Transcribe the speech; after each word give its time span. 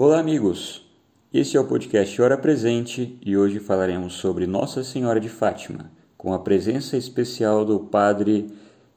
Olá, 0.00 0.20
amigos! 0.20 0.86
Este 1.34 1.56
é 1.56 1.60
o 1.60 1.64
podcast 1.64 2.22
Hora 2.22 2.38
Presente 2.38 3.18
e 3.20 3.36
hoje 3.36 3.58
falaremos 3.58 4.12
sobre 4.12 4.46
Nossa 4.46 4.84
Senhora 4.84 5.18
de 5.18 5.28
Fátima, 5.28 5.90
com 6.16 6.32
a 6.32 6.38
presença 6.38 6.96
especial 6.96 7.64
do 7.64 7.80
Padre 7.80 8.46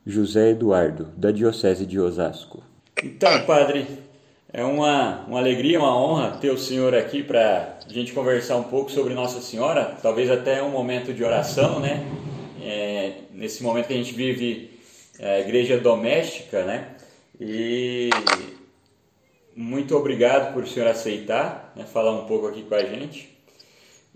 José 0.06 0.52
Eduardo, 0.52 1.06
da 1.18 1.32
Diocese 1.32 1.88
de 1.88 2.00
Osasco. 2.00 2.62
Então, 3.04 3.48
Padre, 3.48 3.88
é 4.54 4.64
uma, 4.64 5.26
uma 5.26 5.40
alegria, 5.40 5.79
uma 5.79 6.00
honra 6.00 6.37
ter 6.40 6.51
o 6.51 6.58
senhor 6.60 6.94
aqui 6.94 7.24
para 7.24 7.79
a 7.83 7.92
gente 7.92 8.13
conversar 8.13 8.58
um 8.58 8.65
pouco 8.65 8.92
sobre 8.92 9.15
Nossa 9.15 9.42
Senhora, 9.42 9.97
talvez 10.04 10.29
até 10.29 10.62
um 10.62 10.70
momento 10.70 11.12
de 11.12 11.24
oração, 11.24 11.79
né? 11.79 12.06
É, 12.62 13.13
nesse 13.33 13.63
momento 13.63 13.88
que 13.88 13.94
a 13.94 13.97
gente 13.97 14.13
vive 14.13 14.70
a 15.20 15.24
é, 15.26 15.42
igreja 15.42 15.79
doméstica, 15.79 16.63
né? 16.63 16.90
E 17.40 18.12
muito 19.55 19.95
obrigado 19.95 20.54
por 20.54 20.63
o 20.63 20.68
senhor 20.68 20.88
aceitar 20.88 21.73
né, 21.76 21.86
falar 21.86 22.12
um 22.12 22.26
pouco 22.26 22.48
aqui 22.48 22.64
com 22.64 22.76
a 22.76 22.84
gente. 22.84 23.38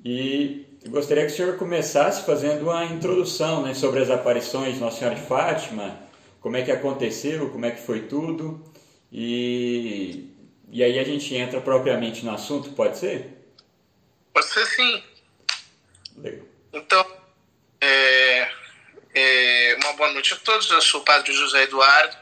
E 0.03 0.65
gostaria 0.87 1.25
que 1.25 1.31
o 1.31 1.35
senhor 1.35 1.57
começasse 1.57 2.25
fazendo 2.25 2.63
uma 2.63 2.85
introdução 2.85 3.63
né, 3.63 3.73
sobre 3.73 4.01
as 4.01 4.09
aparições 4.09 4.75
de 4.75 4.79
Nossa 4.79 4.99
Senhora 4.99 5.15
de 5.15 5.25
Fátima, 5.25 5.99
como 6.39 6.57
é 6.57 6.63
que 6.63 6.71
aconteceu, 6.71 7.49
como 7.49 7.65
é 7.65 7.71
que 7.71 7.81
foi 7.81 8.01
tudo. 8.01 8.63
E, 9.11 10.29
e 10.71 10.83
aí 10.83 10.99
a 10.99 11.03
gente 11.03 11.33
entra 11.35 11.59
propriamente 11.59 12.23
no 12.23 12.33
assunto, 12.33 12.71
pode 12.71 12.97
ser? 12.97 13.35
Pode 14.33 14.45
ser 14.45 14.65
sim. 14.67 15.03
Legal. 16.17 16.45
Então, 16.71 17.05
é, 17.81 18.49
é, 19.13 19.77
uma 19.81 19.93
boa 19.93 20.11
noite 20.13 20.33
a 20.33 20.37
todos. 20.37 20.69
Eu 20.69 20.81
sou 20.81 21.01
o 21.01 21.05
padre 21.05 21.33
José 21.33 21.63
Eduardo, 21.63 22.15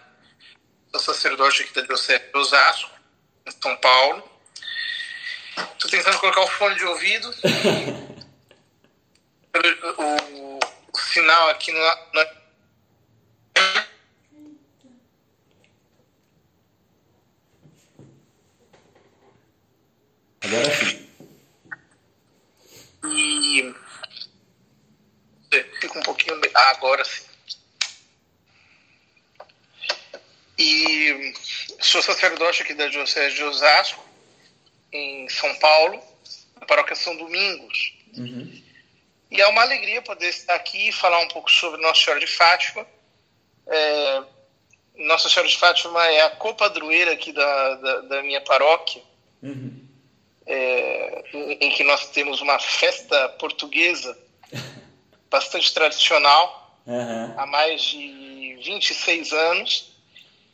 sou 0.92 1.00
sacerdote 1.00 1.64
aqui 1.64 1.74
da 1.74 1.82
Diocese 1.82 2.24
de 2.32 2.38
Osasco 2.38 2.93
São 3.62 3.76
Paulo. 3.78 4.24
Estou 5.74 5.90
tentando 5.90 6.20
colocar 6.20 6.42
o 6.42 6.48
fone 6.48 6.76
de 6.76 6.86
ouvido. 6.86 7.34
o, 9.56 10.60
o, 10.92 10.98
sinal 10.98 11.50
aqui 11.50 11.72
no, 11.72 11.80
no 11.80 12.44
Agora 20.44 20.76
sim. 20.76 21.10
E 23.06 23.76
fica 25.80 26.00
um 26.00 26.04
pouquinho. 26.04 26.40
Ah, 26.54 26.70
agora 26.72 27.04
sim. 27.06 27.33
E 30.58 31.34
sou 31.80 32.02
sacerdote 32.02 32.62
aqui 32.62 32.74
da 32.74 32.88
Diocese 32.88 33.36
de 33.36 33.44
Osasco, 33.44 34.04
em 34.92 35.28
São 35.30 35.54
Paulo, 35.56 36.02
na 36.60 36.66
paróquia 36.66 36.96
São 36.96 37.16
Domingos. 37.16 37.94
Uhum. 38.16 38.62
E 39.32 39.42
é 39.42 39.48
uma 39.48 39.64
alegria 39.64 40.00
poder 40.02 40.30
estar 40.30 40.54
aqui 40.54 40.90
e 40.90 40.92
falar 40.92 41.20
um 41.20 41.28
pouco 41.28 41.52
sobre 41.52 41.82
Nossa 41.82 42.04
Senhora 42.04 42.20
de 42.20 42.28
Fátima. 42.28 42.86
É, 43.66 44.24
Nossa 44.96 45.28
Senhora 45.28 45.50
de 45.50 45.58
Fátima 45.58 46.06
é 46.08 46.22
a 46.22 46.30
copadroeira 46.30 47.14
aqui 47.14 47.32
da, 47.32 47.76
da, 47.76 48.02
da 48.02 48.22
minha 48.22 48.42
paróquia, 48.42 49.02
uhum. 49.42 49.88
é, 50.46 51.24
em, 51.34 51.52
em, 51.62 51.72
que 51.72 51.84
nós 51.84 52.12
temos 52.12 52.42
uma 52.42 52.60
festa 52.60 53.30
portuguesa 53.30 54.16
bastante 55.32 55.74
tradicional, 55.74 56.80
uhum. 56.86 57.34
há 57.36 57.48
mais 57.48 57.82
de 57.82 58.60
26 58.64 59.34
anos. 59.34 59.93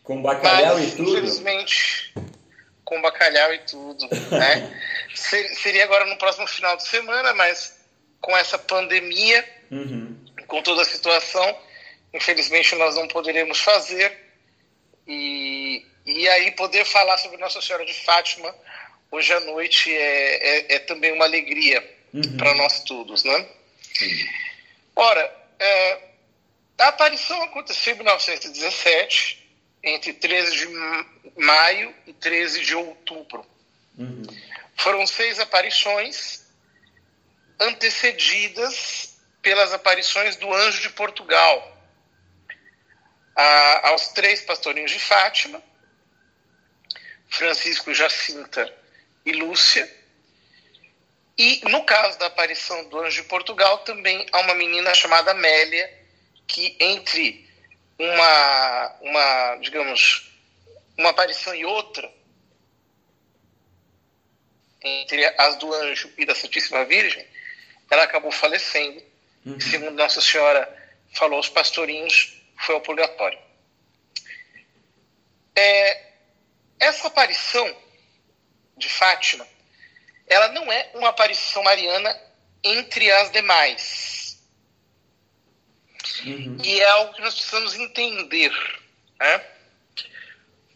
Com 0.09 0.23
bacalhau 0.23 0.73
Mas, 0.73 0.93
e 0.93 0.95
tudo? 0.95 1.11
Infelizmente, 1.11 2.13
com 2.83 2.99
bacalhau 2.99 3.53
e 3.53 3.59
tudo. 3.59 4.07
Né? 4.31 4.75
Seria 5.13 5.83
agora 5.83 6.03
no 6.07 6.17
próximo 6.17 6.47
final 6.47 6.75
de 6.77 6.87
semana, 6.87 7.31
mas 7.35 7.79
com 8.19 8.35
essa 8.35 8.57
pandemia, 8.57 9.47
uhum. 9.69 10.17
com 10.47 10.63
toda 10.63 10.81
a 10.81 10.85
situação, 10.85 11.55
infelizmente 12.11 12.73
nós 12.73 12.95
não 12.95 13.07
poderemos 13.07 13.59
fazer. 13.59 14.17
E, 15.07 15.85
e 16.07 16.27
aí 16.27 16.53
poder 16.53 16.85
falar 16.85 17.19
sobre 17.19 17.37
Nossa 17.37 17.61
Senhora 17.61 17.85
de 17.85 17.93
Fátima 17.93 18.51
hoje 19.11 19.31
à 19.31 19.39
noite 19.41 19.93
é, 19.93 20.73
é, 20.73 20.75
é 20.75 20.79
também 20.79 21.13
uma 21.13 21.25
alegria 21.25 21.87
uhum. 22.11 22.35
para 22.35 22.55
nós 22.55 22.83
todos, 22.83 23.23
né? 23.23 23.45
Sim. 23.93 24.27
Ora, 24.95 25.35
é, 25.59 25.99
a 26.79 26.87
aparição 26.87 27.39
aconteceu 27.43 27.93
em 27.93 27.97
1917, 27.97 29.38
entre 29.83 30.13
13 30.13 30.55
de 30.55 30.67
maio 31.41 31.93
e 32.05 32.13
13 32.13 32.61
de 32.63 32.75
outubro. 32.75 33.45
Uhum. 33.97 34.23
Foram 34.75 35.05
seis 35.05 35.39
aparições 35.39 36.45
antecedidas 37.59 39.17
pelas 39.41 39.73
aparições 39.73 40.35
do 40.35 40.53
Anjo 40.53 40.81
de 40.81 40.89
Portugal 40.89 41.77
a, 43.35 43.89
aos 43.89 44.09
três 44.09 44.41
pastorinhos 44.41 44.91
de 44.91 44.99
Fátima, 44.99 45.61
Francisco, 47.27 47.93
Jacinta 47.93 48.73
e 49.25 49.31
Lúcia. 49.33 49.97
E 51.37 51.61
no 51.69 51.83
caso 51.85 52.19
da 52.19 52.25
aparição 52.25 52.89
do 52.89 52.99
Anjo 52.99 53.21
de 53.21 53.27
Portugal, 53.27 53.79
também 53.79 54.25
há 54.31 54.39
uma 54.41 54.55
menina 54.55 54.93
chamada 54.93 55.31
Amélia, 55.31 55.89
que 56.45 56.75
entre 56.79 57.48
uma, 57.99 58.95
uma, 59.01 59.55
digamos, 59.57 60.31
uma 60.97 61.09
aparição 61.09 61.53
e 61.53 61.65
outra, 61.65 62.09
entre 64.81 65.25
as 65.37 65.57
do 65.57 65.73
anjo 65.73 66.09
e 66.17 66.25
da 66.25 66.33
Santíssima 66.33 66.85
Virgem, 66.85 67.27
ela 67.91 68.03
acabou 68.03 68.31
falecendo. 68.31 69.03
Uhum. 69.45 69.59
Segundo 69.59 69.97
Nossa 69.97 70.21
Senhora 70.21 70.93
falou 71.13 71.37
aos 71.37 71.49
pastorinhos, 71.49 72.41
foi 72.57 72.75
ao 72.75 72.81
purgatório. 72.81 73.39
É, 75.55 76.05
essa 76.79 77.07
aparição 77.07 77.75
de 78.77 78.87
Fátima, 78.87 79.45
ela 80.25 80.47
não 80.49 80.71
é 80.71 80.89
uma 80.93 81.09
aparição 81.09 81.61
mariana 81.63 82.17
entre 82.63 83.11
as 83.11 83.29
demais 83.31 84.18
Uhum. 86.25 86.57
E 86.63 86.79
é 86.79 86.89
algo 86.89 87.13
que 87.13 87.21
nós 87.21 87.33
precisamos 87.33 87.75
entender, 87.75 88.51
né? 89.19 89.45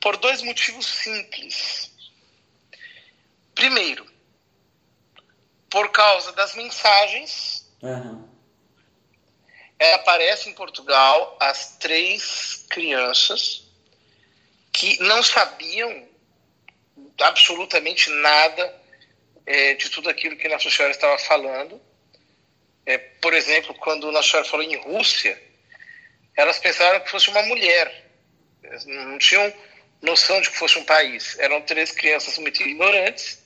por 0.04 0.18
dois 0.18 0.42
motivos 0.42 0.86
simples. 0.86 1.90
Primeiro, 3.56 4.06
por 5.70 5.90
causa 5.92 6.34
das 6.34 6.56
mensagens. 6.56 7.66
Uhum. 7.82 8.30
Ela 9.80 9.96
aparece 9.96 10.50
em 10.50 10.54
Portugal 10.54 11.38
as 11.40 11.78
três 11.78 12.66
crianças 12.70 13.64
que 14.74 15.02
não 15.04 15.24
sabiam 15.24 16.08
absolutamente 17.22 18.10
nada 18.10 18.82
é, 19.46 19.74
de 19.76 19.90
tudo 19.90 20.10
aquilo 20.10 20.36
que 20.36 20.50
Nossa 20.50 20.70
Senhora 20.70 20.94
estava 20.94 21.18
falando 21.18 21.82
é, 22.86 22.98
por 22.98 23.34
exemplo, 23.34 23.74
quando 23.76 24.12
Nossa 24.12 24.30
Senhora 24.30 24.50
falou 24.50 24.66
em 24.66 24.76
Rússia, 24.76 25.42
elas 26.36 26.60
pensaram 26.60 27.00
que 27.00 27.10
fosse 27.10 27.30
uma 27.30 27.42
mulher. 27.44 28.04
Não 28.86 29.18
tinham 29.18 29.54
noção 30.02 30.42
de 30.42 30.50
que 30.50 30.58
fosse 30.58 30.78
um 30.78 30.86
país. 30.86 31.38
Eram 31.40 31.62
três 31.62 31.92
crianças 31.92 32.38
muito 32.38 32.62
ignorantes, 32.62 33.42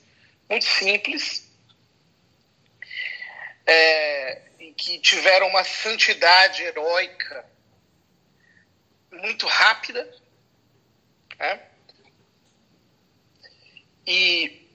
muito 0.49 0.65
simples, 0.65 1.47
é, 3.65 4.41
que 4.75 4.99
tiveram 4.99 5.47
uma 5.47 5.63
santidade 5.63 6.63
heróica 6.63 7.45
muito 9.11 9.45
rápida. 9.45 10.09
Né? 11.37 11.61
E 14.05 14.67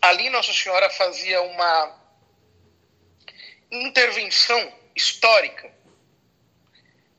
ali 0.00 0.30
Nossa 0.30 0.52
Senhora 0.52 0.88
fazia 0.88 1.42
uma 1.42 2.01
intervenção 3.72 4.72
histórica. 4.94 5.72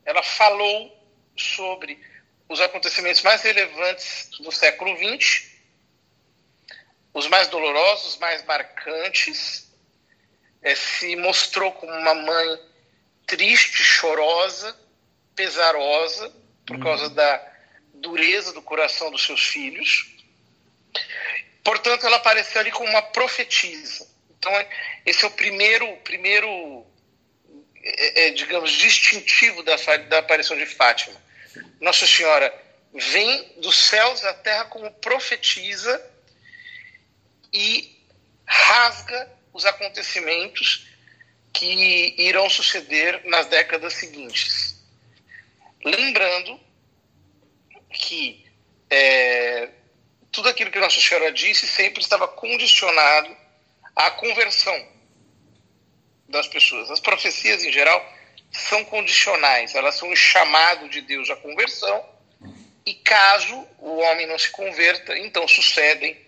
Ela 0.05 0.21
falou 0.21 0.95
sobre 1.35 1.99
os 2.47 2.61
acontecimentos 2.61 3.21
mais 3.23 3.41
relevantes 3.41 4.29
do 4.39 4.51
século 4.51 4.95
XX, 4.95 5.51
os 7.13 7.27
mais 7.27 7.47
dolorosos, 7.47 8.17
mais 8.17 8.43
marcantes, 8.45 9.71
é, 10.61 10.75
se 10.75 11.15
mostrou 11.15 11.71
como 11.73 11.91
uma 11.91 12.13
mãe 12.13 12.59
triste, 13.25 13.83
chorosa, 13.83 14.77
pesarosa, 15.35 16.31
por 16.65 16.77
uhum. 16.77 16.83
causa 16.83 17.09
da 17.09 17.53
dureza 17.95 18.53
do 18.53 18.61
coração 18.61 19.11
dos 19.11 19.25
seus 19.25 19.43
filhos. 19.43 20.13
Portanto, 21.63 22.05
ela 22.05 22.17
apareceu 22.17 22.61
ali 22.61 22.71
como 22.71 22.89
uma 22.89 23.01
profetisa. 23.01 24.07
Então, 24.43 24.67
esse 25.05 25.23
é 25.23 25.27
o 25.27 25.31
primeiro, 25.31 25.95
primeiro 26.03 26.85
é, 27.81 28.27
é, 28.27 28.29
digamos, 28.31 28.73
distintivo 28.73 29.63
da, 29.63 29.77
da 30.09 30.19
aparição 30.19 30.57
de 30.57 30.65
Fátima. 30.65 31.15
Nossa 31.79 32.05
Senhora 32.05 32.53
vem 32.93 33.53
dos 33.61 33.87
céus 33.87 34.21
à 34.25 34.33
terra 34.33 34.65
como 34.65 34.91
profetiza 34.95 36.11
e 37.53 38.03
rasga 38.45 39.31
os 39.53 39.65
acontecimentos 39.65 40.89
que 41.53 42.13
irão 42.17 42.49
suceder 42.49 43.21
nas 43.23 43.45
décadas 43.45 43.93
seguintes. 43.93 44.75
Lembrando 45.85 46.59
que 47.93 48.45
é, 48.89 49.69
tudo 50.33 50.49
aquilo 50.49 50.69
que 50.69 50.79
Nossa 50.79 50.99
Senhora 50.99 51.31
disse 51.31 51.65
sempre 51.65 52.01
estava 52.01 52.27
condicionado 52.27 53.42
à 53.95 54.11
conversão 54.11 54.87
das 56.27 56.47
pessoas. 56.47 56.89
As 56.89 56.99
profecias, 56.99 57.63
em 57.63 57.71
geral, 57.71 58.03
são 58.51 58.83
condicionais, 58.85 59.75
elas 59.75 59.95
são 59.95 60.09
um 60.09 60.15
chamado 60.15 60.89
de 60.89 61.01
Deus 61.01 61.29
à 61.29 61.35
conversão, 61.35 62.05
e 62.85 62.93
caso 62.93 63.67
o 63.79 63.97
homem 63.97 64.27
não 64.27 64.37
se 64.37 64.49
converta, 64.49 65.17
então 65.17 65.47
sucedem 65.47 66.19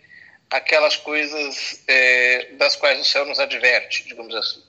aquelas 0.50 0.96
coisas 0.96 1.84
é, 1.88 2.52
das 2.54 2.76
quais 2.76 3.00
o 3.00 3.04
céu 3.04 3.26
nos 3.26 3.40
adverte, 3.40 4.04
digamos 4.04 4.34
assim. 4.34 4.64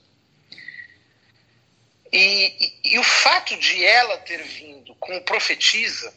E, 2.12 2.46
e, 2.64 2.94
e, 2.94 2.98
o 2.98 3.02
fato 3.02 3.56
de 3.56 3.84
ela 3.84 4.16
ter 4.18 4.42
vindo 4.42 4.94
como 4.96 5.20
profetisa, 5.22 6.14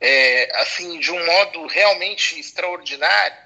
é, 0.00 0.60
assim, 0.60 0.98
de 0.98 1.10
um 1.10 1.24
modo 1.24 1.66
realmente 1.66 2.38
extraordinário, 2.38 3.41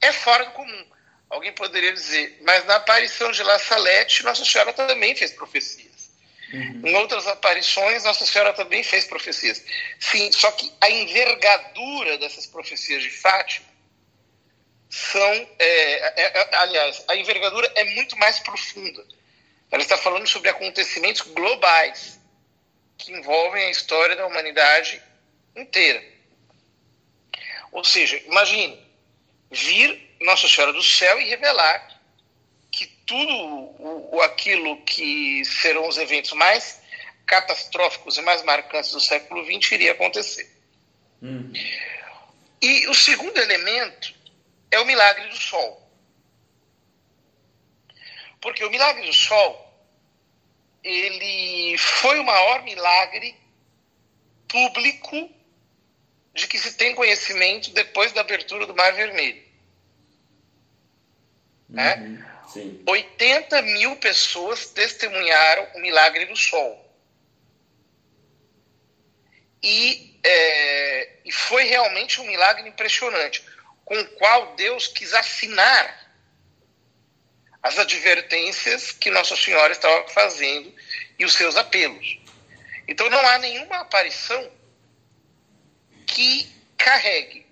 é 0.00 0.12
fora 0.12 0.44
do 0.44 0.52
comum. 0.52 0.86
Alguém 1.30 1.52
poderia 1.52 1.92
dizer, 1.92 2.38
mas 2.42 2.64
na 2.64 2.76
aparição 2.76 3.30
de 3.30 3.42
La 3.42 3.58
Salete, 3.58 4.24
Nossa 4.24 4.44
Senhora 4.44 4.72
também 4.72 5.14
fez 5.14 5.32
profecias. 5.32 6.10
Uhum. 6.52 6.82
Em 6.86 6.94
outras 6.96 7.26
aparições, 7.26 8.04
Nossa 8.04 8.24
Senhora 8.24 8.54
também 8.54 8.82
fez 8.82 9.04
profecias. 9.04 9.62
Sim, 10.00 10.32
só 10.32 10.50
que 10.52 10.72
a 10.80 10.90
envergadura 10.90 12.16
dessas 12.16 12.46
profecias 12.46 13.02
de 13.02 13.10
Fátima 13.10 13.68
são, 14.88 15.48
é, 15.58 15.66
é, 15.66 16.12
é, 16.16 16.56
aliás, 16.56 17.04
a 17.08 17.14
envergadura 17.14 17.70
é 17.74 17.84
muito 17.84 18.16
mais 18.16 18.38
profunda. 18.38 19.04
Ela 19.70 19.82
está 19.82 19.98
falando 19.98 20.26
sobre 20.26 20.48
acontecimentos 20.48 21.20
globais 21.20 22.18
que 22.96 23.12
envolvem 23.12 23.66
a 23.66 23.70
história 23.70 24.16
da 24.16 24.26
humanidade 24.26 25.02
inteira. 25.54 26.02
Ou 27.70 27.84
seja, 27.84 28.16
imagine 28.26 28.87
vir 29.50 30.16
Nossa 30.20 30.48
Senhora 30.48 30.72
do 30.72 30.82
Céu 30.82 31.20
e 31.20 31.28
revelar 31.28 32.00
que 32.70 32.86
tudo 33.06 33.32
o, 34.12 34.20
aquilo 34.22 34.76
que 34.82 35.44
serão 35.44 35.88
os 35.88 35.96
eventos 35.96 36.32
mais 36.32 36.80
catastróficos 37.26 38.16
e 38.16 38.22
mais 38.22 38.42
marcantes 38.42 38.92
do 38.92 39.00
século 39.00 39.44
XX 39.44 39.72
iria 39.72 39.92
acontecer. 39.92 40.50
Hum. 41.22 41.52
E 42.60 42.86
o 42.88 42.94
segundo 42.94 43.36
elemento 43.38 44.14
é 44.70 44.80
o 44.80 44.86
milagre 44.86 45.28
do 45.28 45.36
sol. 45.36 45.86
Porque 48.40 48.64
o 48.64 48.70
milagre 48.70 49.06
do 49.06 49.12
sol, 49.12 49.64
ele 50.82 51.76
foi 51.78 52.18
o 52.18 52.24
maior 52.24 52.62
milagre 52.62 53.36
público 54.48 55.30
de 56.38 56.46
que 56.46 56.58
se 56.58 56.74
tem 56.74 56.94
conhecimento 56.94 57.70
depois 57.70 58.12
da 58.12 58.20
abertura 58.20 58.64
do 58.66 58.74
Mar 58.74 58.92
Vermelho. 58.92 59.42
Né? 61.68 62.22
Uhum, 62.54 62.82
80 62.86 63.60
mil 63.62 63.96
pessoas 63.96 64.68
testemunharam 64.68 65.68
o 65.74 65.80
milagre 65.80 66.24
do 66.26 66.36
sol. 66.36 66.84
E, 69.62 70.18
é, 70.24 71.16
e 71.24 71.32
foi 71.32 71.64
realmente 71.64 72.20
um 72.20 72.26
milagre 72.26 72.68
impressionante, 72.68 73.44
com 73.84 73.98
o 73.98 74.08
qual 74.10 74.54
Deus 74.54 74.86
quis 74.86 75.12
assinar 75.12 76.08
as 77.60 77.76
advertências 77.78 78.92
que 78.92 79.10
Nossa 79.10 79.36
Senhora 79.36 79.72
estava 79.72 80.08
fazendo 80.08 80.72
e 81.18 81.24
os 81.24 81.34
seus 81.34 81.56
apelos. 81.56 82.18
Então 82.86 83.10
não 83.10 83.26
há 83.26 83.38
nenhuma 83.38 83.78
aparição 83.78 84.57
que 86.08 86.50
carregue 86.76 87.46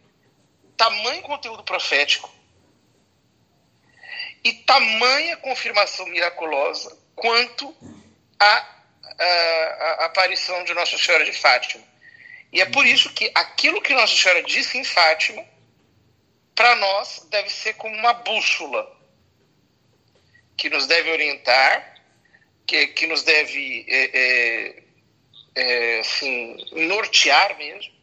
tamanho 0.77 1.23
conteúdo 1.23 1.63
profético 1.63 2.31
e 4.45 4.53
tamanha 4.53 5.37
confirmação 5.39 6.07
miraculosa 6.07 6.97
quanto 7.15 7.75
a 8.39 10.05
aparição 10.05 10.63
de 10.65 10.75
Nossa 10.75 10.99
Senhora 10.99 11.25
de 11.25 11.33
Fátima. 11.33 11.85
E 12.53 12.61
é 12.61 12.67
por 12.67 12.87
isso 12.87 13.13
que 13.13 13.31
aquilo 13.35 13.81
que 13.81 13.95
Nossa 13.95 14.15
Senhora 14.15 14.43
disse 14.43 14.79
em 14.79 14.85
Fátima, 14.85 15.45
para 16.55 16.75
nós, 16.77 17.27
deve 17.31 17.51
ser 17.51 17.75
como 17.75 17.95
uma 17.95 18.13
bússola 18.15 18.95
que 20.57 20.71
nos 20.71 20.87
deve 20.87 21.11
orientar, 21.11 21.95
que, 22.67 22.87
que 22.89 23.07
nos 23.07 23.23
deve 23.23 23.85
é, 23.89 24.11
é, 24.15 24.83
é, 25.55 26.01
assim, 26.01 26.57
nortear 26.73 27.57
mesmo, 27.59 27.96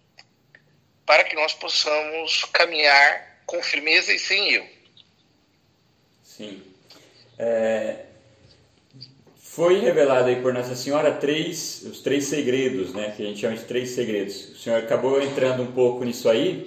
para 1.05 1.23
que 1.23 1.35
nós 1.35 1.53
possamos 1.53 2.45
caminhar 2.45 3.43
com 3.45 3.61
firmeza 3.61 4.13
e 4.13 4.19
sem 4.19 4.53
erro. 4.53 4.67
Sim. 6.23 6.61
É, 7.37 8.05
foi 9.37 9.79
revelado 9.79 10.29
aí 10.29 10.41
por 10.41 10.53
Nossa 10.53 10.75
Senhora 10.75 11.11
três, 11.11 11.83
os 11.83 12.01
três 12.01 12.25
segredos, 12.25 12.93
né? 12.93 13.13
Que 13.15 13.23
a 13.23 13.25
gente 13.27 13.41
chama 13.41 13.55
de 13.55 13.65
três 13.65 13.89
segredos. 13.91 14.49
O 14.49 14.57
senhor 14.57 14.79
acabou 14.79 15.21
entrando 15.21 15.61
um 15.61 15.71
pouco 15.71 16.03
nisso 16.03 16.29
aí. 16.29 16.65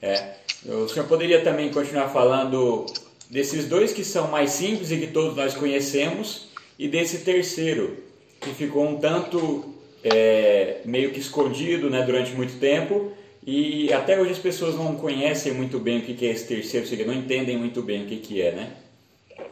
É, 0.00 0.36
o 0.64 0.88
senhor 0.88 1.06
poderia 1.06 1.42
também 1.42 1.70
continuar 1.70 2.08
falando 2.08 2.86
desses 3.28 3.66
dois 3.66 3.92
que 3.92 4.04
são 4.04 4.28
mais 4.28 4.50
simples 4.50 4.90
e 4.90 4.98
que 4.98 5.08
todos 5.08 5.36
nós 5.36 5.54
conhecemos, 5.54 6.48
e 6.78 6.88
desse 6.88 7.18
terceiro, 7.18 8.02
que 8.40 8.50
ficou 8.54 8.86
um 8.86 8.98
tanto 8.98 9.74
é, 10.02 10.80
meio 10.84 11.10
que 11.12 11.20
escondido 11.20 11.88
né, 11.88 12.02
durante 12.02 12.32
muito 12.32 12.58
tempo, 12.58 13.12
e 13.44 13.92
até 13.92 14.18
hoje 14.18 14.32
as 14.32 14.38
pessoas 14.38 14.74
não 14.74 14.96
conhecem 14.96 15.52
muito 15.52 15.78
bem 15.78 15.98
o 15.98 16.02
que 16.02 16.26
é 16.26 16.30
esse 16.30 16.46
terceiro 16.46 16.86
segredo, 16.86 17.12
não 17.12 17.18
entendem 17.18 17.56
muito 17.56 17.82
bem 17.82 18.04
o 18.04 18.06
que 18.06 18.40
é, 18.40 18.52
né? 18.52 18.76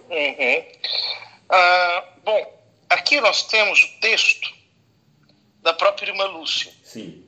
Uhum. 0.08 0.64
Ah, 1.48 2.04
bom, 2.24 2.60
aqui 2.88 3.20
nós 3.20 3.44
temos 3.44 3.82
o 3.82 4.00
texto 4.00 4.52
da 5.62 5.72
própria 5.72 6.10
irmã 6.10 6.24
Lúcia. 6.24 6.72
Sim. 6.82 7.24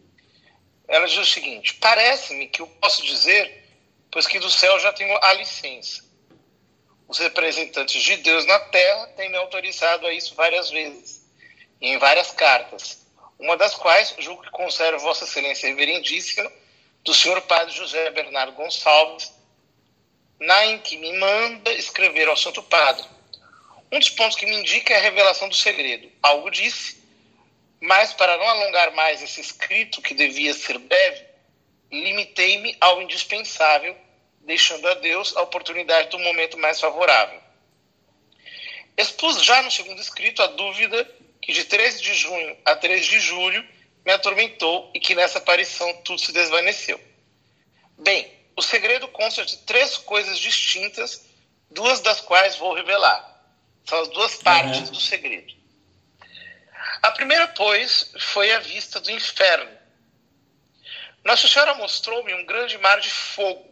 Ela 0.89 1.07
diz 1.07 1.19
o 1.19 1.27
seguinte: 1.27 1.75
Parece-me 1.75 2.47
que 2.49 2.61
eu 2.63 2.67
posso 2.67 3.05
dizer, 3.05 3.65
pois 4.11 4.27
que 4.27 4.39
do 4.39 4.51
céu 4.51 4.79
já 4.79 4.93
tenho 4.93 5.17
a 5.23 5.33
licença 5.33 6.13
os 7.13 7.19
representantes 7.19 8.03
de 8.03 8.17
Deus 8.17 8.47
na 8.47 8.59
Terra 8.59 9.07
têm 9.09 9.29
me 9.29 9.37
autorizado 9.37 10.07
a 10.07 10.13
isso 10.15 10.35
várias 10.35 10.71
vezes, 10.71 11.23
em 11.79 11.99
várias 11.99 12.31
cartas, 12.31 13.07
uma 13.39 13.55
das 13.55 13.75
quais 13.75 14.15
julgo 14.19 14.43
que 14.43 14.51
conserva 14.51 14.97
Vossa 14.97 15.25
Excelência 15.25 15.69
Reverendíssima, 15.69 16.51
do 17.05 17.13
senhor 17.13 17.41
Padre 17.43 17.75
José 17.75 18.11
Bernardo 18.11 18.53
Gonçalves, 18.53 19.33
na 20.39 20.67
em 20.67 20.79
que 20.79 20.97
me 20.97 21.13
manda 21.19 21.73
escrever 21.73 22.29
ao 22.29 22.37
Santo 22.37 22.63
Padre. 22.63 23.05
Um 23.91 23.99
dos 23.99 24.11
pontos 24.11 24.37
que 24.37 24.47
me 24.47 24.57
indica 24.57 24.95
é 24.95 24.97
a 24.97 25.03
revelação 25.03 25.49
do 25.49 25.55
segredo. 25.55 26.11
Algo 26.23 26.51
disse, 26.51 27.03
mas 27.81 28.13
para 28.13 28.37
não 28.37 28.49
alongar 28.49 28.93
mais 28.93 29.23
esse 29.23 29.41
escrito 29.41 30.01
que 30.01 30.15
devia 30.15 30.55
ser 30.55 30.79
breve, 30.79 31.27
limitei-me 31.91 32.77
ao 32.81 33.03
indispensável 33.03 33.97
deixando 34.41 34.89
a 34.89 34.95
Deus 34.95 35.37
a 35.37 35.43
oportunidade 35.43 36.09
do 36.11 36.19
momento 36.19 36.59
mais 36.59 36.81
favorável. 36.81 37.41
Expus 38.97 39.43
já 39.43 39.63
no 39.63 39.71
segundo 39.71 40.01
escrito 40.01 40.43
a 40.43 40.47
dúvida 40.47 41.09
que 41.41 41.53
de 41.53 41.65
13 41.65 42.03
de 42.03 42.15
junho 42.15 42.57
a 42.65 42.77
3 42.77 43.05
de 43.05 43.21
julho 43.21 43.67
me 44.05 44.13
atormentou 44.13 44.91
e 44.95 45.01
que 45.01 45.15
nessa 45.15 45.39
aparição 45.39 45.93
tudo 46.03 46.21
se 46.21 46.33
desvaneceu. 46.33 47.01
Bem, 47.99 48.33
o 48.57 48.63
segredo 48.63 49.09
consta 49.09 49.45
de 49.45 49.59
três 49.59 49.97
coisas 49.97 50.39
distintas, 50.39 51.25
duas 51.71 52.01
das 52.01 52.21
quais 52.21 52.57
vou 52.57 52.75
revelar. 52.75 53.31
São 53.85 54.01
as 54.01 54.09
duas 54.09 54.37
partes 54.37 54.89
uhum. 54.89 54.93
do 54.93 55.01
segredo. 55.01 55.55
A 57.03 57.11
primeira, 57.13 57.49
pois, 57.49 58.13
foi 58.19 58.53
a 58.53 58.61
vista 58.61 59.01
do 59.01 59.11
inferno. 59.11 59.71
Nossa 61.25 61.49
Senhora 61.49 61.75
mostrou-me 61.75 62.35
um 62.35 62.45
grande 62.45 62.79
mar 62.79 63.01
de 63.01 63.11
fogo, 63.11 63.69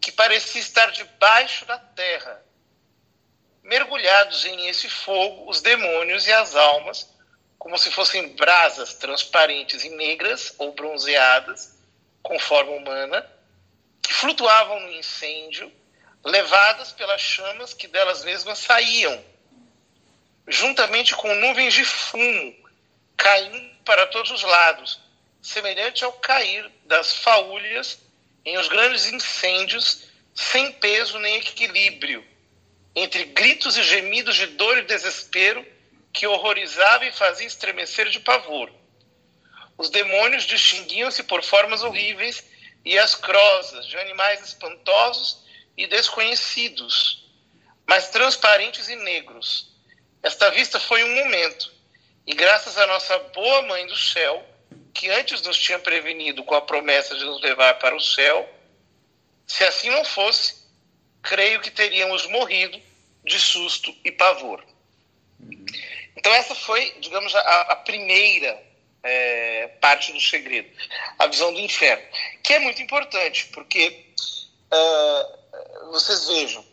que 0.00 0.12
parecia 0.12 0.60
estar 0.60 0.90
debaixo 0.92 1.64
da 1.64 1.78
terra. 1.78 2.42
Mergulhados 3.62 4.44
em 4.44 4.68
esse 4.68 4.88
fogo, 4.88 5.48
os 5.48 5.60
demônios 5.60 6.26
e 6.26 6.32
as 6.32 6.54
almas, 6.54 7.06
como 7.60 7.76
se 7.76 7.90
fossem 7.90 8.28
brasas 8.28 8.94
transparentes 8.94 9.84
e 9.84 9.90
negras 9.90 10.54
ou 10.56 10.72
bronzeadas, 10.72 11.78
com 12.22 12.38
forma 12.38 12.72
humana, 12.72 13.30
que 14.02 14.14
flutuavam 14.14 14.80
no 14.80 14.90
incêndio, 14.92 15.70
levadas 16.24 16.90
pelas 16.92 17.20
chamas 17.20 17.74
que 17.74 17.86
delas 17.86 18.24
mesmas 18.24 18.60
saíam, 18.60 19.22
juntamente 20.48 21.14
com 21.14 21.34
nuvens 21.34 21.74
de 21.74 21.84
fumo 21.84 22.56
caindo 23.14 23.76
para 23.84 24.06
todos 24.06 24.30
os 24.30 24.42
lados, 24.42 24.98
semelhante 25.42 26.02
ao 26.02 26.14
cair 26.14 26.68
das 26.86 27.12
faúlhas 27.12 27.98
em 28.42 28.56
os 28.56 28.68
grandes 28.68 29.06
incêndios 29.12 30.08
sem 30.34 30.72
peso 30.72 31.18
nem 31.18 31.36
equilíbrio, 31.36 32.26
entre 32.96 33.24
gritos 33.26 33.76
e 33.76 33.82
gemidos 33.82 34.36
de 34.36 34.46
dor 34.46 34.78
e 34.78 34.82
desespero 34.82 35.79
que 36.12 36.26
horrorizava 36.26 37.06
e 37.06 37.12
fazia 37.12 37.46
estremecer 37.46 38.08
de 38.08 38.20
pavor. 38.20 38.72
Os 39.76 39.88
demônios 39.88 40.44
distinguiam-se 40.44 41.22
por 41.22 41.42
formas 41.42 41.82
horríveis 41.82 42.44
e 42.84 42.98
as 42.98 43.14
crosas 43.14 43.86
de 43.86 43.96
animais 43.96 44.42
espantosos 44.42 45.44
e 45.76 45.86
desconhecidos, 45.86 47.30
mas 47.86 48.08
transparentes 48.08 48.88
e 48.88 48.96
negros. 48.96 49.70
Esta 50.22 50.50
vista 50.50 50.78
foi 50.78 51.02
um 51.04 51.14
momento, 51.14 51.72
e 52.26 52.34
graças 52.34 52.76
à 52.76 52.86
nossa 52.86 53.18
boa 53.34 53.62
mãe 53.62 53.86
do 53.86 53.96
céu, 53.96 54.46
que 54.92 55.08
antes 55.08 55.40
nos 55.42 55.58
tinha 55.58 55.78
prevenido 55.78 56.44
com 56.44 56.54
a 56.54 56.60
promessa 56.60 57.16
de 57.16 57.24
nos 57.24 57.40
levar 57.40 57.78
para 57.78 57.96
o 57.96 58.00
céu, 58.00 58.48
se 59.46 59.64
assim 59.64 59.88
não 59.88 60.04
fosse, 60.04 60.56
creio 61.22 61.60
que 61.60 61.70
teríamos 61.70 62.26
morrido 62.26 62.80
de 63.24 63.38
susto 63.38 63.94
e 64.04 64.12
pavor. 64.12 64.64
Então, 66.16 66.32
essa 66.34 66.54
foi, 66.54 66.94
digamos, 67.00 67.34
a, 67.34 67.60
a 67.62 67.76
primeira 67.76 68.60
é, 69.02 69.68
parte 69.80 70.12
do 70.12 70.20
segredo, 70.20 70.68
a 71.18 71.26
visão 71.26 71.52
do 71.52 71.60
inferno, 71.60 72.02
que 72.42 72.52
é 72.52 72.58
muito 72.58 72.82
importante, 72.82 73.46
porque 73.52 74.04
uh, 74.72 75.90
vocês 75.90 76.26
vejam, 76.26 76.64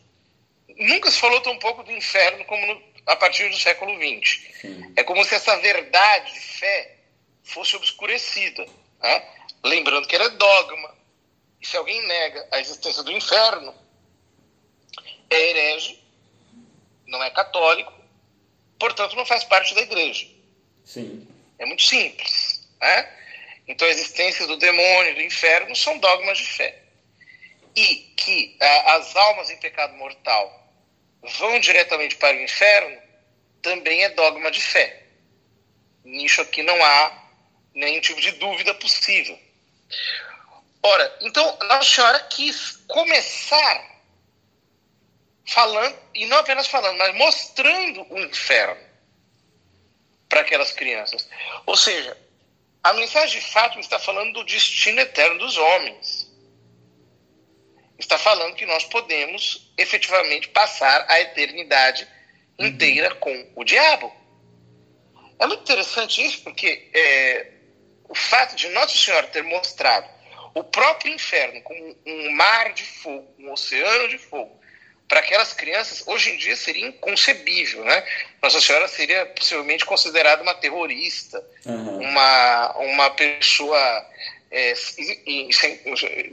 nunca 0.78 1.10
se 1.10 1.20
falou 1.20 1.40
tão 1.42 1.58
pouco 1.60 1.84
do 1.84 1.92
inferno 1.92 2.44
como 2.46 2.66
no, 2.66 2.84
a 3.08 3.16
partir 3.16 3.50
do 3.50 3.58
século 3.58 3.94
XX. 3.96 4.62
Sim. 4.62 4.94
É 4.96 5.04
como 5.04 5.24
se 5.24 5.36
essa 5.36 5.56
verdade 5.58 6.34
de 6.34 6.40
fé 6.40 6.98
fosse 7.44 7.76
obscurecida. 7.76 8.66
Né? 9.00 9.28
Lembrando 9.64 10.08
que 10.08 10.16
era 10.16 10.30
dogma. 10.30 10.96
E 11.62 11.66
se 11.66 11.78
alguém 11.78 12.06
nega 12.06 12.48
a 12.52 12.60
existência 12.60 13.02
do 13.02 13.12
inferno, 13.12 13.74
é 15.30 15.50
herege, 15.50 16.00
não 17.08 17.24
é 17.24 17.30
católico, 17.32 17.94
portanto 18.80 19.16
não 19.16 19.26
faz 19.26 19.44
parte 19.44 19.74
da 19.76 19.82
igreja. 19.82 20.28
Sim. 20.84 21.28
É 21.60 21.66
muito 21.66 21.84
simples. 21.84 22.68
Né? 22.80 23.14
Então 23.68 23.88
a 23.88 23.92
existência 23.92 24.48
do 24.48 24.58
demônio, 24.58 25.16
do 25.16 25.22
inferno, 25.22 25.76
são 25.76 25.98
dogmas 25.98 26.38
de 26.38 26.46
fé. 26.46 26.84
E 27.76 27.96
que 28.16 28.58
a, 28.60 28.96
as 28.96 29.16
almas 29.16 29.50
em 29.50 29.58
pecado 29.58 29.94
mortal 29.96 30.74
vão 31.38 31.60
diretamente 31.60 32.16
para 32.16 32.38
o 32.38 32.42
inferno, 32.42 33.02
também 33.62 34.04
é 34.04 34.10
dogma 34.10 34.50
de 34.50 34.62
fé. 34.62 35.04
Nisso 36.04 36.42
aqui 36.42 36.64
não 36.64 36.84
há 36.84 37.24
nenhum 37.74 38.00
tipo 38.00 38.22
de 38.22 38.32
dúvida 38.32 38.74
possível. 38.76 39.38
Ora, 40.82 41.18
então 41.22 41.58
Nossa 41.68 41.90
Senhora 41.90 42.20
quis 42.30 42.78
começar 42.88 43.97
falando, 45.48 45.98
e 46.14 46.26
não 46.26 46.38
apenas 46.38 46.68
falando, 46.68 46.98
mas 46.98 47.16
mostrando 47.16 48.06
o 48.10 48.20
inferno 48.20 48.86
para 50.28 50.42
aquelas 50.42 50.72
crianças. 50.72 51.28
Ou 51.66 51.76
seja, 51.76 52.18
a 52.84 52.94
mensagem 52.94 53.40
de 53.40 53.48
Fátima 53.48 53.82
está 53.82 53.98
falando 53.98 54.34
do 54.34 54.44
destino 54.44 55.00
eterno 55.00 55.40
dos 55.40 55.58
homens. 55.58 56.28
Está 57.98 58.18
falando 58.18 58.56
que 58.56 58.66
nós 58.66 58.84
podemos 58.84 59.72
efetivamente 59.78 60.50
passar 60.50 61.06
a 61.10 61.20
eternidade 61.20 62.08
inteira 62.60 63.14
uhum. 63.14 63.20
com 63.20 63.52
o 63.56 63.64
diabo. 63.64 64.14
É 65.40 65.48
muito 65.48 65.62
interessante 65.62 66.24
isso, 66.24 66.44
porque 66.44 66.90
é, 66.94 67.52
o 68.10 68.16
fato 68.16 68.56
de 68.56 68.68
Nossa 68.70 68.98
Senhora 68.98 69.28
ter 69.28 69.44
mostrado 69.44 70.08
o 70.54 70.64
próprio 70.64 71.14
inferno 71.14 71.62
como 71.62 71.96
um 72.06 72.32
mar 72.32 72.74
de 72.74 72.84
fogo, 72.84 73.34
um 73.40 73.52
oceano 73.52 74.08
de 74.10 74.18
fogo, 74.18 74.57
para 75.08 75.20
aquelas 75.20 75.54
crianças, 75.54 76.04
hoje 76.06 76.32
em 76.32 76.38
dia 76.38 76.56
seria 76.56 76.88
inconcebível, 76.88 77.84
né? 77.86 78.04
Nossa 78.42 78.60
Senhora 78.60 78.88
seria 78.88 79.26
possivelmente 79.26 79.86
considerada 79.86 80.44
uma 80.44 80.54
terrorista, 80.54 81.44
uhum. 81.66 82.00
uma, 82.00 82.78
uma 82.78 83.10
pessoa 83.12 84.06
é, 84.52 84.76
sem, 84.76 85.80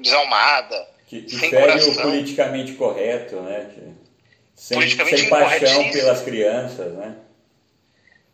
desalmada, 0.01 0.89
que, 1.07 1.23
que 1.23 1.37
sem 1.37 1.51
coração. 1.51 1.93
o 1.93 2.03
politicamente 2.03 2.73
correto, 2.73 3.37
né? 3.43 3.71
Sem, 4.57 4.77
politicamente 4.77 5.21
sem 5.21 5.31
paixão 5.31 5.91
pelas 5.91 6.23
crianças, 6.23 6.93
né? 6.95 7.17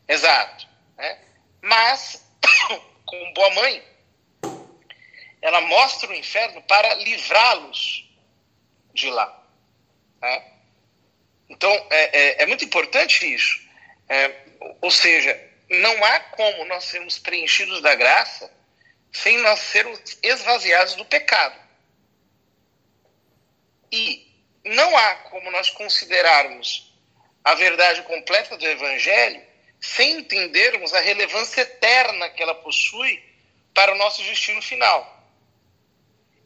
Exato. 0.09 0.66
Né? 0.97 1.18
Mas, 1.61 2.25
com 3.04 3.32
boa 3.35 3.50
mãe, 3.50 3.82
ela 5.42 5.61
mostra 5.62 6.11
o 6.11 6.14
inferno 6.14 6.62
para 6.62 6.94
livrá-los 6.94 8.09
de 8.94 9.11
lá. 9.11 9.39
Né? 10.20 10.44
Então, 11.48 11.70
é, 11.90 12.18
é, 12.18 12.42
é, 12.42 12.46
muito 12.46 12.64
importante 12.64 13.32
isso. 13.32 13.60
É, 14.08 14.34
ou 14.80 14.90
seja, 14.90 15.38
não 15.68 16.04
há 16.04 16.20
como 16.20 16.64
nós 16.66 16.84
sermos 16.84 17.18
preenchidos 17.18 17.80
da 17.80 17.94
graça 17.94 18.50
sem 19.12 19.38
nós 19.38 19.58
sermos 19.58 20.18
esvaziados 20.22 20.94
do 20.94 21.04
pecado. 21.04 21.58
E 23.90 24.30
não 24.64 24.96
há 24.96 25.14
como 25.16 25.50
nós 25.50 25.70
considerarmos 25.70 26.92
a 27.42 27.54
verdade 27.54 28.02
completa 28.02 28.56
do 28.56 28.66
Evangelho 28.66 29.42
sem 29.80 30.18
entendermos 30.18 30.92
a 30.92 31.00
relevância 31.00 31.62
eterna 31.62 32.28
que 32.28 32.42
ela 32.42 32.54
possui 32.54 33.22
para 33.74 33.92
o 33.92 33.96
nosso 33.96 34.22
destino 34.22 34.60
final. 34.60 35.18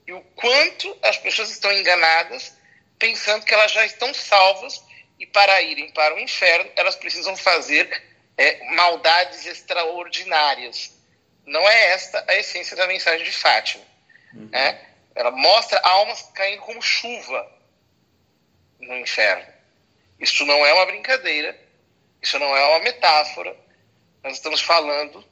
E 0.06 0.12
o 0.12 0.20
quanto 0.36 0.96
as 1.02 1.16
pessoas 1.18 1.50
estão 1.50 1.72
enganadas 1.72 2.56
pensando 2.98 3.44
que 3.44 3.54
elas 3.54 3.72
já 3.72 3.84
estão 3.84 4.12
salvas 4.14 4.82
e 5.18 5.26
para 5.26 5.62
irem 5.62 5.90
para 5.90 6.14
o 6.14 6.18
inferno 6.18 6.70
elas 6.76 6.96
precisam 6.96 7.36
fazer 7.36 8.02
é, 8.36 8.64
maldades 8.74 9.46
extraordinárias. 9.46 10.92
Não 11.46 11.68
é 11.68 11.92
esta 11.92 12.24
a 12.26 12.34
essência 12.36 12.76
da 12.76 12.86
mensagem 12.86 13.24
de 13.24 13.32
Fátima. 13.32 13.84
Uhum. 14.34 14.48
Né? 14.50 14.80
Ela 15.14 15.30
mostra 15.30 15.80
almas 15.80 16.22
caindo 16.34 16.62
como 16.62 16.82
chuva 16.82 17.50
no 18.80 18.96
inferno. 18.96 19.46
Isso 20.18 20.44
não 20.44 20.64
é 20.64 20.72
uma 20.72 20.86
brincadeira, 20.86 21.58
isso 22.22 22.38
não 22.38 22.56
é 22.56 22.64
uma 22.66 22.80
metáfora. 22.80 23.56
Nós 24.22 24.34
estamos 24.34 24.60
falando 24.60 25.24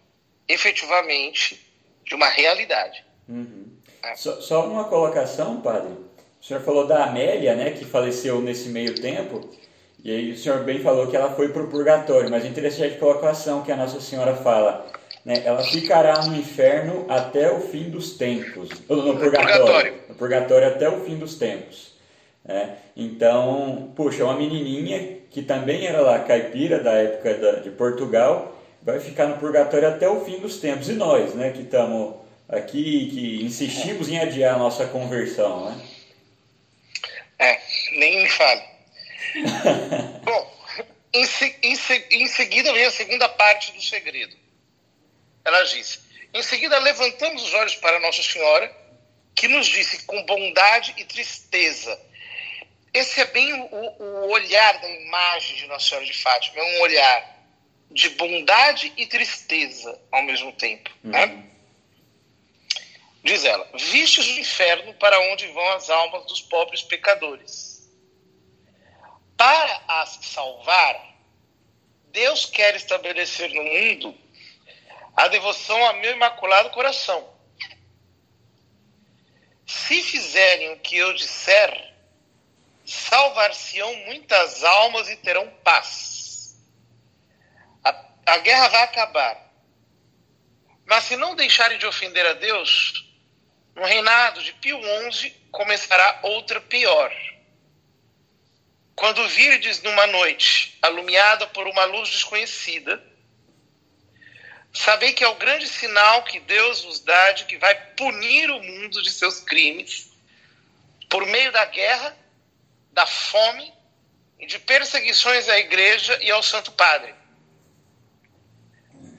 efetivamente 0.46 1.66
de 2.04 2.14
uma 2.14 2.28
realidade. 2.28 3.04
Uhum. 3.28 3.78
É. 4.02 4.14
Só, 4.16 4.40
só 4.40 4.66
uma 4.66 4.84
colocação, 4.84 5.60
padre. 5.60 5.96
O 6.42 6.44
senhor 6.44 6.60
falou 6.60 6.88
da 6.88 7.04
Amélia, 7.04 7.54
né, 7.54 7.70
que 7.70 7.84
faleceu 7.84 8.40
nesse 8.40 8.68
meio 8.68 8.96
tempo. 8.96 9.48
E 10.02 10.10
aí 10.10 10.32
o 10.32 10.36
senhor 10.36 10.64
bem 10.64 10.80
falou 10.80 11.06
que 11.06 11.16
ela 11.16 11.30
foi 11.30 11.50
para 11.50 11.62
o 11.62 11.68
purgatório, 11.68 12.28
mas 12.28 12.44
é 12.44 12.48
interessante 12.48 12.96
a 12.96 12.98
colocação 12.98 13.62
que 13.62 13.70
a 13.70 13.76
Nossa 13.76 14.00
Senhora 14.00 14.34
fala. 14.34 14.90
Né, 15.24 15.40
ela 15.44 15.62
ficará 15.62 16.20
no 16.26 16.34
inferno 16.34 17.06
até 17.08 17.48
o 17.52 17.60
fim 17.60 17.88
dos 17.88 18.16
tempos. 18.16 18.70
No, 18.88 18.96
no 18.96 19.16
purgatório, 19.16 19.56
purgatório. 19.56 19.94
No 20.08 20.14
purgatório 20.16 20.66
até 20.66 20.88
o 20.88 21.04
fim 21.04 21.16
dos 21.16 21.36
tempos. 21.36 21.92
Né? 22.44 22.74
Então, 22.96 23.92
puxa, 23.94 24.24
uma 24.24 24.34
menininha 24.34 25.18
que 25.30 25.42
também 25.42 25.86
era 25.86 26.00
lá 26.00 26.18
caipira 26.18 26.80
da 26.80 26.94
época 26.94 27.34
da, 27.34 27.52
de 27.60 27.70
Portugal, 27.70 28.60
vai 28.82 28.98
ficar 28.98 29.26
no 29.26 29.36
purgatório 29.36 29.86
até 29.86 30.08
o 30.08 30.24
fim 30.24 30.40
dos 30.40 30.56
tempos. 30.56 30.88
E 30.88 30.94
nós, 30.94 31.34
né, 31.34 31.52
que 31.52 31.62
estamos 31.62 32.14
aqui, 32.48 33.10
que 33.12 33.44
insistimos 33.44 34.08
em 34.08 34.18
adiar 34.18 34.56
a 34.56 34.58
nossa 34.58 34.86
conversão, 34.86 35.66
né? 35.66 35.76
É, 37.42 37.60
nem 37.92 38.22
me 38.22 38.28
fale. 38.28 38.62
Bom, 40.22 40.66
em, 41.12 41.24
em, 41.62 41.76
em 42.22 42.26
seguida 42.28 42.72
vem 42.72 42.84
a 42.84 42.90
segunda 42.90 43.28
parte 43.28 43.72
do 43.72 43.82
segredo. 43.82 44.36
Ela 45.44 45.62
diz: 45.64 46.00
Em 46.32 46.42
seguida 46.42 46.78
levantamos 46.78 47.42
os 47.42 47.54
olhos 47.54 47.74
para 47.76 47.98
Nossa 48.00 48.22
Senhora, 48.22 48.74
que 49.34 49.48
nos 49.48 49.66
disse 49.66 50.04
com 50.04 50.22
bondade 50.24 50.94
e 50.96 51.04
tristeza. 51.04 52.00
Esse 52.94 53.20
é 53.20 53.24
bem 53.24 53.52
o, 53.54 53.66
o 53.66 54.30
olhar 54.30 54.78
da 54.78 54.88
imagem 54.88 55.56
de 55.56 55.66
Nossa 55.66 55.88
Senhora 55.88 56.06
de 56.06 56.12
Fátima, 56.12 56.60
é 56.60 56.62
um 56.62 56.80
olhar 56.82 57.32
de 57.90 58.08
bondade 58.10 58.92
e 58.96 59.06
tristeza 59.06 60.00
ao 60.10 60.22
mesmo 60.22 60.52
tempo. 60.52 60.90
Né? 61.02 61.24
Uhum. 61.24 61.36
Né? 61.36 61.51
Diz 63.22 63.44
ela: 63.44 63.68
Vistes 63.74 64.26
o 64.26 64.40
inferno 64.40 64.94
para 64.94 65.18
onde 65.32 65.46
vão 65.48 65.68
as 65.70 65.88
almas 65.88 66.26
dos 66.26 66.40
pobres 66.42 66.82
pecadores. 66.82 67.88
Para 69.36 69.82
as 69.88 70.18
salvar, 70.22 71.16
Deus 72.06 72.46
quer 72.46 72.74
estabelecer 72.74 73.50
no 73.50 73.62
mundo 73.62 74.18
a 75.16 75.28
devoção 75.28 75.84
a 75.86 75.92
meu 75.94 76.12
imaculado 76.12 76.70
coração. 76.70 77.32
Se 79.66 80.02
fizerem 80.02 80.72
o 80.72 80.80
que 80.80 80.96
eu 80.96 81.14
disser, 81.14 81.94
salvar-se-ão 82.84 83.94
muitas 84.06 84.62
almas 84.64 85.08
e 85.08 85.16
terão 85.16 85.48
paz. 85.64 86.60
A, 87.84 88.04
a 88.26 88.38
guerra 88.38 88.68
vai 88.68 88.82
acabar. 88.82 89.52
Mas 90.84 91.04
se 91.04 91.16
não 91.16 91.34
deixarem 91.34 91.78
de 91.78 91.86
ofender 91.86 92.26
a 92.26 92.34
Deus, 92.34 93.11
no 93.74 93.84
reinado 93.84 94.42
de 94.42 94.52
Pio 94.54 94.80
XI 95.10 95.30
começará 95.50 96.20
outra 96.22 96.60
pior. 96.60 97.12
Quando 98.94 99.26
virdes 99.28 99.82
numa 99.82 100.06
noite 100.06 100.78
alumiada 100.82 101.46
por 101.48 101.66
uma 101.66 101.84
luz 101.84 102.10
desconhecida, 102.10 103.02
sabei 104.72 105.12
que 105.12 105.24
é 105.24 105.28
o 105.28 105.34
grande 105.34 105.66
sinal 105.66 106.22
que 106.24 106.38
Deus 106.40 106.84
vos 106.84 107.00
dá 107.00 107.32
de 107.32 107.44
que 107.46 107.56
vai 107.58 107.74
punir 107.94 108.50
o 108.50 108.62
mundo 108.62 109.02
de 109.02 109.10
seus 109.10 109.40
crimes 109.40 110.12
por 111.08 111.26
meio 111.26 111.50
da 111.52 111.64
guerra, 111.64 112.16
da 112.92 113.06
fome 113.06 113.72
e 114.38 114.46
de 114.46 114.58
perseguições 114.58 115.48
à 115.48 115.58
igreja 115.58 116.18
e 116.22 116.30
ao 116.30 116.42
Santo 116.42 116.72
Padre. 116.72 117.14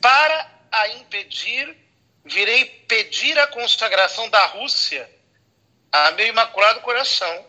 Para 0.02 0.52
a 0.72 0.90
impedir, 0.90 1.83
virei 2.24 2.66
pedir 2.88 3.38
a 3.38 3.48
consagração 3.48 4.30
da 4.30 4.46
Rússia 4.46 5.10
a 5.92 6.12
meu 6.12 6.28
imaculado 6.28 6.82
coração 6.82 7.46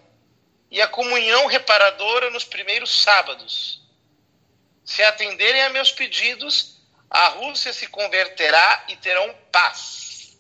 e 0.70 0.82
a 0.82 0.88
comunhão 0.88 1.46
reparadora 1.46 2.30
nos 2.30 2.44
primeiros 2.44 3.02
sábados. 3.02 3.80
Se 4.84 5.02
atenderem 5.02 5.62
a 5.62 5.70
meus 5.70 5.92
pedidos, 5.92 6.78
a 7.08 7.28
Rússia 7.28 7.72
se 7.72 7.86
converterá 7.86 8.84
e 8.88 8.96
terão 8.96 9.32
paz. 9.50 10.36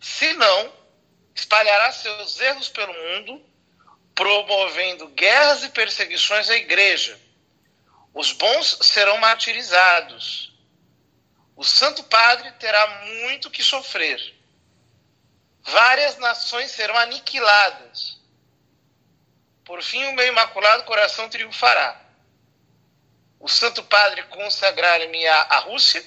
Se 0.00 0.32
não, 0.34 0.72
espalhará 1.34 1.92
seus 1.92 2.40
erros 2.40 2.68
pelo 2.68 2.92
mundo, 2.92 3.44
promovendo 4.14 5.08
guerras 5.08 5.64
e 5.64 5.70
perseguições 5.70 6.50
à 6.50 6.56
igreja. 6.56 7.18
Os 8.12 8.32
bons 8.32 8.78
serão 8.82 9.16
martirizados. 9.18 10.53
O 11.56 11.64
Santo 11.64 12.02
Padre 12.04 12.50
terá 12.52 12.86
muito 13.04 13.50
que 13.50 13.62
sofrer 13.62 14.34
várias 15.64 16.18
nações 16.18 16.70
serão 16.70 16.96
aniquiladas. 16.98 18.20
Por 19.64 19.82
fim, 19.82 20.04
o 20.04 20.12
meu 20.12 20.26
imaculado 20.26 20.84
coração 20.84 21.28
triunfará. 21.28 22.00
O 23.40 23.48
Santo 23.48 23.82
Padre 23.82 24.22
consagrar-me 24.24 25.26
a 25.26 25.58
Rússia, 25.60 26.04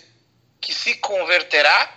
que 0.62 0.74
se 0.74 0.96
converterá 0.96 1.92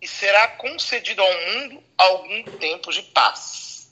e 0.00 0.06
será 0.06 0.48
concedido 0.48 1.22
ao 1.22 1.40
mundo 1.40 1.84
algum 1.96 2.44
tempo 2.58 2.92
de 2.92 3.02
paz. 3.02 3.90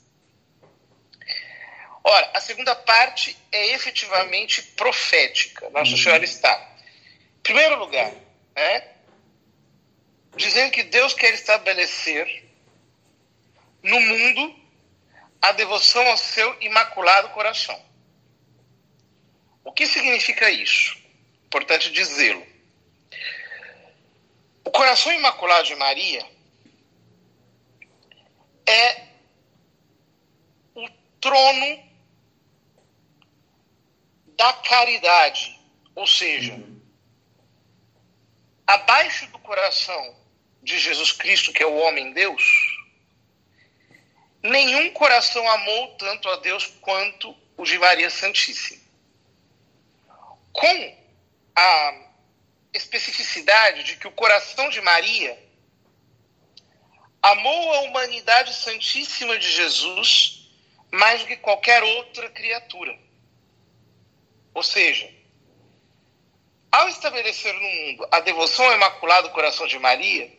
Ora, 2.04 2.30
a 2.34 2.40
segunda 2.40 2.74
parte 2.76 3.36
é 3.50 3.74
efetivamente 3.74 4.62
profética. 4.62 5.68
Nossa 5.70 5.90
uhum. 5.90 5.96
Senhora 5.96 6.24
está, 6.24 6.54
em 7.38 7.42
primeiro 7.42 7.76
lugar, 7.76 8.12
né, 8.56 8.88
dizendo 10.34 10.72
que 10.72 10.82
Deus 10.82 11.12
quer 11.12 11.34
estabelecer 11.34 12.44
no 13.82 14.00
mundo 14.00 14.58
a 15.42 15.52
devoção 15.52 16.04
ao 16.08 16.16
seu 16.16 16.60
imaculado 16.62 17.28
coração. 17.28 17.80
O 19.62 19.72
que 19.72 19.86
significa 19.86 20.50
isso? 20.50 20.96
Importante 21.44 21.92
dizê-lo. 21.92 22.44
O 24.64 24.70
coração 24.70 25.12
imaculado 25.12 25.66
de 25.66 25.76
Maria 25.76 26.26
é 28.66 29.06
o 30.74 30.88
trono 31.20 31.86
da 34.36 34.52
caridade, 34.54 35.58
ou 35.94 36.06
seja, 36.06 36.60
abaixo 38.66 39.26
do 39.28 39.38
coração 39.38 40.16
de 40.62 40.78
Jesus 40.78 41.12
Cristo, 41.12 41.52
que 41.52 41.62
é 41.62 41.66
o 41.66 41.76
homem 41.76 42.12
Deus, 42.12 42.42
Nenhum 44.46 44.92
coração 44.92 45.48
amou 45.50 45.96
tanto 45.96 46.28
a 46.28 46.36
Deus 46.36 46.66
quanto 46.80 47.36
o 47.56 47.64
de 47.64 47.76
Maria 47.78 48.08
Santíssima. 48.08 48.80
Com 50.52 50.98
a 51.56 51.94
especificidade 52.72 53.82
de 53.82 53.96
que 53.96 54.06
o 54.06 54.12
coração 54.12 54.68
de 54.68 54.80
Maria 54.80 55.36
amou 57.20 57.72
a 57.72 57.80
humanidade 57.80 58.54
santíssima 58.54 59.36
de 59.36 59.50
Jesus 59.50 60.48
mais 60.92 61.22
do 61.22 61.26
que 61.26 61.36
qualquer 61.36 61.82
outra 61.82 62.30
criatura. 62.30 62.96
Ou 64.54 64.62
seja, 64.62 65.12
ao 66.76 66.88
estabelecer 66.90 67.54
no 67.54 67.60
mundo 67.60 68.06
a 68.10 68.20
devoção 68.20 68.66
ao 68.66 68.74
Imaculado 68.74 69.30
Coração 69.30 69.66
de 69.66 69.78
Maria, 69.78 70.30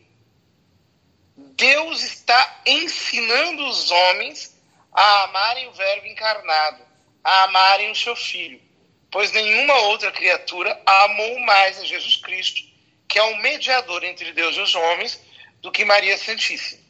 Deus 1.36 2.04
está 2.04 2.62
ensinando 2.64 3.68
os 3.68 3.90
homens 3.90 4.56
a 4.92 5.24
amarem 5.24 5.68
o 5.68 5.72
Verbo 5.72 6.06
encarnado, 6.06 6.84
a 7.24 7.44
amarem 7.46 7.90
o 7.90 7.96
seu 7.96 8.16
Filho, 8.16 8.62
pois 9.10 9.32
nenhuma 9.32 9.74
outra 9.88 10.12
criatura 10.12 10.80
amou 10.86 11.40
mais 11.40 11.80
a 11.80 11.86
Jesus 11.86 12.18
Cristo, 12.18 12.62
que 13.08 13.18
é 13.18 13.24
o 13.24 13.38
mediador 13.38 14.04
entre 14.04 14.32
Deus 14.32 14.56
e 14.58 14.62
os 14.62 14.76
homens, 14.76 15.20
do 15.60 15.72
que 15.72 15.84
Maria 15.86 16.20
Santíssima. 16.20 16.84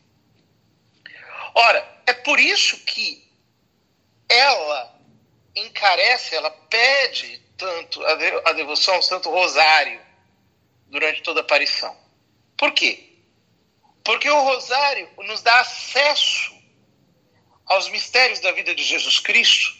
Ora, 1.55 2.01
é 2.05 2.11
por 2.11 2.37
isso 2.37 2.77
que 2.79 3.25
ela 4.27 4.93
encarece, 5.55 6.35
ela 6.35 6.51
pede 6.51 7.46
tanto 7.57 8.05
a 8.05 8.53
devoção 8.53 8.95
ao 8.95 9.01
Santo 9.01 9.29
Rosário 9.29 9.99
durante 10.87 11.21
toda 11.21 11.41
a 11.41 11.43
aparição. 11.43 11.95
Por 12.55 12.71
quê? 12.71 13.03
Porque 14.03 14.29
o 14.29 14.43
rosário 14.43 15.09
nos 15.17 15.41
dá 15.41 15.59
acesso 15.59 16.55
aos 17.65 17.89
mistérios 17.89 18.39
da 18.39 18.51
vida 18.51 18.73
de 18.73 18.83
Jesus 18.83 19.19
Cristo, 19.19 19.75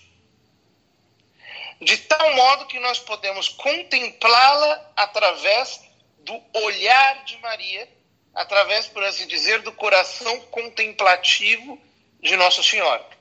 de 1.82 1.98
tal 1.98 2.36
modo 2.36 2.66
que 2.66 2.80
nós 2.80 3.00
podemos 3.00 3.48
contemplá-la 3.48 4.92
através 4.96 5.80
do 6.20 6.44
olhar 6.66 7.24
de 7.24 7.38
Maria, 7.38 7.88
através, 8.34 8.88
por 8.88 9.04
assim 9.04 9.26
dizer, 9.28 9.62
do 9.62 9.72
coração 9.72 10.42
contemplativo 10.48 11.82
de 12.20 12.36
Nossa 12.36 12.62
Senhora. 12.62 13.17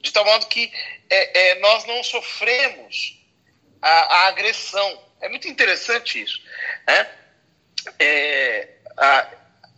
De 0.00 0.12
tal 0.12 0.24
modo 0.24 0.46
que 0.46 0.72
é, 1.08 1.50
é, 1.50 1.60
nós 1.60 1.84
não 1.84 2.02
sofremos 2.02 3.18
a, 3.82 3.88
a, 3.90 4.26
agressão. 4.28 5.04
É 5.20 5.28
muito 5.28 5.48
interessante 5.48 6.22
isso. 6.22 6.42
Né? 6.86 7.10
É, 7.98 8.68
há, 8.96 9.28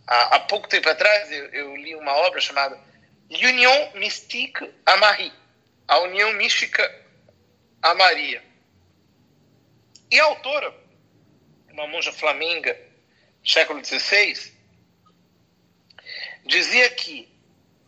há, 0.07 0.35
há 0.35 0.39
pouco 0.41 0.67
tempo 0.67 0.89
atrás 0.89 1.31
eu, 1.31 1.45
eu, 1.49 1.75
li 1.75 1.95
uma 1.95 2.15
obra 2.15 2.39
chamada 2.39 2.79
Union 3.29 3.91
Mystique 3.95 4.69
à 4.85 4.97
Marie, 4.97 5.33
a 5.87 5.99
União 5.99 6.33
Mística 6.33 7.03
a 7.83 7.93
Maria. 7.93 8.41
E 10.09 10.19
a 10.19 10.23
autora, 10.23 10.73
uma 11.69 11.85
monja 11.87 12.13
flamenga, 12.13 12.79
século 13.45 13.83
XVI, 13.83 14.53
dizia 16.45 16.89
que 16.91 17.29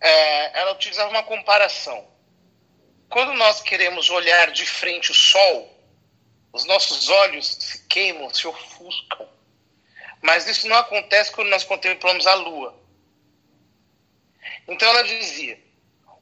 é, 0.01 0.59
ela 0.59 0.73
utilizava 0.73 1.09
uma 1.09 1.23
comparação. 1.23 2.05
Quando 3.09 3.33
nós 3.33 3.61
queremos 3.61 4.09
olhar 4.09 4.51
de 4.51 4.65
frente 4.65 5.11
o 5.11 5.15
sol, 5.15 5.71
os 6.51 6.65
nossos 6.65 7.09
olhos 7.09 7.47
se 7.47 7.85
queimam, 7.87 8.33
se 8.33 8.47
ofuscam. 8.47 9.27
Mas 10.21 10.47
isso 10.47 10.67
não 10.67 10.77
acontece 10.77 11.31
quando 11.31 11.49
nós 11.49 11.63
contemplamos 11.63 12.25
a 12.25 12.33
lua. 12.33 12.75
Então 14.67 14.87
ela 14.87 15.03
dizia: 15.03 15.59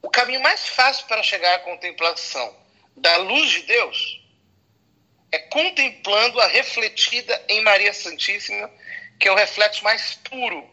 o 0.02 0.10
caminho 0.10 0.42
mais 0.42 0.68
fácil 0.68 1.06
para 1.06 1.22
chegar 1.22 1.54
à 1.54 1.58
contemplação 1.60 2.56
da 2.96 3.16
luz 3.16 3.50
de 3.50 3.62
Deus 3.62 4.20
é 5.32 5.38
contemplando 5.38 6.40
a 6.40 6.46
refletida 6.46 7.44
em 7.48 7.62
Maria 7.62 7.92
Santíssima, 7.92 8.70
que 9.18 9.26
é 9.26 9.32
o 9.32 9.36
reflexo 9.36 9.82
mais 9.82 10.14
puro 10.16 10.68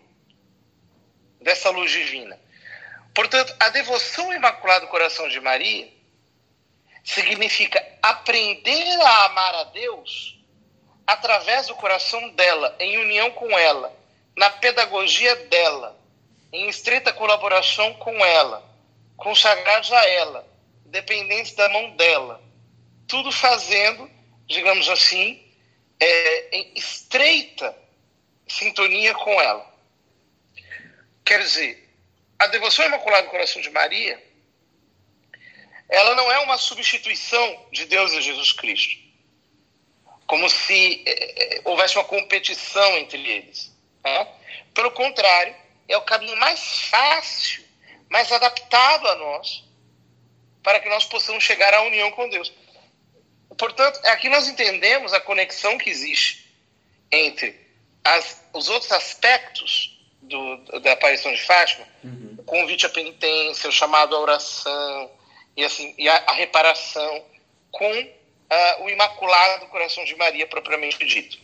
dessa 1.42 1.70
luz 1.70 1.92
divina. 1.92 2.40
Portanto, 3.14 3.56
a 3.60 3.70
devoção 3.70 4.26
ao 4.26 4.34
Imaculado 4.34 4.88
Coração 4.88 5.28
de 5.30 5.40
Maria 5.40 6.01
significa 7.04 7.84
aprender 8.02 9.02
a 9.02 9.26
amar 9.26 9.56
a 9.56 9.64
Deus 9.66 10.40
através 11.06 11.68
do 11.68 11.76
coração 11.76 12.30
dela, 12.30 12.76
em 12.80 12.98
união 12.98 13.32
com 13.32 13.58
ela, 13.58 13.94
na 14.36 14.50
pedagogia 14.50 15.36
dela, 15.48 16.00
em 16.54 16.70
estreita 16.70 17.12
colaboração 17.12 17.94
com 17.96 18.14
ela, 18.26 18.64
consagrados 19.18 19.92
a 19.92 20.08
ela, 20.08 20.48
dependentes 20.86 21.54
da 21.54 21.68
mão 21.70 21.92
dela, 21.92 22.42
tudo 23.08 23.32
fazendo, 23.32 24.10
digamos 24.48 24.90
assim, 24.90 25.42
é, 26.00 26.58
em 26.58 26.74
estreita 26.76 27.76
sintonia 28.48 29.14
com 29.14 29.42
ela. 29.42 29.66
Quer 31.26 31.40
dizer, 31.40 31.90
a 32.38 32.48
devoção 32.48 32.86
imaculada 32.86 33.24
do 33.24 33.30
coração 33.30 33.62
de 33.62 33.70
Maria, 33.70 34.22
ela 35.92 36.16
não 36.16 36.32
é 36.32 36.40
uma 36.40 36.58
substituição 36.58 37.68
de 37.72 37.86
Deus 37.86 38.14
e 38.14 38.22
Jesus 38.22 38.54
Cristo 38.54 39.12
como 40.32 40.50
se 40.50 41.04
é, 41.06 41.62
houvesse 41.66 41.98
uma 41.98 42.06
competição 42.06 42.98
entre 42.98 43.20
eles. 43.20 43.70
Né? 44.02 44.28
Pelo 44.74 44.90
contrário, 44.92 45.54
é 45.90 45.98
o 45.98 46.04
caminho 46.04 46.38
mais 46.38 46.84
fácil, 46.84 47.66
mais 48.10 48.32
adaptado 48.32 49.10
a 49.10 49.16
nós, 49.18 49.62
para 50.64 50.80
que 50.80 50.88
nós 50.88 51.04
possamos 51.04 51.44
chegar 51.44 51.74
à 51.74 51.82
união 51.82 52.10
com 52.12 52.30
Deus. 52.30 52.50
Portanto, 53.58 54.00
aqui 54.06 54.30
nós 54.30 54.48
entendemos 54.48 55.12
a 55.12 55.20
conexão 55.20 55.78
que 55.78 55.90
existe 55.90 56.50
entre 57.12 57.60
as, 58.02 58.42
os 58.54 58.70
outros 58.70 58.94
aspectos 58.94 60.00
do, 60.22 60.80
da 60.80 60.94
aparição 60.94 61.34
de 61.34 61.42
Fátima, 61.42 61.86
uhum. 62.06 62.38
o 62.38 62.44
convite 62.44 62.86
à 62.86 62.90
penitência, 62.90 63.68
o 63.68 63.74
chamado 63.74 64.16
à 64.16 64.20
oração 64.22 65.12
e, 65.56 65.64
assim, 65.64 65.94
e 65.98 66.08
a, 66.08 66.16
a 66.28 66.34
reparação, 66.34 67.26
com 67.72 67.92
uh, 67.92 68.84
o 68.84 68.90
Imaculado 68.90 69.68
Coração 69.68 70.04
de 70.06 70.16
Maria, 70.16 70.48
propriamente 70.48 71.06
dito. 71.06 71.40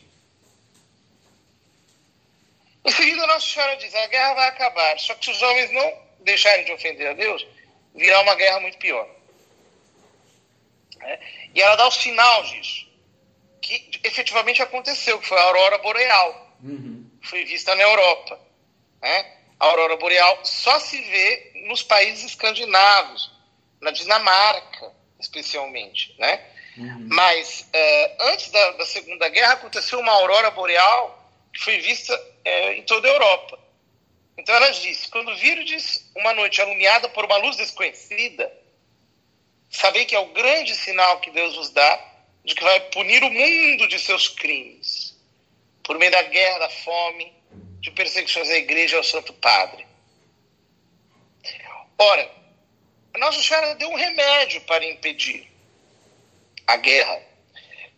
Em 2.86 2.92
seguida, 2.92 3.28
Nossa 3.28 3.46
Senhora 3.46 3.76
diz: 3.78 3.94
a 3.94 4.08
guerra 4.08 4.34
vai 4.34 4.48
acabar, 4.48 5.00
só 5.00 5.14
que 5.16 5.26
se 5.26 5.32
os 5.32 5.42
homens 5.42 5.72
não 5.72 6.08
deixarem 6.22 6.66
de 6.66 6.72
ofender 6.72 7.10
a 7.10 7.14
Deus, 7.14 7.46
virá 7.94 8.22
uma 8.22 8.36
guerra 8.36 8.60
muito 8.60 8.78
pior. 8.78 9.08
É? 11.02 11.20
E 11.54 11.62
ela 11.62 11.76
dá 11.76 11.88
o 11.88 11.92
sinal 11.92 12.44
disso, 12.44 12.88
que 13.62 14.00
efetivamente 14.04 14.62
aconteceu, 14.62 15.20
que 15.20 15.28
foi 15.28 15.38
a 15.38 15.44
aurora 15.44 15.78
boreal, 15.80 16.56
uhum. 16.64 17.10
foi 17.22 17.44
vista 17.46 17.76
na 17.76 17.84
Europa. 17.84 18.40
Né? 19.02 19.38
A 19.60 19.66
aurora 19.66 19.98
boreal 19.98 20.40
só 20.44 20.80
se 20.80 21.00
vê 21.02 21.52
nos 21.66 21.84
países 21.84 22.26
escandinavos, 22.26 23.32
na 23.88 23.92
Dinamarca, 23.92 24.92
especialmente, 25.18 26.14
né? 26.20 26.46
Uhum. 26.78 27.08
Mas 27.10 27.68
é, 27.72 28.18
antes 28.32 28.52
da, 28.52 28.72
da, 28.72 28.86
Segunda 28.86 29.30
Guerra 29.30 29.54
aconteceu 29.54 30.00
uma 30.00 30.12
aurora 30.12 30.52
boreal 30.52 31.32
que 31.54 31.62
foi 31.62 31.80
vista 31.80 32.14
é, 32.44 32.74
em 32.76 32.84
toda 32.84 33.08
a 33.08 33.12
Europa. 33.12 33.58
Então 34.38 34.54
ela 34.54 34.70
disse: 34.72 35.10
quando 35.10 35.34
virdes 35.38 36.12
uma 36.16 36.34
noite 36.34 36.62
alumiada 36.62 37.08
por 37.10 37.26
uma 37.26 37.38
luz 37.38 37.56
desconhecida, 37.56 38.52
sabei 39.70 40.06
que 40.06 40.16
é 40.16 40.20
o 40.20 40.34
grande 40.34 40.76
sinal 40.76 41.20
que 41.22 41.32
Deus 41.32 41.56
vos 41.56 41.70
dá 41.70 42.06
de 42.44 42.54
que 42.54 42.64
vai 42.64 42.80
punir 42.92 43.24
o 43.24 43.30
mundo 43.30 43.88
de 43.88 44.00
seus 44.00 44.28
crimes, 44.28 45.18
por 45.84 45.98
meio 45.98 46.12
da 46.12 46.24
guerra, 46.24 46.60
da 46.60 46.70
fome, 46.70 47.34
de 47.80 47.90
perseguições 47.92 48.50
à 48.50 48.58
igreja 48.58 48.96
e 48.96 48.98
ao 48.98 49.04
Santo 49.04 49.34
Padre. 49.34 49.88
Ora, 51.98 52.38
Nossa 53.18 53.42
Senhora 53.42 53.76
deu 53.76 53.90
um 53.90 53.96
remédio 53.96 54.62
para 54.62 54.86
impedir 54.86 55.50
a 56.66 56.78
guerra. 56.78 57.22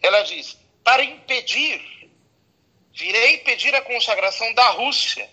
Ela 0.01 0.21
diz: 0.23 0.57
para 0.83 1.03
impedir, 1.03 2.09
virei 2.93 3.39
pedir 3.39 3.73
a 3.75 3.81
consagração 3.81 4.53
da 4.53 4.69
Rússia 4.69 5.29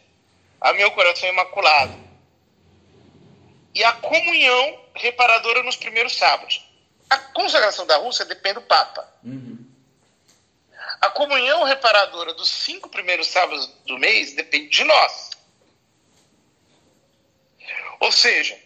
a 0.61 0.73
meu 0.73 0.91
coração 0.93 1.29
imaculado 1.29 2.07
e 3.75 3.85
a 3.85 3.93
comunhão 3.93 4.81
reparadora 4.95 5.63
nos 5.63 5.77
primeiros 5.77 6.17
sábados. 6.17 6.65
A 7.11 7.19
consagração 7.19 7.87
da 7.87 7.99
Rússia 7.99 8.25
depende 8.25 8.55
do 8.55 8.63
Papa. 8.63 9.07
Uhum. 9.23 9.65
A 11.01 11.11
comunhão 11.11 11.63
reparadora 11.63 12.33
dos 12.35 12.49
cinco 12.49 12.89
primeiros 12.89 13.29
sábados 13.29 13.67
do 13.85 13.99
mês 13.99 14.35
depende 14.35 14.71
de 14.71 14.85
nós. 14.85 15.31
Ou 18.01 18.11
seja, 18.11 18.59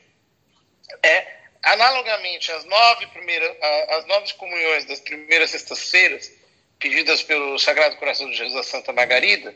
é 1.03 1.41
analogamente 1.63 2.51
às 2.53 2.65
nove, 2.65 3.07
primeiras, 3.09 3.57
às 3.91 4.07
nove 4.07 4.33
comunhões 4.35 4.85
das 4.87 5.01
primeiras 5.01 5.51
sextas-feiras, 5.51 6.33
pedidas 6.79 7.23
pelo 7.23 7.59
Sagrado 7.59 7.97
Coração 7.97 8.31
de 8.31 8.37
Jesus 8.37 8.57
a 8.57 8.63
Santa 8.63 8.93
Margarida, 8.93 9.55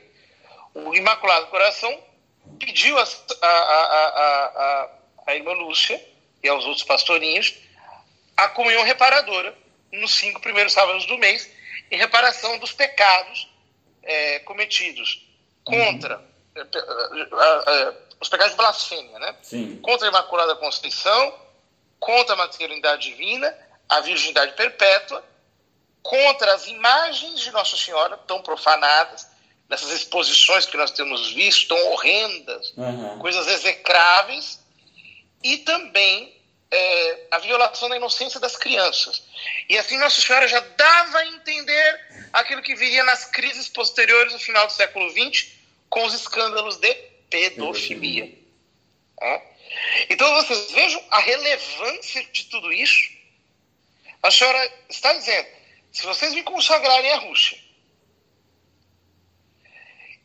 o 0.74 0.94
Imaculado 0.94 1.46
Coração 1.46 2.02
pediu 2.58 2.98
a, 2.98 3.02
a, 3.42 3.46
a, 3.46 4.46
a, 4.46 4.90
a 5.28 5.34
irmã 5.34 5.52
Lúcia 5.52 6.02
e 6.42 6.48
aos 6.48 6.64
outros 6.64 6.84
pastorinhos 6.84 7.54
a 8.36 8.48
comunhão 8.48 8.82
reparadora 8.82 9.56
nos 9.92 10.14
cinco 10.14 10.40
primeiros 10.40 10.72
sábados 10.72 11.06
do 11.06 11.16
mês, 11.16 11.48
em 11.90 11.96
reparação 11.96 12.58
dos 12.58 12.72
pecados 12.72 13.48
é, 14.02 14.40
cometidos 14.40 15.26
contra 15.64 16.18
uhum. 16.18 16.34
É, 16.56 16.60
é, 16.60 17.94
os 18.20 18.28
pecados 18.28 18.52
de 18.52 18.56
blasfêmia, 18.56 19.18
né? 19.18 19.36
Sim. 19.42 19.80
Contra 19.82 20.06
a 20.06 20.10
Imaculada 20.10 20.56
Conceição, 20.56 21.34
contra 21.98 22.34
a 22.34 22.36
maternidade 22.36 23.10
divina, 23.10 23.56
a 23.88 24.00
virgindade 24.00 24.52
perpétua, 24.52 25.24
contra 26.02 26.54
as 26.54 26.66
imagens 26.66 27.40
de 27.40 27.50
Nossa 27.50 27.76
Senhora 27.76 28.16
tão 28.26 28.42
profanadas, 28.42 29.26
nessas 29.68 29.90
exposições 29.90 30.66
que 30.66 30.76
nós 30.76 30.90
temos 30.90 31.32
visto, 31.32 31.68
tão 31.68 31.92
horrendas, 31.92 32.72
uhum. 32.76 33.18
coisas 33.18 33.46
execráveis, 33.48 34.60
e 35.42 35.58
também 35.58 36.34
é, 36.70 37.26
a 37.30 37.38
violação 37.38 37.88
da 37.88 37.96
inocência 37.96 38.38
das 38.38 38.56
crianças. 38.56 39.22
E 39.68 39.78
assim 39.78 39.96
Nossa 39.96 40.20
Senhora 40.20 40.46
já 40.48 40.60
dava 40.60 41.18
a 41.18 41.26
entender 41.28 42.28
aquilo 42.32 42.62
que 42.62 42.74
viria 42.74 43.04
nas 43.04 43.24
crises 43.24 43.68
posteriores 43.68 44.32
do 44.32 44.38
final 44.38 44.66
do 44.66 44.72
século 44.72 45.08
XX, 45.10 45.52
com 45.88 46.04
os 46.04 46.12
escândalos 46.12 46.76
de 46.76 46.94
pedofilia. 47.34 48.32
É. 49.20 49.42
Então 50.08 50.32
vocês 50.34 50.70
vejam 50.70 51.02
a 51.10 51.18
relevância 51.18 52.24
de 52.26 52.44
tudo 52.44 52.72
isso. 52.72 53.10
A 54.22 54.30
senhora 54.30 54.72
está 54.88 55.12
dizendo: 55.12 55.48
se 55.90 56.06
vocês 56.06 56.32
me 56.32 56.44
consagrarem 56.44 57.10
a 57.10 57.18
Rússia, 57.18 57.58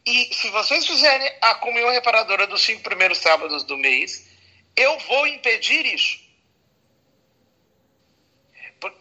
e 0.05 0.33
se 0.33 0.49
vocês 0.49 0.85
fizerem 0.85 1.31
a 1.41 1.55
comunhão 1.55 1.89
reparadora 1.89 2.45
dos 2.45 2.61
cinco 2.61 2.83
primeiros 2.83 3.17
sábados 3.17 3.63
do 3.63 3.75
mês, 3.75 4.27
eu 4.75 4.99
vou 4.99 5.25
impedir 5.25 5.85
isso. 5.87 6.19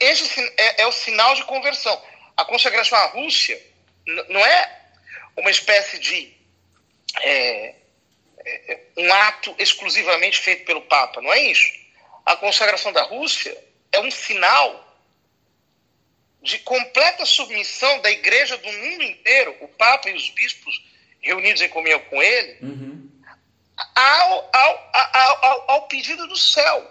Esse 0.01 0.41
é, 0.57 0.83
é 0.83 0.87
o 0.87 0.93
sinal 0.93 1.35
de 1.35 1.45
conversão. 1.45 2.03
A 2.37 2.45
consagração 2.45 2.99
à 2.99 3.07
Rússia 3.07 3.61
não 4.29 4.41
é 4.41 4.81
uma 5.37 5.51
espécie 5.51 5.99
de 5.99 6.35
é, 7.23 7.75
um 8.99 9.13
ato 9.13 9.55
exclusivamente 9.59 10.41
feito 10.41 10.65
pelo 10.65 10.83
Papa, 10.83 11.23
não 11.23 11.33
é 11.33 11.41
isso. 11.41 11.73
A 12.27 12.37
consagração 12.37 12.93
da 12.93 13.03
Rússia 13.05 13.57
é 13.93 14.01
um 14.01 14.11
sinal 14.11 14.85
de 16.43 16.59
completa 16.59 17.25
submissão 17.25 18.01
da 18.01 18.11
igreja 18.11 18.57
do 18.59 18.73
mundo 18.73 19.05
inteiro, 19.05 19.57
o 19.61 19.69
Papa 19.69 20.11
e 20.11 20.15
os 20.15 20.29
bispos 20.31 20.85
reunidos 21.21 21.63
em 21.63 21.69
comunhão 21.69 22.01
com 22.01 22.23
ele, 22.23 22.59
uhum. 22.61 23.11
ao, 23.95 24.51
ao, 24.53 24.91
ao, 24.93 25.45
ao, 25.45 25.71
ao 25.71 25.83
pedido 25.89 26.27
do 26.27 26.37
céu, 26.37 26.91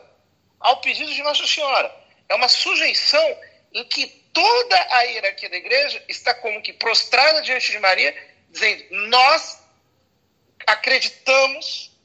ao 0.60 0.80
pedido 0.82 1.14
de 1.14 1.22
Nossa 1.24 1.46
Senhora. 1.46 1.94
É 2.30 2.36
uma 2.36 2.48
sujeição 2.48 3.38
em 3.74 3.84
que 3.86 4.08
toda 4.34 4.88
a 4.92 5.02
hierarquia 5.04 5.50
da 5.50 5.58
igreja 5.58 6.04
está 6.08 6.34
como 6.34 6.62
que 6.62 6.74
prostrada 6.74 7.42
diante 7.42 7.72
de 7.72 7.80
Maria, 7.80 8.16
dizendo: 8.50 8.86
Nós 9.10 9.62
acreditamos 10.66 11.97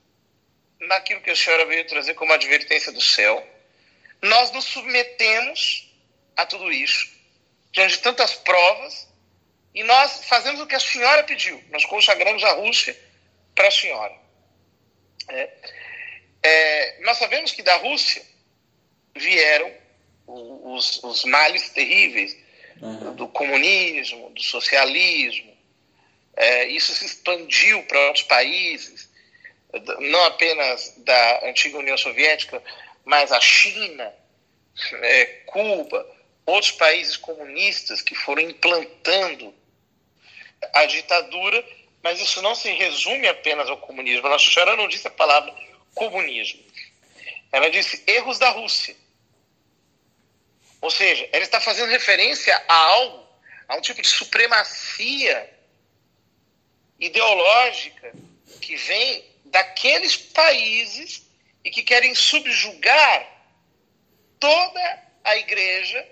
naquilo 0.88 1.20
que 1.20 1.30
a 1.30 1.36
senhora 1.36 1.66
veio 1.66 1.86
trazer 1.86 2.14
como 2.14 2.32
advertência 2.32 2.92
do 2.92 3.00
céu, 3.00 3.46
nós 4.20 4.50
nos 4.52 4.64
submetemos 4.64 5.90
a 6.36 6.46
tudo 6.46 6.70
isso, 6.72 7.08
diante 7.72 7.96
de 7.96 8.02
tantas 8.02 8.34
provas, 8.34 9.08
e 9.74 9.82
nós 9.84 10.24
fazemos 10.26 10.60
o 10.60 10.66
que 10.66 10.74
a 10.74 10.80
senhora 10.80 11.24
pediu, 11.24 11.62
nós 11.70 11.84
consagramos 11.84 12.44
a 12.44 12.52
Rússia 12.52 12.96
para 13.54 13.68
a 13.68 13.70
senhora. 13.70 14.14
É, 15.28 15.50
é, 16.42 17.00
nós 17.00 17.18
sabemos 17.18 17.52
que 17.52 17.62
da 17.62 17.76
Rússia 17.76 18.22
vieram 19.14 19.72
os, 20.26 21.02
os 21.02 21.24
males 21.24 21.70
terríveis 21.70 22.36
uhum. 22.80 23.14
do 23.14 23.28
comunismo, 23.28 24.30
do 24.30 24.42
socialismo. 24.42 25.52
É, 26.34 26.66
isso 26.66 26.94
se 26.94 27.04
expandiu 27.04 27.82
para 27.84 28.06
outros 28.06 28.24
países, 28.24 29.08
não 30.00 30.24
apenas 30.24 30.94
da 30.98 31.48
antiga 31.48 31.78
União 31.78 31.96
Soviética, 31.96 32.62
mas 33.04 33.32
a 33.32 33.40
China, 33.40 34.12
é, 35.02 35.26
Cuba, 35.46 36.06
outros 36.44 36.72
países 36.72 37.16
comunistas 37.16 38.02
que 38.02 38.14
foram 38.14 38.42
implantando 38.42 39.54
a 40.74 40.84
ditadura, 40.86 41.64
mas 42.02 42.20
isso 42.20 42.42
não 42.42 42.54
se 42.54 42.70
resume 42.72 43.28
apenas 43.28 43.68
ao 43.68 43.78
comunismo. 43.78 44.26
A 44.26 44.30
Nossa 44.30 44.50
Senhora 44.50 44.76
não 44.76 44.88
disse 44.88 45.06
a 45.06 45.10
palavra 45.10 45.54
comunismo. 45.94 46.62
Ela 47.50 47.70
disse 47.70 48.02
erros 48.06 48.38
da 48.38 48.50
Rússia. 48.50 48.96
Ou 50.80 50.90
seja, 50.90 51.28
ela 51.32 51.44
está 51.44 51.60
fazendo 51.60 51.90
referência 51.90 52.60
a 52.68 52.74
algo, 52.74 53.26
a 53.68 53.76
um 53.76 53.80
tipo 53.80 54.02
de 54.02 54.08
supremacia 54.08 55.48
ideológica 56.98 58.12
que 58.60 58.76
vem 58.76 59.31
daqueles 59.52 60.16
países 60.16 61.30
e 61.62 61.70
que 61.70 61.82
querem 61.82 62.14
subjugar 62.14 63.30
toda 64.40 65.02
a 65.22 65.36
igreja 65.36 66.04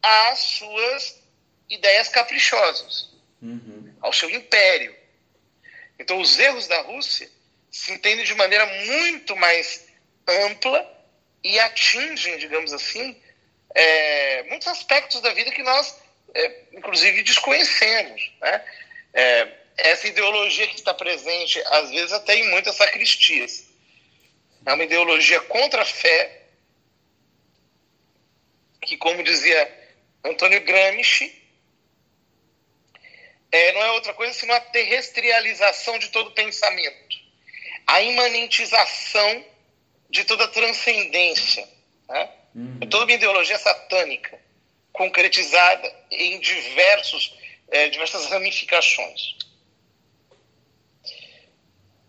às 0.00 0.38
suas 0.38 1.20
ideias 1.68 2.08
caprichosas, 2.08 3.10
uhum. 3.40 3.92
ao 4.00 4.12
seu 4.12 4.28
império. 4.28 4.94
Então, 5.98 6.20
os 6.20 6.38
erros 6.38 6.68
da 6.68 6.82
Rússia 6.82 7.28
se 7.70 7.92
entendem 7.92 8.24
de 8.24 8.34
maneira 8.34 8.66
muito 8.66 9.34
mais 9.34 9.88
ampla 10.28 10.86
e 11.42 11.58
atingem, 11.58 12.36
digamos 12.36 12.72
assim, 12.74 13.20
é, 13.74 14.42
muitos 14.44 14.68
aspectos 14.68 15.20
da 15.22 15.32
vida 15.32 15.50
que 15.50 15.62
nós, 15.62 15.98
é, 16.34 16.62
inclusive, 16.74 17.22
desconhecemos. 17.22 18.32
Né? 18.40 18.64
É, 19.14 19.63
essa 19.76 20.06
ideologia 20.06 20.66
que 20.68 20.76
está 20.76 20.94
presente, 20.94 21.60
às 21.66 21.90
vezes, 21.90 22.12
até 22.12 22.36
em 22.36 22.50
muitas 22.50 22.76
sacristias. 22.76 23.64
É 24.64 24.72
uma 24.72 24.84
ideologia 24.84 25.40
contra 25.42 25.82
a 25.82 25.84
fé, 25.84 26.42
que, 28.82 28.96
como 28.96 29.22
dizia 29.22 29.94
Antônio 30.24 30.62
Gramsci, 30.62 31.42
é, 33.50 33.72
não 33.72 33.82
é 33.82 33.90
outra 33.92 34.12
coisa 34.14 34.32
senão 34.32 34.54
a 34.54 34.60
terrestrialização 34.60 35.98
de 35.98 36.08
todo 36.08 36.32
pensamento, 36.32 37.16
a 37.86 38.02
imanentização 38.02 39.44
de 40.10 40.24
toda 40.24 40.48
transcendência. 40.48 41.68
Né? 42.08 42.30
Uhum. 42.54 42.80
Toda 42.90 43.04
uma 43.04 43.12
ideologia 43.12 43.58
satânica, 43.58 44.40
concretizada 44.92 45.92
em 46.10 46.40
diversos, 46.40 47.36
é, 47.68 47.88
diversas 47.88 48.26
ramificações. 48.26 49.36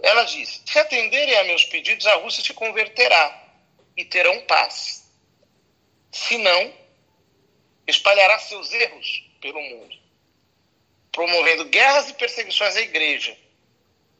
Ela 0.06 0.24
diz: 0.24 0.62
se 0.65 0.80
atenderem 0.80 1.38
a 1.38 1.44
meus 1.44 1.65
pedidos, 1.65 2.06
a 2.08 2.15
Rússia 2.15 2.44
se 2.44 2.54
converterá 2.54 3.44
e 3.98 4.06
terão 4.06 4.46
paz. 4.46 5.12
Se 6.12 6.38
não, 6.38 6.74
espalhará 7.86 8.39
seus 8.39 8.72
erros 8.72 9.24
pelo 9.41 9.62
mundo, 9.62 9.96
promovendo 11.12 11.65
guerras 11.65 12.10
e 12.10 12.13
perseguições 12.13 12.76
à 12.76 12.82
igreja. 12.82 13.38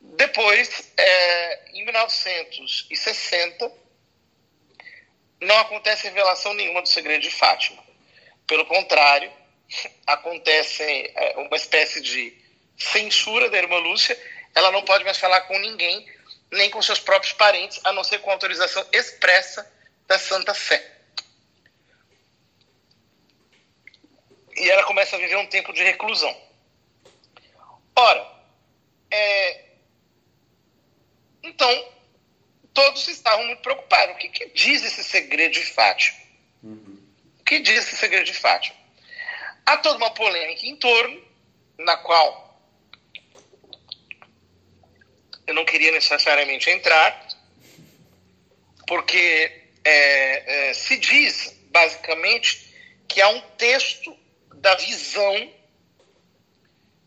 Depois, 0.00 0.90
é, 0.96 1.70
em 1.74 1.84
1960, 1.84 3.72
não 5.40 5.56
acontece 5.58 6.08
revelação 6.08 6.52
nenhuma 6.52 6.82
do 6.82 6.88
segredo 6.88 7.22
de 7.22 7.30
Fátima. 7.30 7.80
Pelo 8.44 8.66
contrário, 8.66 9.30
acontece 10.04 10.82
é, 10.82 11.34
uma 11.36 11.56
espécie 11.56 12.00
de 12.00 12.36
censura 12.76 13.48
da 13.48 13.56
irmã 13.56 13.78
Lúcia. 13.78 14.20
Ela 14.52 14.72
não 14.72 14.82
pode 14.82 15.04
mais 15.04 15.18
falar 15.18 15.42
com 15.42 15.56
ninguém, 15.60 16.04
nem 16.50 16.68
com 16.70 16.82
seus 16.82 16.98
próprios 16.98 17.34
parentes, 17.34 17.78
a 17.84 17.92
não 17.92 18.02
ser 18.02 18.18
com 18.18 18.32
autorização 18.32 18.84
expressa 18.92 19.71
da 20.12 20.18
Santa 20.18 20.52
Fé. 20.52 20.78
E 24.54 24.70
ela 24.70 24.84
começa 24.84 25.16
a 25.16 25.18
viver 25.18 25.36
um 25.36 25.46
tempo 25.46 25.72
de 25.72 25.82
reclusão. 25.82 26.36
Ora, 27.96 28.30
é... 29.10 29.64
então, 31.42 31.92
todos 32.74 33.08
estavam 33.08 33.46
muito 33.46 33.62
preocupados. 33.62 34.14
O 34.14 34.18
que, 34.18 34.28
que 34.28 34.50
diz 34.50 34.84
esse 34.84 35.02
segredo 35.02 35.54
de 35.54 35.64
Fátima? 35.64 36.18
Uhum. 36.62 37.02
O 37.40 37.44
que 37.44 37.60
diz 37.60 37.78
esse 37.78 37.96
segredo 37.96 38.26
de 38.26 38.34
Fátima? 38.34 38.76
Há 39.64 39.78
toda 39.78 39.96
uma 39.96 40.10
polêmica 40.10 40.66
em 40.66 40.76
torno, 40.76 41.24
na 41.78 41.96
qual 41.96 42.60
eu 45.46 45.54
não 45.54 45.64
queria 45.64 45.90
necessariamente 45.90 46.68
entrar, 46.68 47.28
porque 48.86 49.61
é, 49.84 50.70
é, 50.70 50.74
se 50.74 50.96
diz, 50.96 51.54
basicamente, 51.70 52.74
que 53.08 53.20
há 53.20 53.28
um 53.28 53.40
texto 53.56 54.16
da 54.54 54.74
visão 54.76 55.52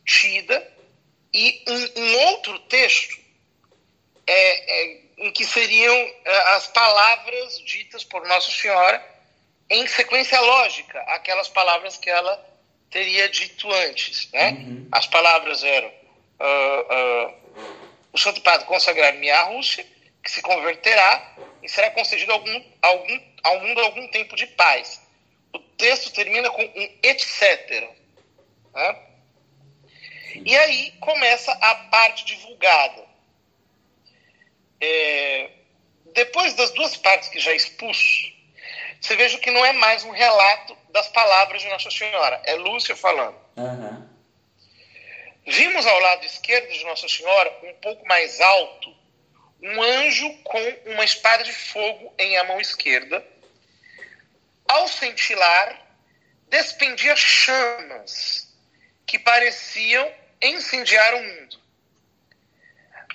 tida 0.06 0.74
e 1.34 1.64
um, 1.68 2.02
um 2.02 2.18
outro 2.28 2.60
texto 2.60 3.18
é, 4.28 4.92
é 4.92 5.06
em 5.18 5.32
que 5.32 5.46
seriam 5.46 5.96
é, 5.96 6.38
as 6.56 6.68
palavras 6.68 7.60
ditas 7.60 8.04
por 8.04 8.28
Nossa 8.28 8.52
Senhora 8.52 9.04
em 9.70 9.88
sequência 9.88 10.40
lógica 10.40 11.00
aquelas 11.08 11.50
palavras 11.50 11.98
que 11.98 12.10
ela 12.10 12.44
teria 12.90 13.28
dito 13.30 13.72
antes. 13.72 14.32
Né? 14.32 14.52
Uhum. 14.52 14.88
As 14.92 15.08
palavras 15.08 15.64
eram: 15.64 15.88
uh, 15.90 17.28
uh, 17.28 17.34
o 18.14 18.18
Santo 18.18 18.42
Padre 18.42 18.66
consagrar-me 18.68 19.30
à 19.30 19.44
Rússia, 19.44 19.86
que 20.24 20.32
se 20.32 20.42
converterá 20.42 21.36
e 21.66 21.70
será 21.70 21.90
concedido 21.90 22.32
algum, 22.32 22.64
algum, 22.80 23.20
ao 23.44 23.60
mundo 23.60 23.82
algum 23.82 24.08
tempo 24.10 24.36
de 24.36 24.46
paz. 24.46 25.02
O 25.52 25.58
texto 25.58 26.14
termina 26.14 26.50
com 26.52 26.62
um 26.62 27.00
etc. 27.02 27.90
Né? 28.72 29.00
E 30.46 30.56
aí 30.56 30.92
começa 31.00 31.52
a 31.52 31.76
parte 31.90 32.24
divulgada. 32.26 33.04
É, 34.80 35.50
depois 36.14 36.54
das 36.54 36.70
duas 36.72 36.96
partes 36.98 37.30
que 37.30 37.40
já 37.40 37.52
expus, 37.54 38.32
você 39.02 39.16
veja 39.16 39.40
que 39.40 39.50
não 39.50 39.66
é 39.66 39.74
mais 39.74 40.04
um 40.04 40.12
relato 40.12 40.78
das 40.92 41.08
palavras 41.08 41.64
de 41.64 41.68
Nossa 41.70 41.90
Senhora, 41.90 42.42
é 42.46 42.54
Lúcia 42.54 42.96
falando. 42.96 43.38
Uhum. 43.58 44.08
Vimos 45.48 45.86
ao 45.86 46.00
lado 46.00 46.26
esquerdo 46.26 46.72
de 46.72 46.84
Nossa 46.84 47.08
Senhora, 47.08 47.60
um 47.64 47.74
pouco 47.76 48.08
mais 48.08 48.40
alto, 48.40 48.95
um 49.66 49.82
anjo 49.82 50.32
com 50.44 50.62
uma 50.86 51.04
espada 51.04 51.44
de 51.44 51.52
fogo 51.52 52.14
em 52.20 52.38
a 52.38 52.44
mão 52.44 52.62
esquerda. 52.62 53.26
Ao 54.68 54.88
cintilar, 54.88 55.82
despendia 56.48 57.16
chamas 57.16 58.54
que 59.08 59.18
pareciam 59.18 60.12
incendiar 60.40 61.16
o 61.16 61.24
mundo, 61.24 61.60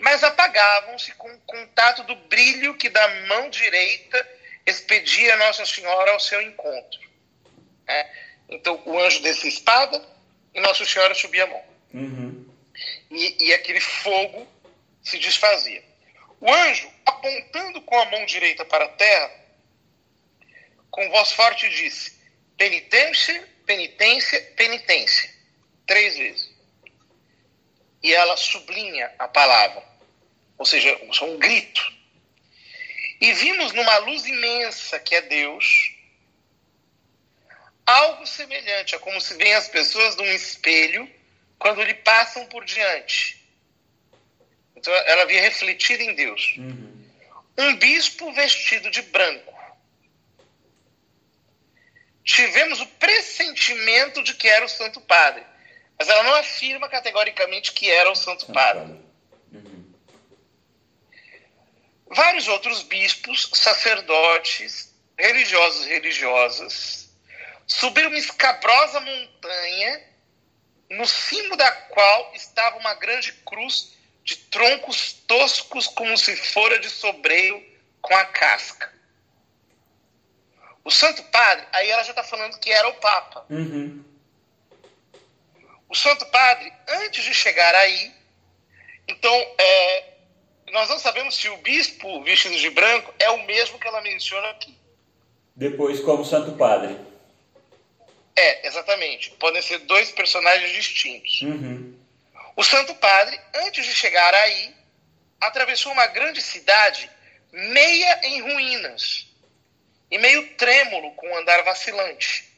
mas 0.00 0.24
apagavam-se 0.24 1.12
com 1.12 1.32
o 1.32 1.40
contato 1.40 2.02
do 2.04 2.16
brilho 2.16 2.76
que 2.76 2.88
da 2.88 3.08
mão 3.26 3.48
direita 3.48 4.28
expedia 4.66 5.36
Nossa 5.36 5.64
Senhora 5.64 6.12
ao 6.12 6.20
seu 6.20 6.42
encontro. 6.42 7.00
É, 7.86 8.08
Então 8.48 8.82
o 8.86 8.98
anjo 8.98 9.22
descia 9.22 9.48
a 9.50 9.52
espada 9.52 10.08
e 10.52 10.60
Nossa 10.60 10.84
Senhora 10.84 11.14
subia 11.14 11.44
a 11.44 11.46
mão. 11.46 11.64
Uhum. 11.94 12.50
E, 13.10 13.46
e 13.46 13.54
aquele 13.54 13.80
fogo 13.80 14.48
se 15.02 15.18
desfazia. 15.18 15.89
O 16.40 16.50
anjo, 16.50 16.90
apontando 17.04 17.82
com 17.82 17.98
a 17.98 18.06
mão 18.06 18.24
direita 18.24 18.64
para 18.64 18.86
a 18.86 18.88
terra, 18.88 19.30
com 20.90 21.08
voz 21.10 21.32
forte 21.32 21.68
disse: 21.68 22.18
penitência, 22.56 23.48
penitência, 23.66 24.40
penitência. 24.56 25.34
Três 25.86 26.16
vezes. 26.16 26.50
E 28.02 28.14
ela 28.14 28.36
sublinha 28.36 29.12
a 29.18 29.28
palavra, 29.28 29.84
ou 30.56 30.64
seja, 30.64 30.98
um 31.22 31.38
grito. 31.38 32.00
E 33.20 33.32
vimos 33.34 33.72
numa 33.72 33.98
luz 33.98 34.24
imensa 34.24 34.98
que 34.98 35.14
é 35.14 35.20
Deus, 35.20 35.94
algo 37.84 38.26
semelhante 38.26 38.94
a 38.94 38.98
como 38.98 39.20
se 39.20 39.34
veem 39.34 39.54
as 39.54 39.68
pessoas 39.68 40.16
num 40.16 40.24
espelho 40.32 41.10
quando 41.58 41.82
lhe 41.82 41.94
passam 41.94 42.46
por 42.46 42.64
diante. 42.64 43.39
Então 44.80 44.94
ela 44.94 45.26
via 45.26 45.42
refletida 45.42 46.02
em 46.02 46.14
Deus. 46.14 46.54
Uhum. 46.56 47.06
Um 47.58 47.76
bispo 47.76 48.32
vestido 48.32 48.90
de 48.90 49.02
branco. 49.02 49.54
Tivemos 52.24 52.80
o 52.80 52.86
pressentimento 52.86 54.22
de 54.22 54.34
que 54.34 54.48
era 54.48 54.64
o 54.64 54.68
Santo 54.68 55.00
Padre, 55.02 55.44
mas 55.98 56.08
ela 56.08 56.22
não 56.22 56.34
afirma 56.34 56.88
categoricamente 56.88 57.72
que 57.72 57.90
era 57.90 58.10
o 58.10 58.16
Santo. 58.16 58.50
Padre. 58.52 58.98
Uhum. 59.52 59.92
Vários 62.08 62.48
outros 62.48 62.82
bispos, 62.82 63.50
sacerdotes, 63.52 64.94
religiosos 65.18 65.86
e 65.86 65.90
religiosas 65.90 67.10
subiram 67.66 68.08
uma 68.08 68.18
escabrosa 68.18 68.98
montanha, 69.00 70.02
no 70.88 71.06
cimo 71.06 71.56
da 71.56 71.70
qual 71.70 72.32
estava 72.34 72.78
uma 72.78 72.94
grande 72.94 73.32
cruz 73.44 73.99
de 74.24 74.36
troncos 74.36 75.12
toscos, 75.26 75.86
como 75.86 76.16
se 76.16 76.36
fora 76.36 76.78
de 76.78 76.88
sobreio 76.88 77.64
com 78.00 78.14
a 78.14 78.24
casca. 78.24 78.92
O 80.84 80.90
Santo 80.90 81.22
Padre, 81.24 81.66
aí 81.72 81.90
ela 81.90 82.02
já 82.02 82.10
está 82.10 82.24
falando 82.24 82.58
que 82.58 82.70
era 82.70 82.88
o 82.88 82.94
Papa. 82.94 83.44
Uhum. 83.50 84.04
O 85.88 85.94
Santo 85.94 86.24
Padre, 86.26 86.72
antes 86.88 87.24
de 87.24 87.34
chegar 87.34 87.74
aí, 87.74 88.12
então, 89.10 89.34
é, 89.58 90.04
nós 90.70 90.88
não 90.88 90.98
sabemos 90.98 91.34
se 91.34 91.48
o 91.48 91.56
bispo 91.58 92.22
vestido 92.22 92.56
de 92.56 92.70
branco 92.70 93.12
é 93.18 93.28
o 93.30 93.44
mesmo 93.44 93.78
que 93.78 93.88
ela 93.88 94.00
menciona 94.00 94.48
aqui. 94.50 94.74
Depois, 95.54 96.00
como 96.00 96.24
Santo 96.24 96.52
Padre. 96.52 96.96
É, 98.36 98.66
exatamente. 98.66 99.32
Podem 99.32 99.60
ser 99.60 99.78
dois 99.80 100.12
personagens 100.12 100.72
distintos. 100.72 101.42
Uhum. 101.42 101.94
O 102.60 102.62
Santo 102.62 102.94
Padre, 102.96 103.40
antes 103.54 103.86
de 103.86 103.94
chegar 103.94 104.34
aí, 104.34 104.76
atravessou 105.40 105.92
uma 105.92 106.06
grande 106.08 106.42
cidade 106.42 107.10
meia 107.50 108.20
em 108.22 108.42
ruínas 108.42 109.26
e 110.10 110.18
meio 110.18 110.46
trêmulo 110.56 111.10
com 111.14 111.38
andar 111.38 111.62
vacilante. 111.62 112.52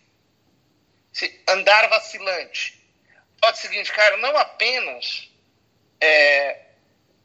Andar 1.46 1.88
vacilante 1.88 2.84
pode 3.40 3.58
significar 3.58 4.18
não 4.18 4.36
apenas 4.38 5.30
é, 6.00 6.62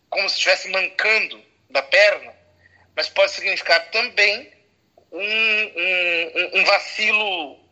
como 0.08 0.30
se 0.30 0.36
estivesse 0.36 0.70
mancando 0.70 1.44
da 1.72 1.82
perna, 1.82 2.32
mas 2.96 3.10
pode 3.10 3.32
significar 3.32 3.90
também 3.90 4.54
um, 5.12 5.20
um, 5.20 6.60
um 6.60 6.63
vacilo 6.63 7.66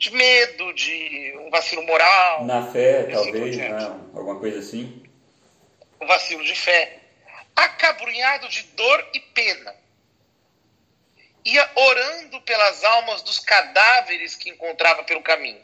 de 0.00 0.10
medo, 0.12 0.72
de 0.72 1.36
um 1.40 1.50
vacilo 1.50 1.82
moral. 1.84 2.46
Na 2.46 2.72
fé, 2.72 3.00
assim 3.00 3.12
talvez, 3.12 3.56
né? 3.58 3.68
alguma 4.14 4.40
coisa 4.40 4.58
assim. 4.58 5.04
Um 6.00 6.06
vacilo 6.06 6.42
de 6.42 6.54
fé. 6.54 7.00
Acabrunhado 7.54 8.48
de 8.48 8.62
dor 8.62 9.10
e 9.12 9.20
pena. 9.20 9.76
Ia 11.44 11.70
orando 11.74 12.40
pelas 12.40 12.82
almas 12.82 13.20
dos 13.20 13.40
cadáveres 13.40 14.34
que 14.34 14.48
encontrava 14.48 15.04
pelo 15.04 15.22
caminho. 15.22 15.62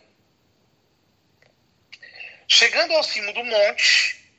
Chegando 2.46 2.92
ao 2.92 3.02
cimo 3.02 3.32
do 3.32 3.42
monte, 3.42 4.30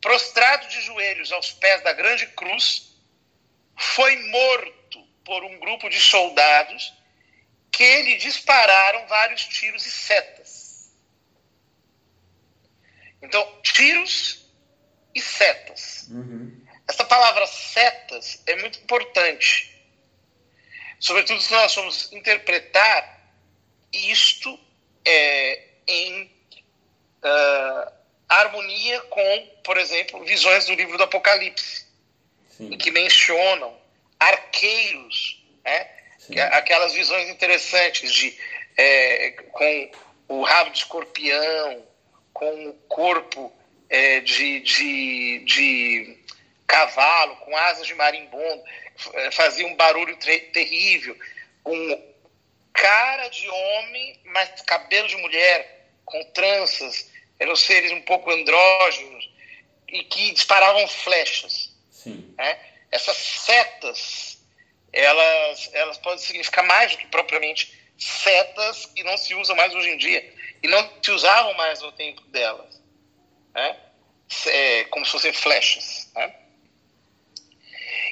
prostrado 0.00 0.66
de 0.68 0.80
joelhos 0.80 1.30
aos 1.30 1.52
pés 1.52 1.82
da 1.82 1.92
grande 1.92 2.26
cruz, 2.28 2.96
foi 3.76 4.16
morto 4.30 5.06
por 5.26 5.44
um 5.44 5.58
grupo 5.58 5.90
de 5.90 6.00
soldados 6.00 7.01
que 7.72 8.02
lhe 8.02 8.16
dispararam 8.18 9.06
vários 9.06 9.46
tiros 9.46 9.86
e 9.86 9.90
setas. 9.90 10.92
Então, 13.22 13.60
tiros 13.62 14.46
e 15.14 15.20
setas. 15.20 16.06
Uhum. 16.10 16.60
Essa 16.86 17.04
palavra 17.04 17.46
setas 17.46 18.42
é 18.46 18.56
muito 18.56 18.78
importante. 18.80 19.72
Sobretudo 21.00 21.40
se 21.40 21.50
nós 21.50 21.74
vamos 21.74 22.12
interpretar 22.12 23.32
isto 23.92 24.58
é, 25.04 25.68
em 25.86 26.24
uh, 26.24 27.92
harmonia 28.28 29.00
com, 29.02 29.46
por 29.64 29.78
exemplo, 29.78 30.24
visões 30.24 30.66
do 30.66 30.74
livro 30.74 30.96
do 30.96 31.04
Apocalipse, 31.04 31.86
Sim. 32.50 32.74
em 32.74 32.78
que 32.78 32.90
mencionam 32.90 33.76
arqueiros, 34.18 35.42
né? 35.64 36.01
Aquelas 36.52 36.92
visões 36.92 37.28
interessantes 37.28 38.12
de 38.12 38.36
é, 38.76 39.30
com 39.52 39.90
o 40.28 40.42
rabo 40.42 40.70
de 40.70 40.78
escorpião, 40.78 41.84
com 42.32 42.68
o 42.68 42.72
corpo 42.88 43.52
é, 43.88 44.20
de, 44.20 44.60
de, 44.60 45.44
de 45.44 46.18
cavalo, 46.66 47.36
com 47.36 47.56
asas 47.56 47.86
de 47.86 47.94
marimbondo, 47.94 48.62
fazia 49.32 49.66
um 49.66 49.76
barulho 49.76 50.16
terrível, 50.16 51.16
com 51.62 52.12
cara 52.72 53.28
de 53.28 53.48
homem, 53.48 54.20
mas 54.24 54.62
cabelo 54.62 55.06
de 55.08 55.16
mulher, 55.16 55.86
com 56.04 56.22
tranças, 56.32 57.10
eram 57.38 57.54
seres 57.54 57.92
um 57.92 58.00
pouco 58.02 58.30
andrógenos 58.30 59.30
e 59.88 60.02
que 60.04 60.32
disparavam 60.32 60.86
flechas. 60.88 61.70
Né? 62.06 62.58
Essas 62.90 63.16
setas 63.16 64.41
elas, 64.92 65.70
elas 65.72 65.98
podem 65.98 66.18
significar 66.18 66.64
mais 66.64 66.92
do 66.92 66.98
que 66.98 67.06
propriamente 67.06 67.72
setas 67.96 68.86
que 68.86 69.02
não 69.02 69.16
se 69.16 69.34
usam 69.34 69.56
mais 69.56 69.74
hoje 69.74 69.88
em 69.88 69.96
dia 69.96 70.34
e 70.62 70.68
não 70.68 70.92
se 71.02 71.10
usavam 71.10 71.54
mais 71.54 71.80
no 71.80 71.92
tempo 71.92 72.20
delas, 72.28 72.80
né? 73.54 73.76
É, 74.46 74.84
como 74.84 75.04
se 75.04 75.12
fossem 75.12 75.32
flechas. 75.32 76.10
Né? 76.14 76.34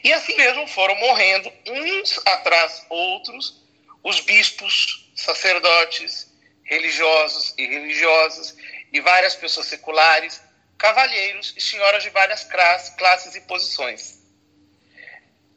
E 0.05 0.13
assim 0.13 0.37
mesmo 0.37 0.67
foram 0.67 0.95
morrendo 0.97 1.53
uns 1.67 2.19
atrás 2.27 2.85
outros 2.89 3.61
os 4.03 4.21
bispos, 4.21 5.11
sacerdotes, 5.15 6.33
religiosos 6.65 7.55
e 7.59 7.67
religiosas 7.67 8.57
e 8.93 9.01
várias 9.01 9.35
pessoas 9.35 9.67
seculares, 9.67 10.43
cavalheiros 10.79 11.55
e 11.57 11.61
senhoras 11.61 12.03
de 12.03 12.11
várias 12.11 12.45
classes 12.45 13.35
e 13.35 13.41
posições 13.43 14.20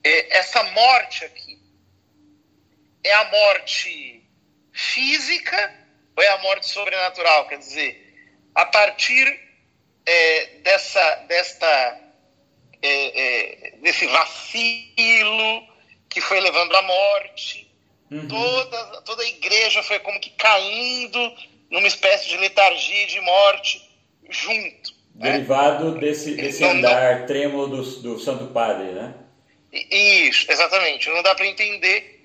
essa 0.03 0.63
morte 0.63 1.23
aqui 1.25 1.59
é 3.03 3.13
a 3.13 3.31
morte 3.31 4.23
física 4.71 5.73
ou 6.15 6.23
é 6.23 6.27
a 6.29 6.37
morte 6.39 6.67
sobrenatural? 6.67 7.47
Quer 7.47 7.57
dizer, 7.57 8.13
a 8.55 8.65
partir 8.65 9.39
é, 10.05 10.45
dessa, 10.63 11.15
desta, 11.27 11.99
é, 12.81 13.21
é 13.21 13.71
desse 13.77 14.05
vacilo 14.07 15.67
que 16.09 16.21
foi 16.21 16.39
levando 16.39 16.75
à 16.75 16.81
morte, 16.81 17.71
uhum. 18.11 18.27
toda, 18.27 19.01
toda 19.01 19.23
a 19.23 19.27
igreja 19.27 19.81
foi 19.83 19.99
como 19.99 20.19
que 20.19 20.29
caindo 20.31 21.33
numa 21.71 21.87
espécie 21.87 22.29
de 22.29 22.37
letargia 22.37 23.07
de 23.07 23.19
morte 23.21 23.81
junto. 24.29 24.93
Né? 25.15 25.31
Derivado 25.33 25.93
né? 25.93 25.99
desse, 25.99 26.35
desse 26.35 26.63
então, 26.63 26.77
andar 26.77 27.25
trêmulo 27.25 27.67
do, 27.67 28.01
do 28.01 28.19
Santo 28.19 28.47
Padre, 28.47 28.91
né? 28.91 29.15
Isso, 29.73 30.51
exatamente. 30.51 31.09
Não 31.09 31.23
dá 31.23 31.33
para 31.33 31.47
entender 31.47 32.21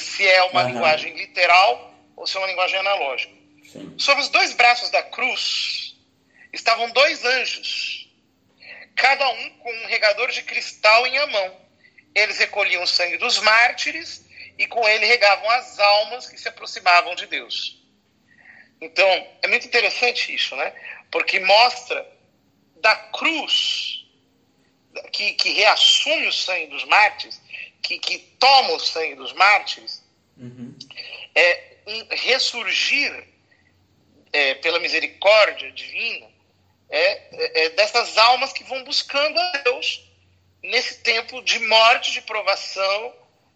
se 0.00 0.26
é 0.26 0.42
uma 0.44 0.62
uhum. 0.62 0.68
linguagem 0.68 1.14
literal 1.16 1.94
ou 2.16 2.26
se 2.26 2.36
é 2.36 2.40
uma 2.40 2.48
linguagem 2.48 2.78
analógica. 2.80 3.32
Sim. 3.64 3.94
Sobre 3.96 4.22
os 4.22 4.28
dois 4.28 4.52
braços 4.52 4.90
da 4.90 5.02
cruz 5.02 5.94
estavam 6.52 6.90
dois 6.90 7.24
anjos, 7.24 8.08
cada 8.96 9.28
um 9.28 9.50
com 9.58 9.72
um 9.72 9.86
regador 9.86 10.30
de 10.32 10.42
cristal 10.42 11.06
em 11.06 11.16
a 11.18 11.26
mão. 11.28 11.56
Eles 12.14 12.38
recolhiam 12.38 12.82
o 12.82 12.86
sangue 12.86 13.16
dos 13.16 13.38
mártires 13.38 14.26
e 14.58 14.66
com 14.66 14.86
ele 14.88 15.06
regavam 15.06 15.48
as 15.50 15.78
almas 15.78 16.28
que 16.28 16.38
se 16.38 16.48
aproximavam 16.48 17.14
de 17.14 17.26
Deus. 17.26 17.78
Então, 18.80 19.08
é 19.42 19.46
muito 19.46 19.66
interessante 19.66 20.34
isso, 20.34 20.56
né? 20.56 20.72
Porque 21.12 21.38
mostra 21.38 22.04
da 22.80 22.96
cruz 22.96 23.97
que, 25.12 25.32
que 25.32 25.50
reassume 25.50 26.26
o 26.26 26.32
sangue 26.32 26.66
dos 26.68 26.84
mártires, 26.84 27.40
que, 27.82 27.98
que 27.98 28.18
toma 28.38 28.72
o 28.72 28.80
sangue 28.80 29.14
dos 29.14 29.32
mártires, 29.32 30.02
uhum. 30.36 30.74
é 31.34 31.76
um 31.86 32.06
ressurgir 32.10 33.26
é, 34.32 34.54
pela 34.54 34.78
misericórdia 34.78 35.70
divina, 35.72 36.26
é, 36.90 37.00
é, 37.00 37.64
é, 37.64 37.68
dessas 37.70 38.16
almas 38.16 38.52
que 38.52 38.64
vão 38.64 38.82
buscando 38.84 39.38
a 39.38 39.52
Deus 39.64 40.04
nesse 40.62 41.00
tempo 41.00 41.42
de 41.42 41.58
morte, 41.60 42.12
de 42.12 42.22
provação, 42.22 43.14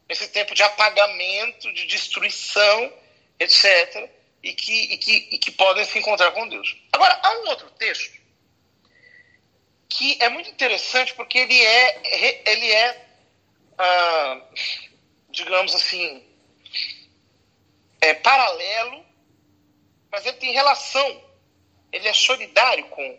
nesse 0.08 0.28
tempo 0.28 0.54
de 0.54 0.62
apagamento, 0.62 1.72
de 1.72 1.86
destruição, 1.86 2.92
etc., 3.38 4.08
e 4.42 4.54
que, 4.54 4.72
e 4.72 4.98
que, 4.98 5.28
e 5.30 5.38
que 5.38 5.50
podem 5.52 5.84
se 5.84 5.96
encontrar 5.98 6.32
com 6.32 6.48
Deus. 6.48 6.76
Agora, 6.92 7.18
há 7.22 7.30
um 7.38 7.48
outro 7.50 7.70
texto 7.70 8.21
que 9.92 10.16
é 10.20 10.28
muito 10.28 10.50
interessante 10.50 11.14
porque 11.14 11.38
ele 11.38 11.60
é, 11.60 12.42
ele 12.50 12.72
é 12.72 13.06
ah, 13.78 14.40
digamos 15.30 15.74
assim, 15.74 16.22
é 18.00 18.14
paralelo, 18.14 19.04
mas 20.10 20.24
ele 20.26 20.36
tem 20.36 20.52
relação, 20.52 21.22
ele 21.90 22.08
é 22.08 22.12
solidário 22.12 22.84
com, 22.86 23.18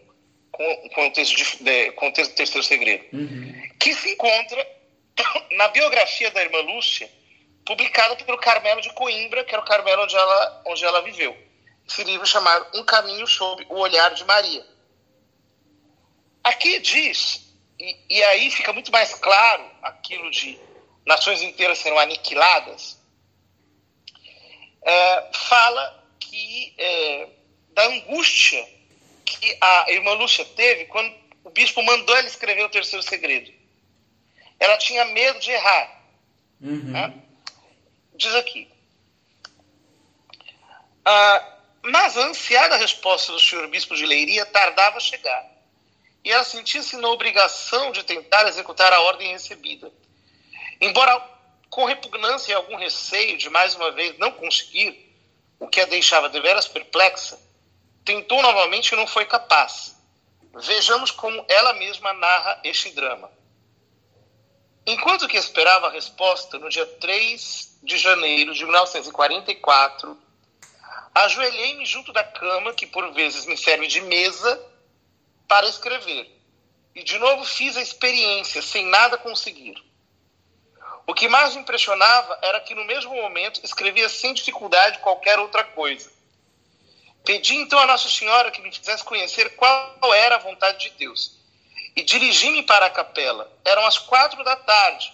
com, 0.51 0.89
com 0.89 1.07
o 1.07 1.11
texto 1.11 1.35
de, 1.35 1.63
de, 1.63 1.91
com 1.93 2.07
o 2.07 2.13
texto 2.13 2.31
do 2.31 2.37
terceiro 2.37 2.63
segredo, 2.63 3.05
uhum. 3.13 3.69
que 3.79 3.93
se 3.93 4.11
encontra 4.11 4.67
na 5.51 5.67
biografia 5.69 6.31
da 6.31 6.43
irmã 6.43 6.59
Lúcia, 6.61 7.09
publicada 7.65 8.15
pelo 8.17 8.37
Carmelo 8.37 8.81
de 8.81 8.93
Coimbra, 8.93 9.43
que 9.43 9.53
era 9.53 9.63
o 9.63 9.67
Carmelo 9.67 10.03
onde 10.03 10.15
ela, 10.15 10.63
onde 10.65 10.85
ela 10.85 11.01
viveu. 11.01 11.35
Esse 11.87 12.03
livro 12.03 12.25
chamado 12.25 12.77
Um 12.77 12.85
Caminho 12.85 13.27
sob 13.27 13.65
o 13.69 13.79
Olhar 13.79 14.13
de 14.13 14.23
Maria. 14.23 14.65
Aqui 16.43 16.79
diz, 16.79 17.55
e, 17.79 17.97
e 18.09 18.23
aí 18.23 18.51
fica 18.51 18.73
muito 18.73 18.91
mais 18.91 19.13
claro 19.13 19.63
aquilo 19.81 20.29
de 20.29 20.59
nações 21.05 21.41
inteiras 21.41 21.77
serão 21.77 21.97
aniquiladas, 21.97 22.99
é, 24.81 25.29
fala 25.33 26.05
que 26.19 26.73
é, 26.77 27.29
da 27.69 27.85
angústia 27.85 28.67
que 29.25 29.57
a 29.61 29.91
irmã 29.91 30.13
Lúcia 30.13 30.43
teve 30.43 30.85
quando 30.85 31.13
o 31.45 31.49
bispo 31.49 31.81
mandou 31.81 32.15
ela 32.15 32.27
escrever 32.27 32.63
o 32.63 32.69
terceiro 32.69 33.03
segredo. 33.03 33.51
Ela 34.59 34.77
tinha 34.77 35.05
medo 35.05 35.39
de 35.39 35.51
errar. 35.51 36.03
Uhum. 36.61 36.91
Né? 36.91 37.13
Diz 38.15 38.33
aqui. 38.35 38.69
Ah, 41.05 41.57
mas 41.81 42.17
a 42.17 42.27
ansiada 42.27 42.77
resposta 42.77 43.31
do 43.31 43.39
senhor 43.39 43.67
bispo 43.67 43.95
de 43.95 44.05
Leiria 44.05 44.45
tardava 44.45 44.97
a 44.97 45.01
chegar 45.01 45.52
e 46.23 46.31
ela 46.31 46.43
sentia-se 46.43 46.95
na 46.97 47.09
obrigação 47.09 47.91
de 47.91 48.03
tentar 48.03 48.47
executar 48.47 48.93
a 48.93 49.01
ordem 49.01 49.31
recebida. 49.31 49.91
Embora 50.79 51.19
com 51.69 51.85
repugnância 51.85 52.51
e 52.51 52.55
algum 52.55 52.75
receio 52.75 53.37
de 53.37 53.49
mais 53.49 53.75
uma 53.75 53.91
vez 53.91 54.17
não 54.17 54.31
conseguir, 54.31 55.11
o 55.59 55.67
que 55.67 55.81
a 55.81 55.85
deixava 55.85 56.29
deveras 56.29 56.67
perplexa, 56.67 57.39
tentou 58.05 58.41
novamente 58.41 58.91
e 58.91 58.95
não 58.95 59.07
foi 59.07 59.25
capaz. 59.25 59.95
Vejamos 60.53 61.09
como 61.09 61.43
ela 61.49 61.73
mesma 61.73 62.13
narra 62.13 62.59
este 62.63 62.91
drama. 62.91 63.31
Enquanto 64.85 65.27
que 65.27 65.37
esperava 65.37 65.87
a 65.87 65.91
resposta, 65.91 66.59
no 66.59 66.69
dia 66.69 66.85
3 66.85 67.79
de 67.81 67.97
janeiro 67.97 68.53
de 68.53 68.63
1944, 68.65 70.17
ajoelhei-me 71.15 71.85
junto 71.85 72.11
da 72.11 72.23
cama, 72.23 72.73
que 72.73 72.85
por 72.85 73.11
vezes 73.13 73.45
me 73.45 73.57
serve 73.57 73.87
de 73.87 74.01
mesa, 74.01 74.61
para 75.47 75.67
escrever. 75.67 76.29
E 76.95 77.03
de 77.03 77.17
novo 77.17 77.43
fiz 77.43 77.75
a 77.75 77.81
experiência, 77.81 78.61
sem 78.61 78.85
nada 78.85 79.17
conseguir. 79.17 79.83
O 81.05 81.13
que 81.13 81.27
mais 81.27 81.55
me 81.55 81.61
impressionava 81.61 82.37
era 82.41 82.61
que 82.61 82.75
no 82.75 82.85
mesmo 82.85 83.13
momento 83.13 83.59
escrevia 83.63 84.07
sem 84.07 84.33
dificuldade 84.33 84.99
qualquer 84.99 85.39
outra 85.39 85.63
coisa. 85.63 86.11
Pedi 87.25 87.55
então 87.55 87.79
a 87.79 87.87
Nossa 87.87 88.09
Senhora 88.09 88.51
que 88.51 88.61
me 88.61 88.71
fizesse 88.71 89.03
conhecer 89.03 89.55
qual 89.55 90.13
era 90.13 90.35
a 90.35 90.39
vontade 90.39 90.89
de 90.89 90.97
Deus. 90.97 91.39
E 91.95 92.03
dirigi-me 92.03 92.63
para 92.63 92.85
a 92.85 92.89
capela. 92.89 93.51
Eram 93.65 93.85
as 93.85 93.97
quatro 93.97 94.43
da 94.43 94.55
tarde, 94.55 95.13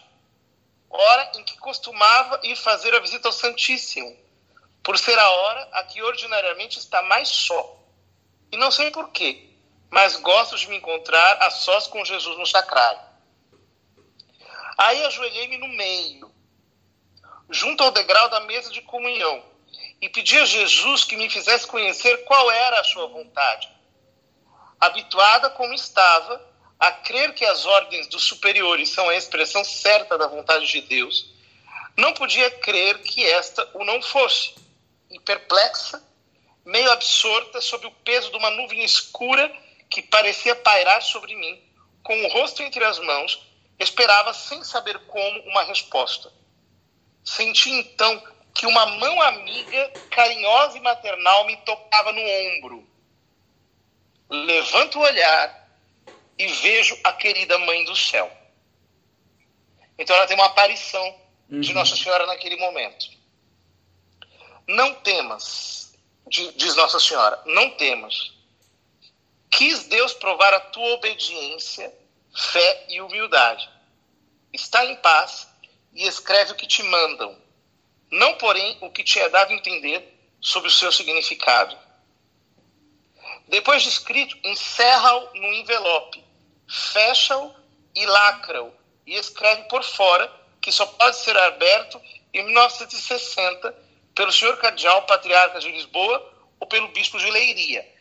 hora 0.89 1.31
em 1.35 1.43
que 1.43 1.57
costumava 1.57 2.39
ir 2.43 2.55
fazer 2.55 2.93
a 2.95 2.99
visita 2.99 3.27
ao 3.27 3.31
Santíssimo, 3.31 4.15
por 4.83 4.97
ser 4.97 5.17
a 5.17 5.29
hora 5.29 5.69
a 5.73 5.83
que 5.83 6.01
ordinariamente 6.01 6.77
está 6.77 7.01
mais 7.03 7.27
só. 7.29 7.77
E 8.51 8.57
não 8.57 8.71
sei 8.71 8.91
porquê 8.91 9.48
mas 9.89 10.15
gosto 10.17 10.57
de 10.57 10.67
me 10.67 10.77
encontrar 10.77 11.37
a 11.41 11.49
sós 11.49 11.87
com 11.87 12.05
Jesus 12.05 12.37
no 12.37 12.45
sacrário. 12.45 13.01
Aí 14.77 15.03
ajoelhei-me 15.05 15.57
no 15.57 15.67
meio, 15.69 16.31
junto 17.49 17.83
ao 17.83 17.91
degrau 17.91 18.29
da 18.29 18.39
mesa 18.41 18.71
de 18.71 18.81
comunhão, 18.81 19.43
e 20.01 20.07
pedi 20.07 20.37
a 20.37 20.45
Jesus 20.45 21.03
que 21.03 21.17
me 21.17 21.29
fizesse 21.29 21.67
conhecer 21.67 22.23
qual 22.23 22.49
era 22.51 22.79
a 22.79 22.83
sua 22.83 23.07
vontade. 23.07 23.69
Habituada 24.79 25.49
como 25.49 25.73
estava 25.73 26.41
a 26.79 26.91
crer 26.91 27.33
que 27.33 27.43
as 27.43 27.65
ordens 27.65 28.07
dos 28.07 28.23
superiores 28.23 28.89
são 28.89 29.09
a 29.09 29.15
expressão 29.15 29.65
certa 29.65 30.17
da 30.17 30.27
vontade 30.27 30.65
de 30.67 30.81
Deus, 30.81 31.33
não 31.97 32.13
podia 32.13 32.49
crer 32.49 33.01
que 33.01 33.25
esta 33.25 33.69
o 33.73 33.83
não 33.83 34.01
fosse. 34.01 34.55
E 35.11 35.19
perplexa, 35.19 36.01
meio 36.63 36.89
absorta 36.91 37.59
sob 37.59 37.85
o 37.87 37.91
peso 37.91 38.31
de 38.31 38.37
uma 38.37 38.51
nuvem 38.51 38.81
escura 38.83 39.51
que 39.89 40.01
parecia 40.01 40.55
pairar 40.55 41.01
sobre 41.01 41.35
mim, 41.35 41.61
com 42.03 42.15
o 42.23 42.27
rosto 42.29 42.61
entre 42.61 42.83
as 42.83 42.99
mãos, 42.99 43.41
esperava 43.79 44.33
sem 44.33 44.63
saber 44.63 44.99
como 45.07 45.39
uma 45.41 45.63
resposta. 45.63 46.31
Senti 47.23 47.69
então 47.69 48.21
que 48.53 48.65
uma 48.65 48.85
mão 48.85 49.21
amiga, 49.21 49.93
carinhosa 50.11 50.77
e 50.77 50.81
maternal 50.81 51.45
me 51.45 51.57
tocava 51.57 52.11
no 52.11 52.21
ombro. 52.21 52.87
Levanto 54.29 54.99
o 54.99 55.01
olhar 55.01 55.69
e 56.37 56.47
vejo 56.47 56.97
a 57.03 57.13
querida 57.13 57.57
mãe 57.57 57.83
do 57.85 57.95
céu. 57.95 58.31
Então 59.97 60.15
ela 60.15 60.27
tem 60.27 60.37
uma 60.37 60.45
aparição 60.45 61.15
uhum. 61.49 61.61
de 61.61 61.73
Nossa 61.73 61.95
Senhora 61.95 62.25
naquele 62.25 62.55
momento. 62.57 63.07
Não 64.67 64.93
temas, 64.95 65.93
diz 66.27 66.75
Nossa 66.75 66.99
Senhora, 66.99 67.41
não 67.45 67.71
temas 67.71 68.38
Quis 69.49 69.83
Deus 69.85 70.13
provar 70.13 70.53
a 70.53 70.59
tua 70.59 70.93
obediência, 70.93 71.93
fé 72.33 72.85
e 72.89 73.01
humildade. 73.01 73.69
Está 74.53 74.85
em 74.85 74.95
paz 74.97 75.47
e 75.93 76.07
escreve 76.07 76.53
o 76.53 76.55
que 76.55 76.67
te 76.67 76.83
mandam, 76.83 77.35
não, 78.11 78.35
porém, 78.35 78.77
o 78.81 78.89
que 78.89 79.03
te 79.03 79.19
é 79.19 79.29
dado 79.29 79.53
entender 79.53 80.17
sobre 80.41 80.67
o 80.67 80.71
seu 80.71 80.91
significado. 80.91 81.77
Depois 83.47 83.83
de 83.83 83.89
escrito, 83.89 84.37
encerra-o 84.43 85.33
no 85.35 85.53
envelope, 85.53 86.23
fecha-o 86.67 87.53
e 87.95 88.05
lacra-o, 88.05 88.73
e 89.05 89.15
escreve 89.15 89.63
por 89.63 89.83
fora, 89.83 90.31
que 90.61 90.71
só 90.71 90.85
pode 90.85 91.17
ser 91.17 91.37
aberto 91.37 92.01
em 92.33 92.43
1960 92.43 93.75
pelo 94.15 94.31
senhor 94.31 94.57
cardeal 94.57 95.03
patriarca 95.03 95.59
de 95.59 95.71
Lisboa 95.71 96.33
ou 96.59 96.67
pelo 96.67 96.87
bispo 96.89 97.17
de 97.17 97.29
Leiria 97.29 97.98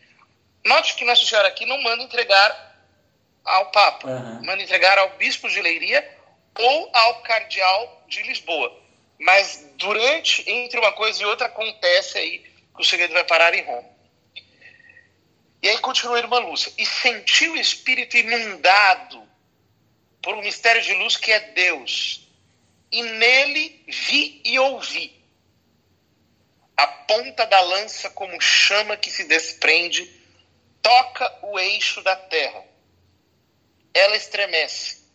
Note 0.65 0.95
que 0.95 1.05
Nossa 1.05 1.25
Senhora 1.25 1.49
aqui 1.49 1.65
não 1.65 1.81
manda 1.83 2.03
entregar 2.03 2.69
ao 3.45 3.71
Papa, 3.71 4.09
uhum. 4.09 4.45
manda 4.45 4.63
entregar 4.63 4.99
ao 4.99 5.17
Bispo 5.17 5.49
de 5.49 5.61
Leiria 5.63 6.07
ou 6.55 6.91
ao 6.93 7.23
Cardeal 7.23 8.05
de 8.09 8.23
Lisboa. 8.23 8.77
Mas 9.19 9.67
durante, 9.77 10.49
entre 10.49 10.79
uma 10.79 10.93
coisa 10.93 11.23
e 11.23 11.27
outra, 11.27 11.47
acontece 11.47 12.19
aí 12.19 12.39
que 12.39 12.83
o 12.83 12.85
segredo 12.85 13.15
vai 13.15 13.25
parar 13.25 13.55
em 13.55 13.65
Roma. 13.65 13.89
E 15.61 15.69
aí 15.69 15.79
continua 15.79 16.17
a 16.17 16.21
irmã 16.21 16.39
Lúcia. 16.39 16.73
E 16.79 16.87
senti 16.87 17.49
o 17.49 17.57
Espírito 17.57 18.17
inundado 18.17 19.27
por 20.23 20.35
um 20.35 20.43
mistério 20.43 20.83
de 20.83 20.95
luz 20.95 21.17
que 21.17 21.33
é 21.33 21.41
Deus. 21.41 22.29
E 22.93 23.03
nele 23.03 23.85
vi 23.87 24.41
e 24.45 24.59
ouvi 24.59 25.19
a 26.77 26.87
ponta 26.87 27.45
da 27.45 27.61
lança 27.61 28.09
como 28.11 28.41
chama 28.41 28.97
que 28.97 29.11
se 29.11 29.25
desprende 29.25 30.18
toca 30.83 31.39
o 31.43 31.59
eixo 31.59 32.03
da 32.03 32.17
terra. 32.17 32.65
Ela 33.95 34.17
estremece. 34.17 35.07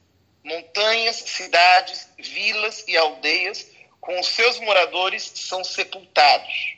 Montanhas, 0.43 1.15
cidades, 1.15 2.09
vilas 2.17 2.83
e 2.87 2.97
aldeias, 2.97 3.67
com 4.01 4.19
os 4.19 4.27
seus 4.27 4.59
moradores, 4.59 5.23
são 5.35 5.63
sepultados. 5.63 6.75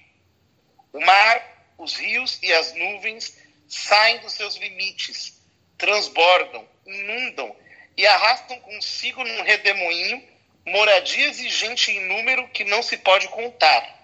O 0.93 0.99
mar, 0.99 1.73
os 1.77 1.95
rios 1.95 2.39
e 2.43 2.53
as 2.53 2.73
nuvens 2.73 3.37
saem 3.67 4.19
dos 4.19 4.33
seus 4.33 4.55
limites, 4.55 5.41
transbordam, 5.77 6.67
inundam 6.85 7.55
e 7.97 8.05
arrastam 8.05 8.59
consigo 8.59 9.23
num 9.23 9.41
redemoinho 9.41 10.35
moradias 10.65 11.39
e 11.39 11.49
gente 11.49 11.91
em 11.91 12.01
número 12.07 12.47
que 12.49 12.63
não 12.63 12.81
se 12.81 12.97
pode 12.97 13.27
contar. 13.29 13.95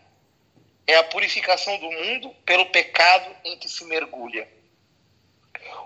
É 0.85 0.95
a 0.95 1.03
purificação 1.03 1.77
do 1.79 1.91
mundo 1.91 2.29
pelo 2.45 2.67
pecado 2.67 3.35
em 3.43 3.57
que 3.57 3.69
se 3.69 3.83
mergulha. 3.85 4.47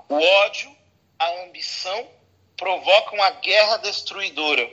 O 0.08 0.16
ódio, 0.16 0.76
a 1.18 1.30
ambição 1.44 2.10
provocam 2.56 3.22
a 3.22 3.32
guerra 3.32 3.78
destruidora. 3.78 4.72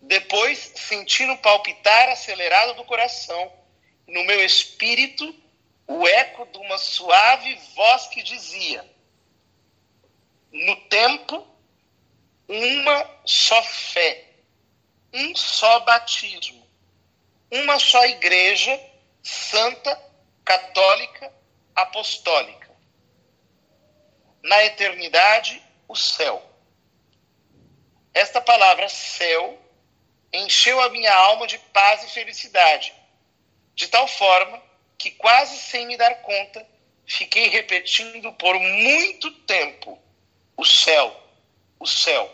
Depois, 0.00 0.72
sentindo 0.76 1.36
palpitar 1.38 2.08
acelerado 2.08 2.74
do 2.74 2.84
coração, 2.84 3.52
no 4.06 4.22
meu 4.24 4.44
espírito, 4.44 5.34
o 5.86 6.06
eco 6.06 6.46
de 6.46 6.58
uma 6.58 6.78
suave 6.78 7.54
voz 7.74 8.06
que 8.08 8.22
dizia: 8.22 8.84
No 10.52 10.76
tempo, 10.88 11.46
uma 12.48 13.20
só 13.24 13.60
fé, 13.62 14.24
um 15.12 15.34
só 15.34 15.80
batismo, 15.80 16.66
uma 17.50 17.78
só 17.78 18.04
igreja 18.04 18.78
santa, 19.22 20.00
católica, 20.44 21.32
apostólica. 21.74 22.65
Na 24.46 24.64
eternidade, 24.64 25.60
o 25.88 25.96
céu. 25.96 26.40
Esta 28.14 28.40
palavra 28.40 28.88
céu 28.88 29.58
encheu 30.32 30.80
a 30.80 30.88
minha 30.88 31.12
alma 31.12 31.48
de 31.48 31.58
paz 31.58 32.04
e 32.04 32.10
felicidade, 32.10 32.94
de 33.74 33.88
tal 33.88 34.06
forma 34.06 34.62
que, 34.96 35.10
quase 35.10 35.58
sem 35.58 35.84
me 35.86 35.96
dar 35.96 36.22
conta, 36.22 36.64
fiquei 37.04 37.48
repetindo 37.48 38.32
por 38.34 38.56
muito 38.56 39.32
tempo: 39.46 40.00
o 40.56 40.64
céu, 40.64 41.14
o 41.80 41.86
céu. 41.86 42.32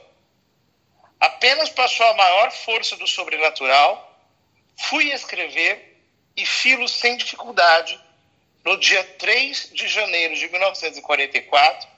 Apenas 1.19 1.71
passou 1.71 2.05
a 2.05 2.15
maior 2.15 2.51
força 2.51 2.95
do 2.97 3.07
sobrenatural, 3.07 4.21
fui 4.77 5.11
escrever 5.13 6.05
e 6.37 6.45
filo 6.45 6.87
sem 6.87 7.17
dificuldade 7.17 7.99
no 8.63 8.79
dia 8.79 9.03
3 9.03 9.71
de 9.73 9.89
janeiro 9.89 10.35
de 10.35 10.47
1944, 10.51 11.92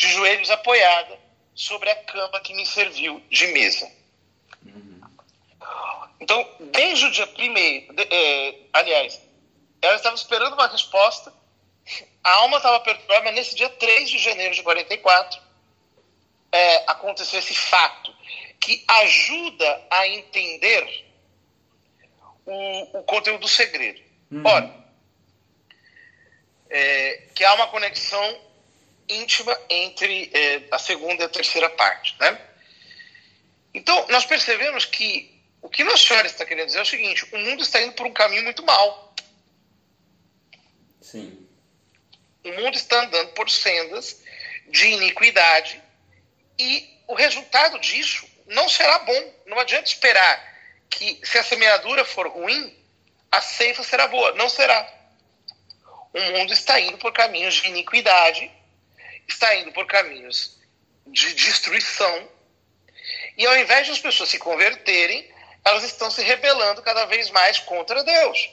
de 0.00 0.08
joelhos 0.08 0.50
apoiada 0.50 1.18
sobre 1.54 1.90
a 1.90 1.96
cama 2.04 2.40
que 2.40 2.54
me 2.54 2.64
serviu 2.64 3.22
de 3.28 3.46
mesa. 3.48 3.86
Então, 6.18 6.48
desde 6.72 7.04
o 7.04 7.10
dia 7.10 7.26
primeiro, 7.26 7.92
de, 7.92 8.02
é, 8.10 8.60
aliás, 8.72 9.20
ela 9.82 9.96
estava 9.96 10.16
esperando 10.16 10.54
uma 10.54 10.68
resposta, 10.68 11.30
a 12.24 12.32
alma 12.32 12.56
estava 12.56 12.80
perturbada, 12.80 13.24
mas 13.24 13.34
nesse 13.34 13.54
dia 13.54 13.68
3 13.68 14.08
de 14.08 14.18
janeiro 14.18 14.54
de 14.54 14.62
44, 14.62 15.38
é, 16.50 16.90
aconteceu 16.90 17.38
esse 17.38 17.54
fato, 17.54 18.14
que 18.58 18.82
ajuda 18.88 19.86
a 19.90 20.08
entender 20.08 21.06
o, 22.46 23.00
o 23.00 23.02
conteúdo 23.02 23.42
do 23.42 23.48
segredo. 23.48 24.00
Uhum. 24.30 24.42
Ora, 24.46 24.84
é, 26.70 27.28
que 27.34 27.44
há 27.44 27.52
uma 27.54 27.66
conexão 27.66 28.49
íntima 29.10 29.58
entre 29.68 30.30
é, 30.32 30.62
a 30.70 30.78
segunda 30.78 31.22
e 31.22 31.26
a 31.26 31.28
terceira 31.28 31.68
parte. 31.70 32.16
Né? 32.18 32.40
Então, 33.74 34.06
nós 34.08 34.24
percebemos 34.24 34.84
que 34.84 35.40
o 35.62 35.68
que 35.68 35.84
Nossa 35.84 35.98
Senhora 36.04 36.26
está 36.26 36.44
querendo 36.44 36.66
dizer 36.66 36.78
é 36.78 36.82
o 36.82 36.86
seguinte: 36.86 37.26
o 37.32 37.38
mundo 37.38 37.62
está 37.62 37.80
indo 37.82 37.92
por 37.92 38.06
um 38.06 38.12
caminho 38.12 38.44
muito 38.44 38.64
mal. 38.64 39.14
Sim. 41.00 41.46
O 42.44 42.52
mundo 42.52 42.74
está 42.74 43.04
andando 43.04 43.32
por 43.32 43.50
sendas 43.50 44.22
de 44.68 44.86
iniquidade 44.86 45.82
e 46.58 46.88
o 47.06 47.14
resultado 47.14 47.78
disso 47.80 48.26
não 48.46 48.68
será 48.68 48.98
bom. 49.00 49.34
Não 49.46 49.58
adianta 49.58 49.88
esperar 49.88 50.50
que, 50.88 51.20
se 51.24 51.38
a 51.38 51.44
semeadura 51.44 52.04
for 52.04 52.28
ruim, 52.28 52.76
a 53.30 53.40
ceifa 53.40 53.82
será 53.82 54.08
boa. 54.08 54.32
Não 54.32 54.48
será. 54.48 54.88
O 56.12 56.20
mundo 56.32 56.52
está 56.52 56.80
indo 56.80 56.98
por 56.98 57.12
caminhos 57.12 57.54
de 57.54 57.68
iniquidade, 57.68 58.50
está 59.32 59.54
indo 59.56 59.72
por 59.72 59.86
caminhos 59.86 60.58
de 61.06 61.34
destruição. 61.34 62.28
E 63.36 63.46
ao 63.46 63.56
invés 63.58 63.86
de 63.86 63.92
as 63.92 63.98
pessoas 63.98 64.28
se 64.28 64.38
converterem, 64.38 65.28
elas 65.64 65.84
estão 65.84 66.10
se 66.10 66.22
rebelando 66.22 66.82
cada 66.82 67.04
vez 67.06 67.30
mais 67.30 67.58
contra 67.58 68.02
Deus. 68.02 68.50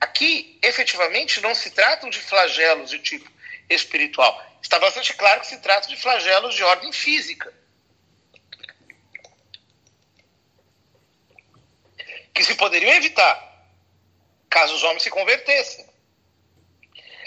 Aqui, 0.00 0.58
efetivamente, 0.62 1.40
não 1.40 1.54
se 1.54 1.70
tratam 1.70 2.08
de 2.08 2.20
flagelos 2.20 2.90
de 2.90 2.98
tipo 2.98 3.30
espiritual. 3.68 4.44
Está 4.62 4.78
bastante 4.78 5.14
claro 5.14 5.40
que 5.40 5.46
se 5.46 5.58
trata 5.58 5.88
de 5.88 5.96
flagelos 5.96 6.54
de 6.54 6.62
ordem 6.62 6.92
física. 6.92 7.52
Que 12.32 12.44
se 12.44 12.54
poderiam 12.54 12.92
evitar 12.92 13.48
caso 14.48 14.74
os 14.74 14.82
homens 14.82 15.02
se 15.02 15.10
convertessem. 15.10 15.88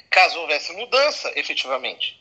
Caso 0.10 0.40
houvesse 0.40 0.74
mudança, 0.74 1.32
efetivamente. 1.36 2.21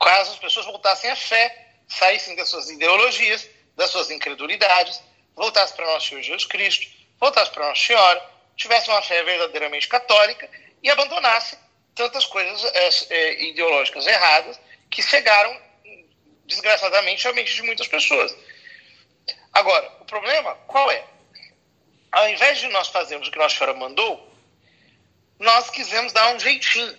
Caso 0.00 0.32
as 0.32 0.38
pessoas 0.38 0.66
voltassem 0.66 1.10
à 1.10 1.16
fé, 1.16 1.68
saíssem 1.88 2.36
das 2.36 2.48
suas 2.48 2.68
ideologias, 2.70 3.48
das 3.76 3.90
suas 3.90 4.10
incredulidades 4.10 5.00
voltasse 5.40 5.74
para 5.74 5.86
nosso 5.86 6.08
Senhor 6.08 6.22
Jesus 6.22 6.44
Cristo, 6.44 6.86
voltasse 7.18 7.50
para 7.50 7.66
Nossa 7.66 7.80
Senhora, 7.80 8.30
tivesse 8.56 8.90
uma 8.90 9.00
fé 9.00 9.22
verdadeiramente 9.22 9.88
católica 9.88 10.48
e 10.82 10.90
abandonasse 10.90 11.56
tantas 11.94 12.26
coisas 12.26 12.62
é, 13.10 13.42
ideológicas 13.44 14.06
erradas 14.06 14.60
que 14.90 15.02
cegaram, 15.02 15.58
desgraçadamente, 16.44 17.26
a 17.26 17.32
mente 17.32 17.54
de 17.54 17.62
muitas 17.62 17.88
pessoas. 17.88 18.36
Agora, 19.52 19.90
o 20.00 20.04
problema 20.04 20.54
qual 20.66 20.90
é? 20.90 21.04
Ao 22.12 22.28
invés 22.28 22.58
de 22.58 22.68
nós 22.68 22.88
fazermos 22.88 23.28
o 23.28 23.30
que 23.30 23.38
Nossa 23.38 23.56
Senhora 23.56 23.78
mandou, 23.78 24.30
nós 25.38 25.70
quisemos 25.70 26.12
dar 26.12 26.34
um 26.34 26.38
jeitinho. 26.38 26.98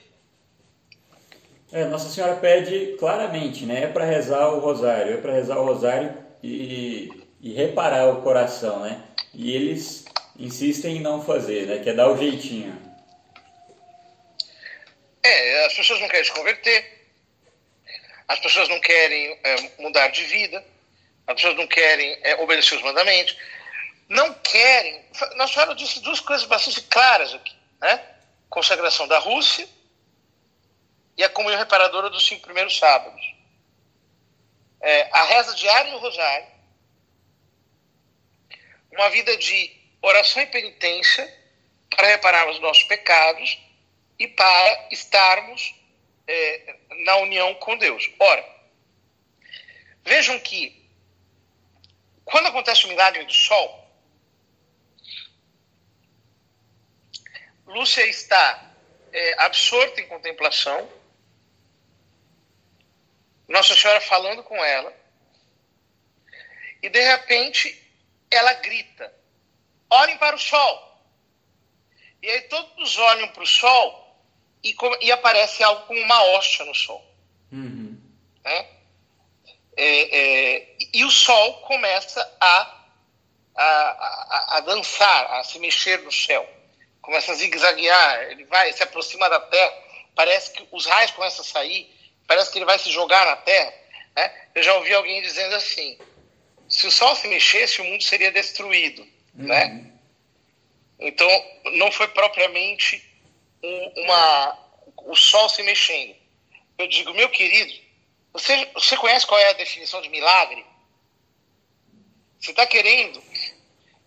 É, 1.71 1.85
Nossa 1.85 2.09
Senhora 2.09 2.35
pede 2.35 2.97
claramente, 2.99 3.65
né? 3.65 3.83
É 3.83 3.87
para 3.87 4.05
rezar 4.05 4.49
o 4.49 4.59
rosário, 4.59 5.13
é 5.13 5.17
para 5.17 5.33
rezar 5.33 5.57
o 5.57 5.65
rosário 5.65 6.17
e 6.43 7.21
e 7.41 7.53
reparar 7.53 8.07
o 8.07 8.21
coração, 8.21 8.81
né? 8.81 9.01
E 9.33 9.55
eles 9.55 10.05
insistem 10.37 10.97
em 10.97 11.01
não 11.01 11.25
fazer, 11.25 11.65
né? 11.65 11.79
Que 11.79 11.89
é 11.89 11.93
dar 11.93 12.09
o 12.09 12.17
jeitinho. 12.17 12.79
É, 15.23 15.65
as 15.65 15.73
pessoas 15.73 15.99
não 15.99 16.07
querem 16.07 16.23
se 16.23 16.31
converter, 16.31 17.09
as 18.27 18.39
pessoas 18.39 18.69
não 18.69 18.79
querem 18.79 19.39
é, 19.43 19.55
mudar 19.79 20.07
de 20.09 20.23
vida, 20.25 20.63
as 21.27 21.35
pessoas 21.35 21.55
não 21.55 21.67
querem 21.67 22.19
é, 22.21 22.35
obedecer 22.35 22.75
os 22.75 22.83
mandamentos, 22.83 23.35
não 24.07 24.33
querem. 24.35 25.03
Nós 25.35 25.51
falamos 25.51 25.77
disse 25.77 25.99
duas 26.01 26.19
coisas 26.19 26.45
bastante 26.45 26.81
claras 26.81 27.33
aqui, 27.33 27.55
né? 27.81 28.03
Consagração 28.49 29.07
da 29.07 29.17
Rússia 29.17 29.67
e 31.21 31.23
a 31.23 31.29
comunhão 31.29 31.59
reparadora 31.59 32.09
dos 32.09 32.25
cinco 32.25 32.41
primeiros 32.41 32.75
sábados. 32.75 33.21
É, 34.81 35.07
a 35.11 35.23
reza 35.25 35.53
diária 35.53 35.91
do 35.91 35.99
Rosário 35.99 36.47
uma 38.91 39.09
vida 39.11 39.37
de 39.37 39.71
oração 40.01 40.41
e 40.41 40.47
penitência 40.47 41.23
para 41.95 42.07
repararmos 42.07 42.55
os 42.55 42.61
nossos 42.61 42.83
pecados 42.85 43.59
e 44.17 44.27
para 44.27 44.87
estarmos 44.91 45.75
é, 46.27 46.75
na 47.05 47.17
união 47.17 47.53
com 47.55 47.77
Deus. 47.77 48.09
Ora, 48.19 48.43
vejam 50.03 50.39
que 50.39 50.89
quando 52.25 52.47
acontece 52.47 52.85
o 52.85 52.89
milagre 52.89 53.23
do 53.25 53.33
sol, 53.33 53.79
Lúcia 57.67 58.05
está 58.07 58.73
é, 59.13 59.43
absorta 59.43 60.01
em 60.01 60.07
contemplação, 60.07 61.00
Nossa 63.51 63.75
Senhora 63.75 64.01
falando 64.01 64.43
com 64.43 64.55
ela, 64.63 64.93
e 66.81 66.89
de 66.89 67.01
repente 67.01 67.81
ela 68.29 68.53
grita: 68.53 69.13
olhem 69.89 70.17
para 70.17 70.35
o 70.35 70.39
sol. 70.39 70.89
E 72.21 72.29
aí 72.29 72.41
todos 72.41 72.97
olham 72.97 73.27
para 73.29 73.43
o 73.43 73.47
sol 73.47 74.15
e, 74.63 74.75
e, 75.01 75.11
aparece 75.11 75.63
algo 75.63 75.87
como 75.87 75.99
uma 75.99 76.23
hosta 76.23 76.63
no 76.65 76.75
sol. 76.75 77.03
Uhum. 77.51 77.99
Né? 78.43 78.67
É, 79.75 80.19
é, 80.19 80.75
e 80.93 81.03
o 81.03 81.09
sol 81.09 81.53
começa 81.61 82.21
a, 82.39 82.85
a, 83.55 83.63
a, 83.63 84.57
a, 84.57 84.59
dançar, 84.59 85.33
a 85.33 85.43
se 85.43 85.57
mexer 85.59 85.99
no 86.03 86.11
céu. 86.11 86.47
Começa 87.01 87.31
a 87.31 87.35
zigue-zaguear, 87.35 88.23
ele 88.31 88.45
vai, 88.45 88.71
se 88.73 88.83
aproxima 88.83 89.27
da 89.27 89.39
terra, 89.39 89.73
parece 90.15 90.51
que 90.51 90.67
os 90.71 90.85
raios 90.85 91.11
começam 91.11 91.41
a 91.41 91.47
sair, 91.47 91.91
parece 92.31 92.49
que 92.49 92.59
ele 92.59 92.65
vai 92.65 92.79
se 92.79 92.89
jogar 92.89 93.25
na 93.25 93.35
terra. 93.35 93.73
Né? 94.15 94.33
Eu 94.55 94.63
já 94.63 94.73
ouvi 94.75 94.93
alguém 94.93 95.21
dizendo 95.21 95.53
assim: 95.53 95.97
se 96.69 96.87
o 96.87 96.91
Sol 96.91 97.13
se 97.13 97.27
mexesse, 97.27 97.81
o 97.81 97.83
mundo 97.83 98.01
seria 98.01 98.31
destruído, 98.31 99.01
uhum. 99.01 99.47
né? 99.47 99.91
Então, 100.97 101.29
não 101.73 101.91
foi 101.91 102.07
propriamente 102.07 103.03
um, 103.61 104.03
uma, 104.03 104.57
o 104.97 105.13
Sol 105.13 105.49
se 105.49 105.61
mexendo. 105.63 106.15
Eu 106.77 106.87
digo, 106.87 107.13
meu 107.13 107.27
querido, 107.27 107.73
você, 108.31 108.65
você 108.75 108.95
conhece 108.95 109.27
qual 109.27 109.39
é 109.39 109.49
a 109.49 109.53
definição 109.53 110.01
de 110.01 110.07
milagre? 110.07 110.65
Você 112.39 112.51
está 112.51 112.65
querendo 112.65 113.21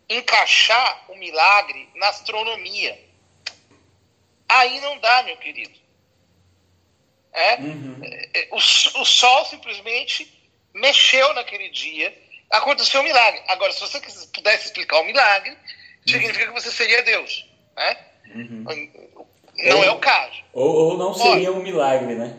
encaixar 0.08 1.04
o 1.10 1.16
milagre 1.16 1.90
na 1.96 2.08
astronomia. 2.08 2.98
Aí 4.48 4.80
não 4.80 4.98
dá, 4.98 5.22
meu 5.24 5.36
querido. 5.36 5.83
É? 7.34 7.56
Uhum. 7.56 8.00
É, 8.32 8.48
o, 8.52 8.56
o 8.56 9.04
Sol 9.04 9.44
simplesmente 9.46 10.32
mexeu 10.72 11.34
naquele 11.34 11.68
dia 11.68 12.16
aconteceu 12.50 13.00
um 13.00 13.04
milagre. 13.04 13.42
Agora, 13.48 13.72
se 13.72 13.80
você 13.80 14.00
pudesse 14.32 14.66
explicar 14.66 15.00
o 15.00 15.04
milagre, 15.04 15.56
significa 16.06 16.46
que 16.46 16.52
você 16.52 16.70
seria 16.70 17.02
Deus. 17.02 17.46
Né? 17.76 17.96
Uhum. 18.34 18.64
Não 19.56 19.78
ou, 19.78 19.84
é 19.84 19.90
o 19.90 19.98
caso. 19.98 20.42
Ou, 20.52 20.74
ou 20.74 20.98
não 20.98 21.14
seria 21.14 21.52
um 21.52 21.62
milagre, 21.62 22.14
né? 22.14 22.36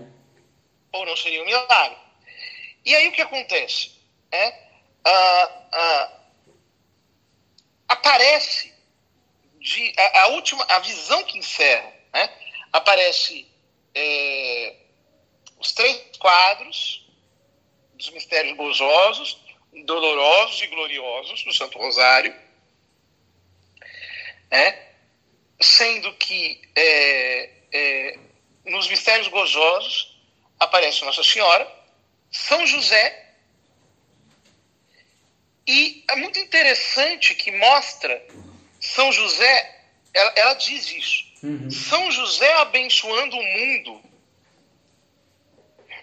Ou 0.91 1.05
não 1.05 1.15
seria 1.15 1.41
um 1.41 1.45
milagre. 1.45 1.97
E 2.85 2.95
aí 2.95 3.07
o 3.07 3.11
que 3.11 3.21
acontece? 3.21 3.91
É, 4.31 4.53
ah, 5.03 5.51
ah, 5.71 6.11
aparece 7.87 8.73
de, 9.59 9.93
a, 9.97 10.21
a, 10.21 10.27
última, 10.27 10.65
a 10.69 10.79
visão 10.79 11.23
que 11.23 11.37
encerra, 11.37 11.91
né? 12.13 12.29
aparece 12.71 13.47
é, 13.93 14.75
os 15.59 15.71
três 15.71 16.17
quadros 16.17 17.05
dos 17.93 18.09
mistérios 18.11 18.55
gozosos, 18.57 19.37
dolorosos 19.85 20.61
e 20.61 20.67
gloriosos 20.67 21.43
do 21.43 21.53
Santo 21.53 21.77
Rosário, 21.77 22.35
é, 24.51 24.89
sendo 25.59 26.13
que 26.13 26.61
é, 26.75 27.49
é, 27.71 28.19
nos 28.65 28.87
mistérios 28.87 29.27
gozosos 29.27 30.17
aparece 30.59 31.03
Nossa 31.03 31.23
Senhora, 31.23 31.69
São 32.31 32.65
José, 32.65 33.25
e 35.67 36.03
é 36.09 36.15
muito 36.17 36.37
interessante 36.39 37.33
que 37.33 37.51
mostra 37.51 38.25
São 38.79 39.11
José, 39.11 39.81
ela, 40.13 40.33
ela 40.35 40.53
diz 40.53 40.91
isso. 40.91 41.25
Uhum. 41.43 41.71
São 41.71 42.11
José 42.11 42.53
abençoando 42.61 43.35
o 43.35 43.43
mundo 43.43 44.01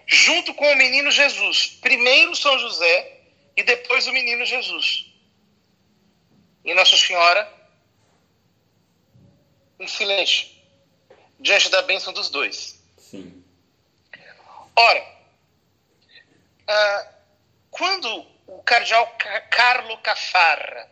junto 0.07 0.55
com 0.55 0.71
o 0.71 0.77
menino 0.77 1.11
Jesus. 1.11 1.79
Primeiro 1.81 2.35
São 2.35 2.59
José 2.59 3.21
e 3.57 3.63
depois 3.63 4.07
o 4.07 4.13
menino 4.13 4.45
Jesus. 4.45 5.07
E 6.65 6.75
Nossa 6.75 6.97
Senhora 6.97 7.63
em 9.83 9.89
silêncio, 9.89 10.49
diante 11.41 11.69
da 11.69 11.83
bênção 11.83 12.13
dos 12.13 12.31
dois. 12.31 12.81
Sim. 12.97 13.45
Ora, 14.77 15.07
ah, 16.69 17.13
quando 17.71 18.27
o 18.47 18.63
cardeal 18.63 19.07
Carlo 19.51 19.99
Cafarra, 19.99 20.89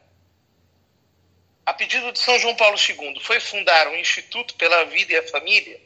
a 1.64 1.72
pedido 1.72 2.11
de 2.11 2.18
São 2.18 2.38
João 2.38 2.56
Paulo 2.56 2.76
II, 2.76 3.20
foi 3.20 3.38
fundar 3.38 3.86
o 3.88 3.96
Instituto 3.96 4.54
pela 4.56 4.84
Vida 4.86 5.12
e 5.12 5.16
a 5.18 5.28
Família, 5.28 5.80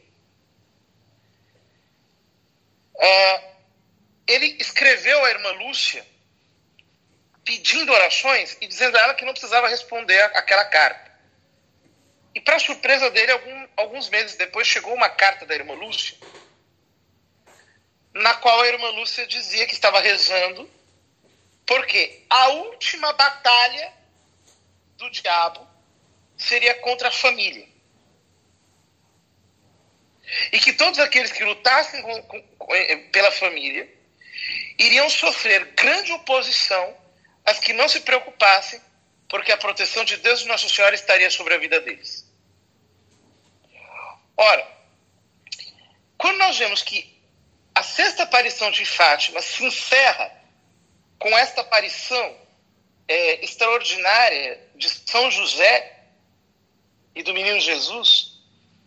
é, 2.99 3.43
ele 4.27 4.57
escreveu 4.59 5.23
à 5.25 5.29
irmã 5.29 5.51
Lúcia 5.51 6.05
pedindo 7.43 7.91
orações 7.91 8.57
e 8.59 8.67
dizendo 8.67 8.97
a 8.97 9.01
ela 9.01 9.13
que 9.13 9.23
não 9.23 9.33
precisava 9.33 9.67
responder 9.67 10.19
aquela 10.21 10.65
carta. 10.65 11.13
E, 12.33 12.41
para 12.41 12.59
surpresa 12.59 13.09
dele, 13.11 13.31
algum, 13.31 13.67
alguns 13.77 14.09
meses 14.09 14.35
depois 14.35 14.67
chegou 14.67 14.93
uma 14.93 15.09
carta 15.09 15.45
da 15.45 15.53
irmã 15.53 15.73
Lúcia, 15.73 16.17
na 18.13 18.33
qual 18.35 18.59
a 18.61 18.67
irmã 18.67 18.89
Lúcia 18.89 19.27
dizia 19.27 19.65
que 19.67 19.73
estava 19.73 19.99
rezando 19.99 20.69
porque 21.65 22.23
a 22.29 22.49
última 22.49 23.11
batalha 23.13 23.91
do 24.97 25.09
diabo 25.09 25.67
seria 26.37 26.75
contra 26.75 27.07
a 27.07 27.11
família. 27.11 27.67
E 30.51 30.59
que 30.59 30.73
todos 30.73 30.99
aqueles 30.99 31.31
que 31.31 31.43
lutassem 31.43 32.01
com, 32.01 32.21
com, 32.23 32.75
eh, 32.75 32.95
pela 33.11 33.31
família 33.31 33.87
iriam 34.77 35.09
sofrer 35.09 35.73
grande 35.73 36.11
oposição 36.11 36.97
às 37.45 37.59
que 37.59 37.73
não 37.73 37.87
se 37.87 37.99
preocupassem, 38.01 38.81
porque 39.29 39.51
a 39.51 39.57
proteção 39.57 40.03
de 40.03 40.17
Deus 40.17 40.41
e 40.41 40.47
Nossa 40.47 40.67
Senhora 40.67 40.95
estaria 40.95 41.29
sobre 41.29 41.53
a 41.53 41.57
vida 41.57 41.79
deles. 41.79 42.25
Ora, 44.37 44.67
quando 46.17 46.37
nós 46.37 46.57
vemos 46.57 46.81
que 46.81 47.15
a 47.73 47.83
sexta 47.83 48.23
aparição 48.23 48.71
de 48.71 48.85
Fátima 48.85 49.41
se 49.41 49.63
encerra 49.63 50.31
com 51.19 51.29
esta 51.37 51.61
aparição 51.61 52.37
é, 53.07 53.43
extraordinária 53.43 54.59
de 54.75 54.89
São 54.89 55.29
José 55.29 56.03
e 57.13 57.23
do 57.23 57.33
menino 57.33 57.59
Jesus, 57.59 58.24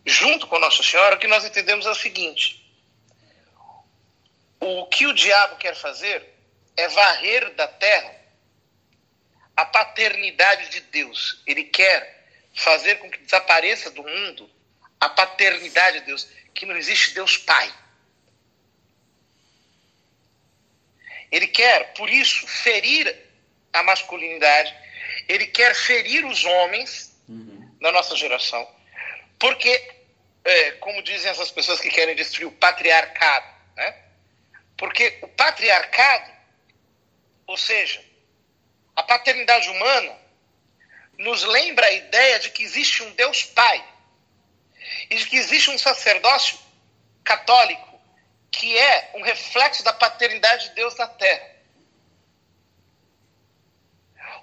junto 0.05 0.47
com 0.47 0.59
Nossa 0.59 0.83
Senhora, 0.83 1.15
o 1.15 1.19
que 1.19 1.27
nós 1.27 1.45
entendemos 1.45 1.85
é 1.85 1.91
o 1.91 1.95
seguinte: 1.95 2.63
o 4.59 4.85
que 4.87 5.05
o 5.07 5.13
diabo 5.13 5.57
quer 5.57 5.75
fazer 5.75 6.27
é 6.75 6.87
varrer 6.87 7.53
da 7.55 7.67
terra 7.67 8.15
a 9.55 9.65
paternidade 9.65 10.69
de 10.69 10.81
Deus. 10.81 11.41
Ele 11.45 11.65
quer 11.65 12.27
fazer 12.53 12.95
com 12.95 13.09
que 13.09 13.17
desapareça 13.19 13.91
do 13.91 14.03
mundo 14.03 14.49
a 14.99 15.09
paternidade 15.09 15.99
de 15.99 16.05
Deus, 16.05 16.27
que 16.53 16.65
não 16.65 16.75
existe 16.75 17.13
Deus 17.13 17.37
Pai. 17.37 17.73
Ele 21.31 21.47
quer, 21.47 21.93
por 21.93 22.09
isso, 22.09 22.47
ferir 22.47 23.15
a 23.71 23.83
masculinidade, 23.83 24.75
ele 25.27 25.45
quer 25.47 25.75
ferir 25.75 26.25
os 26.25 26.43
homens 26.43 27.15
uhum. 27.27 27.77
da 27.79 27.91
nossa 27.91 28.15
geração, 28.15 28.67
porque, 29.39 29.95
é, 30.43 30.71
como 30.73 31.01
dizem 31.01 31.31
essas 31.31 31.49
pessoas 31.49 31.79
que 31.79 31.89
querem 31.89 32.15
destruir 32.15 32.47
o 32.47 32.51
patriarcado, 32.51 33.47
né? 33.75 34.03
porque 34.77 35.17
o 35.21 35.27
patriarcado, 35.29 36.31
ou 37.47 37.57
seja, 37.57 38.03
a 38.95 39.03
paternidade 39.03 39.69
humana, 39.69 40.17
nos 41.17 41.43
lembra 41.43 41.85
a 41.85 41.91
ideia 41.91 42.39
de 42.39 42.49
que 42.51 42.63
existe 42.63 43.03
um 43.03 43.11
Deus 43.11 43.43
Pai 43.43 43.83
e 45.09 45.15
de 45.15 45.25
que 45.25 45.37
existe 45.37 45.69
um 45.69 45.77
sacerdócio 45.77 46.59
católico 47.23 47.89
que 48.51 48.77
é 48.77 49.11
um 49.15 49.21
reflexo 49.21 49.83
da 49.83 49.93
paternidade 49.93 50.69
de 50.69 50.75
Deus 50.75 50.95
na 50.95 51.07
terra. 51.07 51.58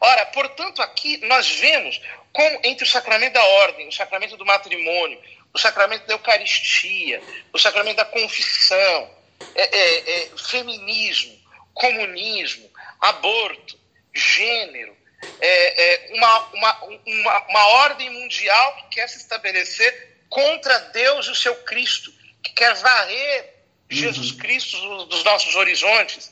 Ora, 0.00 0.26
portanto, 0.26 0.82
aqui 0.82 1.18
nós 1.26 1.50
vemos 1.50 2.00
como 2.32 2.60
entre 2.64 2.84
o 2.84 2.88
sacramento 2.88 3.32
da 3.32 3.44
ordem, 3.44 3.88
o 3.88 3.92
sacramento 3.92 4.36
do 4.36 4.44
matrimônio, 4.44 5.18
o 5.54 5.58
sacramento 5.58 6.06
da 6.06 6.14
Eucaristia, 6.14 7.22
o 7.52 7.58
sacramento 7.58 7.96
da 7.96 8.04
confissão, 8.04 9.10
é, 9.54 9.62
é, 9.62 10.10
é, 10.10 10.30
feminismo, 10.36 11.34
comunismo, 11.72 12.70
aborto, 13.00 13.78
gênero, 14.14 14.96
é, 15.40 15.82
é, 15.82 16.14
uma, 16.14 16.38
uma, 16.48 16.84
uma, 17.06 17.46
uma 17.48 17.66
ordem 17.84 18.10
mundial 18.10 18.76
que 18.76 18.96
quer 18.96 19.08
se 19.08 19.18
estabelecer 19.18 20.18
contra 20.28 20.78
Deus 20.78 21.26
e 21.26 21.30
o 21.30 21.34
seu 21.34 21.54
Cristo, 21.64 22.12
que 22.42 22.52
quer 22.52 22.74
varrer 22.74 23.54
Jesus 23.88 24.32
uhum. 24.32 24.38
Cristo 24.38 25.04
dos 25.06 25.24
nossos 25.24 25.54
horizontes, 25.54 26.30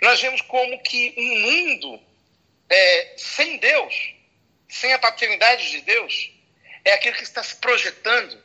nós 0.00 0.20
vemos 0.20 0.40
como 0.42 0.82
que 0.82 1.14
um 1.16 1.38
mundo 1.40 2.09
é, 2.70 3.14
sem 3.16 3.58
Deus, 3.58 4.14
sem 4.68 4.92
a 4.92 4.98
paternidade 4.98 5.70
de 5.70 5.80
Deus, 5.80 6.32
é 6.84 6.92
aquele 6.92 7.16
que 7.16 7.24
está 7.24 7.42
se 7.42 7.56
projetando. 7.56 8.40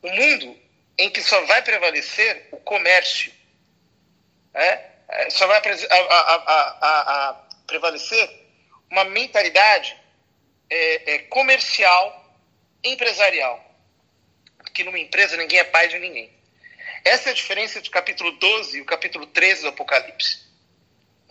O 0.00 0.08
um 0.08 0.14
mundo 0.14 0.60
em 0.96 1.10
que 1.10 1.20
só 1.20 1.44
vai 1.46 1.62
prevalecer 1.62 2.48
o 2.52 2.56
comércio. 2.58 3.32
É? 4.54 4.90
é 5.08 5.30
só 5.30 5.46
vai 5.46 5.58
a, 5.58 5.96
a, 5.96 7.30
a 7.30 7.34
prevalecer 7.66 8.30
uma 8.90 9.04
mentalidade 9.04 9.96
é, 10.70 11.14
é, 11.14 11.18
comercial, 11.20 12.38
empresarial. 12.84 13.60
Que 14.72 14.84
numa 14.84 14.98
empresa 14.98 15.36
ninguém 15.36 15.58
é 15.58 15.64
pai 15.64 15.88
de 15.88 15.98
ninguém. 15.98 16.30
Essa 17.04 17.30
é 17.30 17.32
a 17.32 17.34
diferença 17.34 17.78
entre 17.78 17.90
o 17.90 17.92
capítulo 17.92 18.32
12 18.32 18.78
e 18.78 18.80
o 18.80 18.84
capítulo 18.84 19.26
13 19.26 19.62
do 19.62 19.68
Apocalipse. 19.68 20.51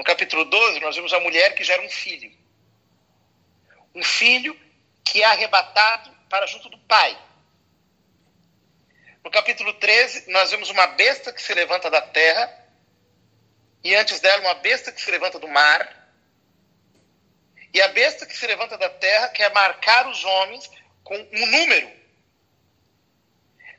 No 0.01 0.05
capítulo 0.05 0.45
12, 0.45 0.79
nós 0.79 0.95
vemos 0.95 1.13
a 1.13 1.19
mulher 1.19 1.53
que 1.53 1.63
gera 1.63 1.79
um 1.79 1.87
filho. 1.87 2.35
Um 3.93 4.01
filho 4.01 4.59
que 5.05 5.21
é 5.21 5.25
arrebatado 5.25 6.09
para 6.27 6.47
junto 6.47 6.69
do 6.69 6.77
pai. 6.79 7.15
No 9.23 9.29
capítulo 9.29 9.71
13, 9.75 10.31
nós 10.31 10.49
vemos 10.49 10.71
uma 10.71 10.87
besta 10.87 11.31
que 11.31 11.39
se 11.39 11.53
levanta 11.53 11.87
da 11.87 12.01
terra, 12.01 12.51
e 13.83 13.93
antes 13.93 14.19
dela, 14.19 14.41
uma 14.41 14.55
besta 14.55 14.91
que 14.91 14.99
se 14.99 15.11
levanta 15.11 15.37
do 15.37 15.47
mar. 15.47 16.09
E 17.71 17.79
a 17.79 17.89
besta 17.89 18.25
que 18.25 18.35
se 18.35 18.47
levanta 18.47 18.79
da 18.79 18.89
terra 18.89 19.27
quer 19.27 19.53
marcar 19.53 20.07
os 20.07 20.23
homens 20.25 20.67
com 21.03 21.15
um 21.15 21.45
número 21.45 21.91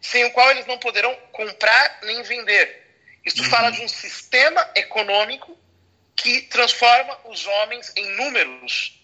sem 0.00 0.24
o 0.26 0.30
qual 0.30 0.52
eles 0.52 0.66
não 0.66 0.78
poderão 0.78 1.12
comprar 1.32 1.98
nem 2.04 2.22
vender. 2.22 2.96
Isso 3.24 3.42
uhum. 3.42 3.50
fala 3.50 3.72
de 3.72 3.82
um 3.82 3.88
sistema 3.88 4.70
econômico 4.76 5.60
que 6.22 6.42
transforma 6.42 7.18
os 7.24 7.44
homens 7.46 7.92
em 7.96 8.08
números, 8.16 8.98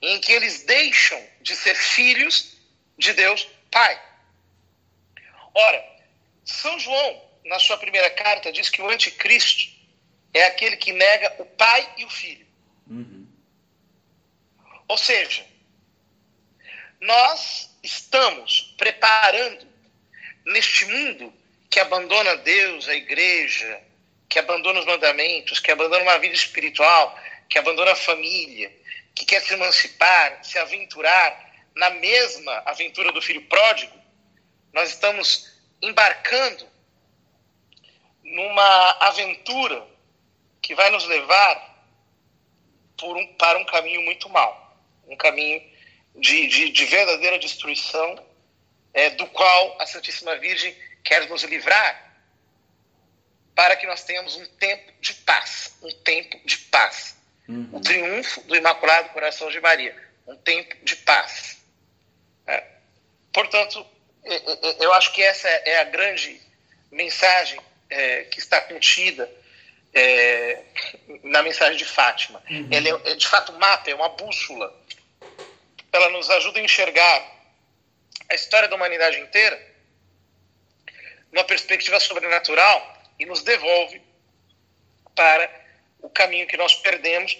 em 0.00 0.18
que 0.20 0.32
eles 0.32 0.62
deixam 0.64 1.22
de 1.42 1.54
ser 1.54 1.74
filhos 1.74 2.56
de 2.96 3.12
Deus 3.12 3.46
Pai. 3.70 4.00
Ora, 5.54 5.84
São 6.44 6.78
João, 6.78 7.22
na 7.44 7.58
sua 7.58 7.76
primeira 7.76 8.10
carta, 8.10 8.50
diz 8.50 8.70
que 8.70 8.80
o 8.80 8.88
anticristo 8.88 9.70
é 10.32 10.44
aquele 10.44 10.76
que 10.76 10.92
nega 10.92 11.34
o 11.38 11.44
pai 11.44 11.94
e 11.98 12.04
o 12.04 12.10
filho. 12.10 12.46
Uhum. 12.86 13.26
Ou 14.88 14.96
seja, 14.96 15.44
nós 17.00 17.70
estamos 17.82 18.74
preparando 18.78 19.66
neste 20.46 20.86
mundo 20.86 21.32
que 21.70 21.80
abandona 21.80 22.36
Deus, 22.38 22.88
a 22.88 22.94
igreja, 22.94 23.82
que 24.28 24.38
abandona 24.38 24.80
os 24.80 24.86
mandamentos, 24.86 25.60
que 25.60 25.70
abandona 25.70 26.02
uma 26.02 26.18
vida 26.18 26.34
espiritual, 26.34 27.18
que 27.48 27.58
abandona 27.58 27.92
a 27.92 27.96
família, 27.96 28.72
que 29.14 29.24
quer 29.24 29.40
se 29.40 29.54
emancipar, 29.54 30.44
se 30.44 30.58
aventurar 30.58 31.46
na 31.74 31.90
mesma 31.90 32.62
aventura 32.66 33.12
do 33.12 33.22
filho 33.22 33.42
pródigo, 33.46 33.96
nós 34.72 34.90
estamos 34.90 35.50
embarcando 35.80 36.66
numa 38.22 38.90
aventura 39.00 39.86
que 40.60 40.74
vai 40.74 40.90
nos 40.90 41.06
levar 41.06 41.76
um, 43.02 43.26
para 43.34 43.58
um 43.58 43.64
caminho 43.64 44.02
muito 44.02 44.28
mau, 44.28 44.76
um 45.06 45.16
caminho 45.16 45.62
de, 46.16 46.46
de, 46.48 46.70
de 46.70 46.84
verdadeira 46.86 47.38
destruição, 47.38 48.24
é, 48.92 49.10
do 49.10 49.26
qual 49.28 49.76
a 49.80 49.86
Santíssima 49.86 50.36
Virgem 50.36 50.76
quer 51.04 51.28
nos 51.28 51.42
livrar, 51.44 52.05
para 53.56 53.74
que 53.74 53.86
nós 53.86 54.04
tenhamos 54.04 54.36
um 54.36 54.44
tempo 54.44 54.92
de 55.00 55.14
paz, 55.14 55.74
um 55.82 55.90
tempo 56.02 56.38
de 56.44 56.58
paz. 56.58 57.16
Uhum. 57.48 57.70
O 57.72 57.80
triunfo 57.80 58.42
do 58.42 58.54
Imaculado 58.54 59.08
Coração 59.08 59.50
de 59.50 59.58
Maria, 59.60 59.96
um 60.26 60.36
tempo 60.36 60.76
de 60.84 60.94
paz. 60.96 61.56
É. 62.46 62.62
Portanto, 63.32 63.84
é, 64.24 64.34
é, 64.34 64.40
é, 64.40 64.84
eu 64.84 64.92
acho 64.92 65.10
que 65.14 65.22
essa 65.22 65.48
é 65.48 65.80
a 65.80 65.84
grande 65.84 66.38
mensagem 66.92 67.58
é, 67.88 68.24
que 68.24 68.38
está 68.38 68.60
contida 68.60 69.30
é, 69.94 70.62
na 71.22 71.42
mensagem 71.42 71.78
de 71.78 71.84
Fátima. 71.86 72.42
Uhum. 72.50 72.68
Ela 72.70 73.00
é, 73.06 73.14
de 73.14 73.26
fato, 73.26 73.54
mapa, 73.54 73.90
é 73.90 73.94
uma 73.94 74.10
bússola. 74.10 74.78
Ela 75.90 76.10
nos 76.10 76.28
ajuda 76.28 76.60
a 76.60 76.62
enxergar 76.62 77.32
a 78.28 78.34
história 78.34 78.68
da 78.68 78.76
humanidade 78.76 79.18
inteira 79.18 79.74
numa 81.32 81.44
perspectiva 81.44 81.98
sobrenatural 81.98 82.95
e 83.18 83.26
nos 83.26 83.42
devolve 83.42 84.00
para 85.14 85.50
o 86.00 86.08
caminho 86.10 86.46
que 86.46 86.56
nós 86.56 86.74
perdemos, 86.74 87.38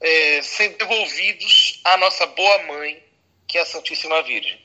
é, 0.00 0.42
sendo 0.42 0.78
devolvidos 0.78 1.80
à 1.84 1.96
nossa 1.96 2.26
boa 2.26 2.62
mãe, 2.64 3.02
que 3.46 3.58
é 3.58 3.62
a 3.62 3.66
Santíssima 3.66 4.22
Virgem. 4.22 4.58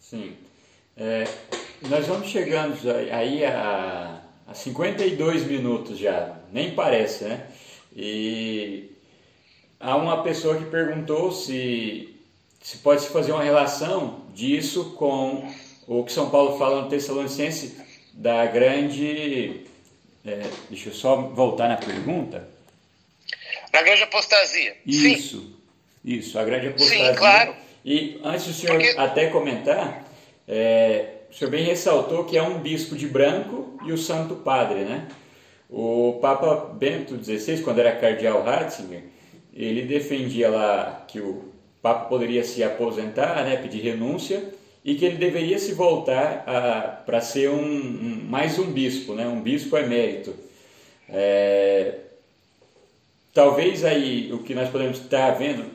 Sim. 0.00 0.36
É, 0.96 1.24
nós 1.88 2.06
vamos 2.06 2.28
chegando 2.28 2.76
aí 3.12 3.44
a, 3.44 4.22
a 4.46 4.54
52 4.54 5.44
minutos 5.44 5.98
já, 5.98 6.36
nem 6.52 6.74
parece, 6.74 7.24
né? 7.24 7.48
E 7.94 8.90
há 9.78 9.96
uma 9.96 10.22
pessoa 10.22 10.56
que 10.58 10.64
perguntou 10.66 11.32
se, 11.32 12.14
se 12.60 12.78
pode 12.78 13.02
se 13.02 13.08
fazer 13.10 13.32
uma 13.32 13.42
relação 13.42 14.26
disso 14.34 14.94
com 14.96 15.52
o 15.86 16.04
que 16.04 16.12
São 16.12 16.30
Paulo 16.30 16.58
fala 16.58 16.82
no 16.82 16.88
Tessalonicense 16.88 17.89
da 18.20 18.44
grande. 18.44 19.62
É, 20.26 20.42
deixa 20.68 20.90
eu 20.90 20.92
só 20.92 21.16
voltar 21.16 21.68
na 21.68 21.76
pergunta. 21.78 22.46
Na 23.72 23.80
grande 23.82 24.02
apostasia. 24.02 24.76
Isso, 24.86 25.40
Sim. 25.40 25.56
isso, 26.04 26.38
a 26.38 26.44
grande 26.44 26.68
apostasia. 26.68 27.08
Sim, 27.08 27.14
claro. 27.14 27.54
E 27.82 28.20
antes 28.22 28.46
do 28.46 28.52
senhor 28.52 28.78
Porque... 28.78 28.98
até 28.98 29.28
comentar, 29.28 30.04
é, 30.46 31.06
o 31.30 31.34
senhor 31.34 31.50
bem 31.50 31.64
ressaltou 31.64 32.24
que 32.24 32.36
é 32.36 32.42
um 32.42 32.58
bispo 32.58 32.94
de 32.94 33.06
branco 33.06 33.80
e 33.86 33.92
o 33.92 33.96
Santo 33.96 34.34
Padre, 34.36 34.80
né? 34.80 35.08
O 35.70 36.18
Papa 36.20 36.74
Bento 36.74 37.16
XVI, 37.24 37.62
quando 37.62 37.78
era 37.78 37.92
cardeal 37.92 38.42
Ratzinger, 38.42 39.04
ele 39.54 39.82
defendia 39.82 40.50
lá 40.50 41.06
que 41.08 41.20
o 41.20 41.50
Papa 41.80 42.04
poderia 42.04 42.44
se 42.44 42.62
aposentar, 42.62 43.42
né, 43.44 43.56
pedir 43.56 43.80
renúncia, 43.80 44.52
e 44.84 44.94
que 44.94 45.04
ele 45.04 45.16
deveria 45.16 45.58
se 45.58 45.72
voltar 45.72 46.44
para 47.04 47.20
ser 47.20 47.50
um, 47.50 47.62
um, 47.62 48.24
mais 48.28 48.58
um 48.58 48.70
bispo, 48.70 49.14
né, 49.14 49.26
um 49.26 49.40
bispo 49.40 49.76
emérito. 49.76 50.34
É, 51.08 51.94
talvez 53.34 53.84
aí 53.84 54.32
o 54.32 54.42
que 54.42 54.54
nós 54.54 54.70
podemos 54.70 54.98
estar 54.98 55.32
vendo, 55.32 55.70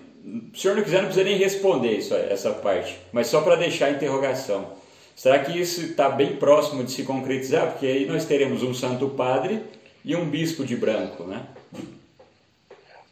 o 0.53 0.57
senhor 0.57 0.75
não 0.75 0.83
quiser 0.83 0.97
não 0.97 1.05
precisa 1.05 1.25
nem 1.25 1.37
responder 1.37 1.97
isso, 1.97 2.15
essa 2.15 2.51
parte, 2.51 2.97
mas 3.11 3.27
só 3.27 3.41
para 3.41 3.55
deixar 3.55 3.87
a 3.87 3.91
interrogação. 3.91 4.75
Será 5.15 5.39
que 5.39 5.57
isso 5.57 5.81
está 5.81 6.09
bem 6.09 6.35
próximo 6.35 6.83
de 6.83 6.91
se 6.91 7.03
concretizar? 7.03 7.71
Porque 7.71 7.85
aí 7.85 8.05
nós 8.05 8.25
teremos 8.25 8.63
um 8.63 8.73
santo 8.73 9.09
padre 9.09 9.63
e 10.03 10.13
um 10.15 10.29
bispo 10.29 10.65
de 10.65 10.75
branco, 10.75 11.23
né? 11.23 11.45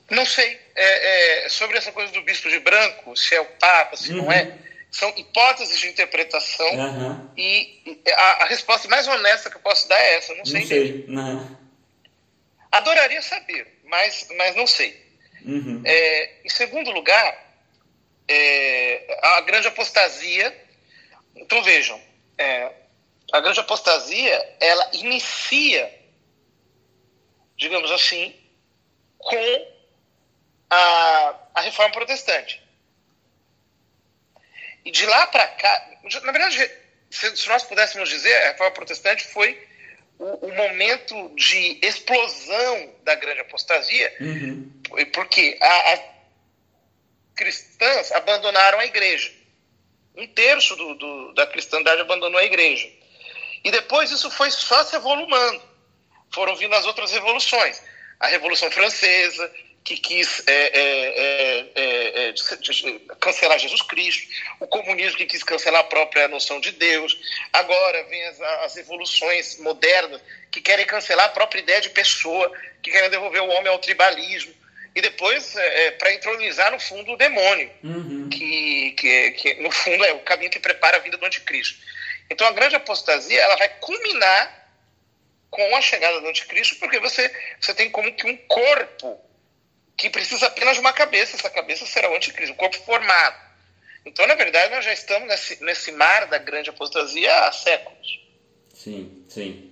Não 0.09 0.25
sei. 0.25 0.59
É, 0.75 1.45
é, 1.45 1.49
sobre 1.49 1.77
essa 1.77 1.91
coisa 1.91 2.11
do 2.11 2.21
bispo 2.23 2.49
de 2.49 2.59
branco, 2.59 3.15
se 3.15 3.35
é 3.35 3.41
o 3.41 3.45
papa, 3.45 3.95
se 3.95 4.11
uhum. 4.11 4.23
não 4.23 4.31
é, 4.31 4.57
são 4.93 5.11
hipóteses 5.17 5.77
de 5.79 5.89
interpretação 5.89 6.71
uhum. 6.75 7.29
e 7.35 7.99
a, 8.15 8.43
a, 8.43 8.45
resposta 8.45 8.87
mais 8.87 9.07
honesta 9.07 9.49
que 9.49 9.57
eu 9.57 9.61
posso 9.61 9.89
dar 9.89 9.99
é 9.99 10.15
essa. 10.15 10.35
Não 10.35 10.45
sei. 10.45 10.61
Não 10.61 10.67
sei. 10.67 11.05
Uhum. 11.09 11.57
Adoraria 12.71 13.21
saber, 13.21 13.79
mas, 13.83 14.27
mas 14.37 14.55
não 14.55 14.67
sei. 14.67 15.03
Uhum. 15.43 15.81
É, 15.83 16.45
em 16.45 16.49
segundo 16.49 16.91
lugar, 16.91 17.55
é, 18.27 19.19
a 19.21 19.41
grande 19.41 19.67
apostasia 19.67 20.63
então 21.35 21.61
vejam, 21.63 21.99
é, 22.37 22.71
a 23.31 23.39
grande 23.39 23.59
apostasia 23.59 24.55
ela 24.59 24.89
inicia, 24.93 25.91
digamos 27.57 27.91
assim, 27.91 28.33
com 29.17 29.67
a, 30.69 31.35
a 31.55 31.61
reforma 31.61 31.91
protestante. 31.91 32.62
E 34.85 34.91
de 34.91 35.05
lá 35.05 35.27
para 35.27 35.47
cá, 35.47 35.89
na 36.23 36.31
verdade, 36.31 36.71
se, 37.09 37.47
nós 37.47 37.63
pudéssemos 37.63 38.09
dizer, 38.09 38.33
a 38.33 38.47
reforma 38.49 38.71
protestante 38.71 39.25
foi 39.27 39.61
o, 40.19 40.47
o 40.47 40.53
momento 40.53 41.33
de 41.35 41.79
explosão 41.81 42.95
da 43.03 43.15
grande 43.15 43.41
apostasia, 43.41 44.15
uhum. 44.19 44.71
porque 45.13 45.57
as 45.61 46.01
cristãs 47.35 48.11
abandonaram 48.11 48.79
a 48.79 48.85
igreja 48.85 49.43
um 50.15 50.27
terço 50.27 50.75
do, 50.75 50.95
do, 50.95 51.33
da 51.33 51.47
cristandade 51.47 52.01
abandonou 52.01 52.39
a 52.39 52.43
igreja. 52.43 52.89
E 53.63 53.71
depois 53.71 54.11
isso 54.11 54.29
foi 54.29 54.51
só 54.51 54.83
se 54.83 54.95
evolumando. 54.95 55.61
Foram 56.31 56.55
vindo 56.55 56.75
as 56.75 56.85
outras 56.85 57.11
revoluções. 57.11 57.81
A 58.19 58.27
Revolução 58.27 58.69
Francesa, 58.71 59.51
que 59.83 59.97
quis 59.97 60.41
é, 60.47 60.53
é, 60.53 61.69
é, 61.75 62.29
é 62.29 62.33
cancelar 63.19 63.59
Jesus 63.59 63.81
Cristo, 63.81 64.27
o 64.59 64.67
comunismo 64.67 65.17
que 65.17 65.25
quis 65.25 65.43
cancelar 65.43 65.81
a 65.81 65.85
própria 65.85 66.27
noção 66.27 66.59
de 66.59 66.71
Deus. 66.71 67.17
Agora 67.51 68.03
vem 68.05 68.23
as, 68.25 68.41
as 68.41 68.75
revoluções 68.75 69.59
modernas 69.59 70.21
que 70.51 70.61
querem 70.61 70.85
cancelar 70.85 71.25
a 71.25 71.29
própria 71.29 71.59
ideia 71.59 71.81
de 71.81 71.89
pessoa, 71.89 72.51
que 72.81 72.91
querem 72.91 73.09
devolver 73.09 73.41
o 73.41 73.49
homem 73.49 73.67
ao 73.67 73.79
tribalismo 73.79 74.53
e 74.95 75.01
depois 75.01 75.55
é, 75.55 75.87
é 75.87 75.91
para 75.91 76.13
entronizar 76.13 76.71
no 76.71 76.79
fundo 76.79 77.13
o 77.13 77.17
demônio, 77.17 77.69
uhum. 77.83 78.29
que, 78.29 78.91
que, 78.91 79.31
que, 79.31 79.53
no 79.55 79.71
fundo 79.71 80.05
é 80.05 80.13
o 80.13 80.19
caminho 80.19 80.51
que 80.51 80.59
prepara 80.59 80.97
a 80.97 80.99
vida 80.99 81.17
do 81.17 81.25
anticristo. 81.25 81.79
Então 82.29 82.47
a 82.47 82.51
grande 82.51 82.75
apostasia 82.75 83.41
ela 83.41 83.57
vai 83.57 83.69
culminar 83.79 84.61
com 85.49 85.75
a 85.75 85.81
chegada 85.81 86.21
do 86.21 86.27
anticristo, 86.27 86.75
porque 86.77 86.99
você, 86.99 87.31
você 87.59 87.73
tem 87.73 87.89
como 87.89 88.11
que 88.13 88.27
um 88.27 88.37
corpo 88.37 89.19
que 89.95 90.09
precisa 90.09 90.47
apenas 90.47 90.75
de 90.75 90.81
uma 90.81 90.93
cabeça, 90.93 91.35
essa 91.35 91.49
cabeça 91.49 91.85
será 91.85 92.11
o 92.11 92.15
anticristo, 92.15 92.53
um 92.53 92.57
corpo 92.57 92.77
formado. 92.79 93.35
Então, 94.05 94.27
na 94.27 94.35
verdade, 94.35 94.73
nós 94.73 94.83
já 94.83 94.93
estamos 94.93 95.27
nesse, 95.27 95.63
nesse 95.63 95.91
mar 95.91 96.27
da 96.27 96.37
grande 96.37 96.69
apostasia 96.69 97.31
há 97.45 97.51
séculos. 97.51 98.21
Sim, 98.73 99.23
sim. 99.29 99.71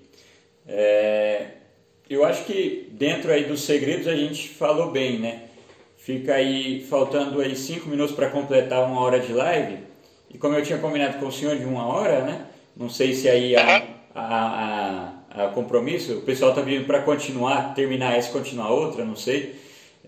É, 0.68 1.48
eu 2.10 2.24
acho 2.24 2.46
que 2.46 2.88
dentro 2.92 3.32
aí 3.32 3.46
dos 3.46 3.64
segredos 3.64 4.08
a 4.08 4.16
gente 4.16 4.50
falou 4.50 4.92
bem, 4.92 5.20
né? 5.20 5.44
Fica 5.98 6.36
aí 6.36 6.86
faltando 6.90 7.42
aí 7.42 7.56
cinco 7.56 7.90
minutos 7.90 8.16
para 8.16 8.30
completar 8.30 8.86
uma 8.86 9.02
hora 9.02 9.20
de 9.20 9.34
live. 9.34 9.80
E 10.30 10.38
como 10.38 10.56
eu 10.56 10.64
tinha 10.64 10.80
combinado 10.80 11.20
com 11.20 11.28
o 11.28 11.32
senhor 11.32 11.58
de 11.58 11.66
uma 11.66 11.86
hora, 11.86 12.22
né? 12.22 12.48
Não 12.76 12.90
sei 12.90 13.14
se 13.14 13.28
aí 13.28 13.56
há, 13.56 13.84
há, 14.16 15.14
há, 15.36 15.44
há 15.44 15.48
compromisso. 15.50 16.20
O 16.20 16.22
pessoal 16.22 16.52
está 16.52 16.62
vindo 16.62 16.86
para 16.86 17.02
continuar, 17.02 17.74
terminar 17.76 18.18
essa 18.18 18.30
e 18.30 18.32
continuar 18.32 18.72
outra, 18.72 19.04
não 19.04 19.16
sei. 19.16 19.60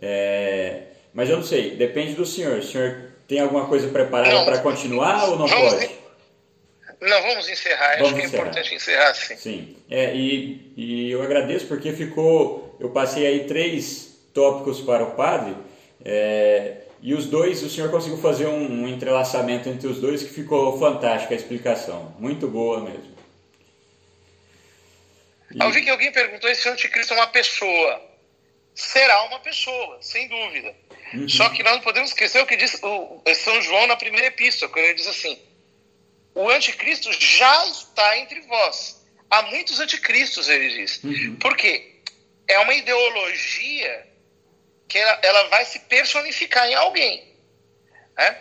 É, 0.02 0.84
mas 1.14 1.30
eu 1.30 1.38
não 1.38 1.44
sei, 1.44 1.76
depende 1.76 2.14
do 2.14 2.26
senhor. 2.26 2.60
O 2.60 2.64
senhor 2.64 3.14
tem 3.28 3.40
alguma 3.40 3.68
coisa 3.68 3.88
preparada 3.88 4.44
para 4.46 4.60
continuar 4.60 5.30
ou 5.30 5.38
não 5.38 5.48
pode? 5.48 6.04
Não, 7.02 7.22
vamos 7.22 7.50
encerrar. 7.50 7.98
Vamos 7.98 8.14
Acho 8.14 8.16
que 8.16 8.22
é 8.22 8.26
importante 8.26 8.76
encerrar, 8.76 9.14
sim. 9.14 9.36
Sim. 9.36 9.78
É, 9.90 10.16
e, 10.16 10.74
e 10.78 11.12
eu 11.12 11.22
agradeço 11.22 11.68
porque 11.68 11.92
ficou. 11.92 12.78
Eu 12.80 12.90
passei 12.92 13.28
aí 13.28 13.44
três 13.46 14.18
tópicos 14.34 14.80
para 14.82 15.04
o 15.04 15.12
padre. 15.12 15.56
É, 16.04 16.84
e 17.02 17.14
os 17.14 17.26
dois, 17.26 17.62
o 17.62 17.70
senhor 17.70 17.92
conseguiu 17.92 18.18
fazer 18.18 18.48
um, 18.48 18.84
um, 18.84 18.88
entrelaçamento 18.88 19.68
entre 19.68 19.88
os 19.88 20.00
dois 20.00 20.24
que 20.24 20.30
ficou 20.30 20.80
fantástica 20.80 21.34
a 21.34 21.38
explicação. 21.38 22.16
Muito 22.18 22.48
boa 22.48 22.80
mesmo. 22.80 23.14
E... 25.54 25.62
Eu 25.62 25.72
vi 25.72 25.82
que 25.82 25.90
alguém 25.90 26.12
perguntou 26.14 26.54
se 26.56 26.70
o 26.70 26.72
anticristo 26.72 27.14
é 27.14 27.18
uma 27.18 27.28
pessoa. 27.28 28.13
Será 28.76 29.24
uma 29.24 29.40
pessoa, 29.40 30.02
sem 30.02 30.28
dúvida. 30.28 30.76
Uhum. 31.14 31.30
Só 31.30 31.50
que 31.50 31.62
nós 31.62 31.74
não 31.74 31.82
podemos 31.82 32.10
esquecer 32.10 32.42
o 32.42 32.46
que 32.46 32.56
diz 32.56 32.80
São 33.36 33.62
João 33.62 33.86
na 33.88 33.96
primeira 33.96 34.28
epístola, 34.28 34.72
quando 34.72 34.86
ele 34.86 34.96
diz 34.96 35.08
assim: 35.08 35.40
o 36.34 36.50
anticristo 36.50 37.12
já 37.14 37.68
está 37.68 38.18
entre 38.18 38.42
vós. 38.42 39.04
Há 39.30 39.44
muitos 39.44 39.80
anticristos, 39.80 40.50
ele 40.50 40.70
diz. 40.70 41.04
Uhum. 41.04 41.36
Por 41.36 41.56
quê? 41.56 42.02
É 42.48 42.60
uma 42.60 42.74
ideologia 42.74 44.08
que 44.88 44.98
ela, 44.98 45.20
ela 45.24 45.48
vai 45.50 45.66
se 45.66 45.80
personificar 45.80 46.68
em 46.68 46.76
alguém. 46.76 47.36
Né? 48.18 48.38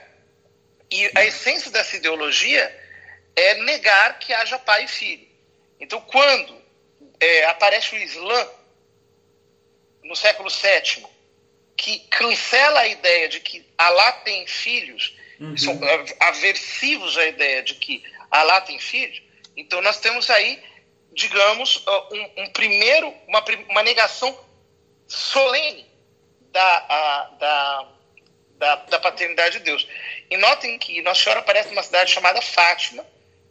E 0.90 1.10
a 1.14 1.24
essência 1.24 1.70
dessa 1.70 1.96
ideologia 1.96 2.78
é 3.34 3.54
negar 3.62 4.18
que 4.18 4.32
haja 4.32 4.58
pai 4.58 4.84
e 4.84 4.88
filho. 4.88 5.26
Então, 5.80 6.00
quando 6.00 6.62
é, 7.18 7.44
aparece 7.46 7.94
o 7.94 7.98
Islã 7.98 8.48
no 10.04 10.16
século 10.16 10.48
VII, 10.48 11.06
que 11.76 11.98
cancela 12.10 12.80
a 12.80 12.88
ideia 12.88 13.28
de 13.28 13.40
que 13.40 13.66
Alá 13.76 14.12
tem 14.12 14.46
filhos, 14.46 15.16
uhum. 15.40 15.56
são 15.56 15.80
aversivos 16.20 17.16
à 17.18 17.26
ideia 17.26 17.62
de 17.62 17.74
que 17.74 18.02
Alá 18.30 18.60
tem 18.60 18.78
filhos, 18.78 19.22
então 19.56 19.80
nós 19.82 19.98
temos 19.98 20.30
aí, 20.30 20.62
digamos, 21.12 21.84
um, 21.86 22.42
um 22.42 22.50
primeiro, 22.50 23.12
uma, 23.26 23.44
uma 23.68 23.82
negação 23.82 24.38
solene 25.06 25.86
da, 26.50 26.76
a, 26.88 27.24
da, 27.38 27.88
da, 28.58 28.76
da, 28.76 29.00
paternidade 29.00 29.58
de 29.58 29.64
Deus. 29.64 29.86
E 30.30 30.36
notem 30.36 30.78
que 30.78 31.02
Nossa 31.02 31.22
Senhora 31.22 31.40
aparece 31.40 31.68
numa 31.68 31.82
cidade 31.82 32.10
chamada 32.10 32.40
Fátima. 32.40 33.04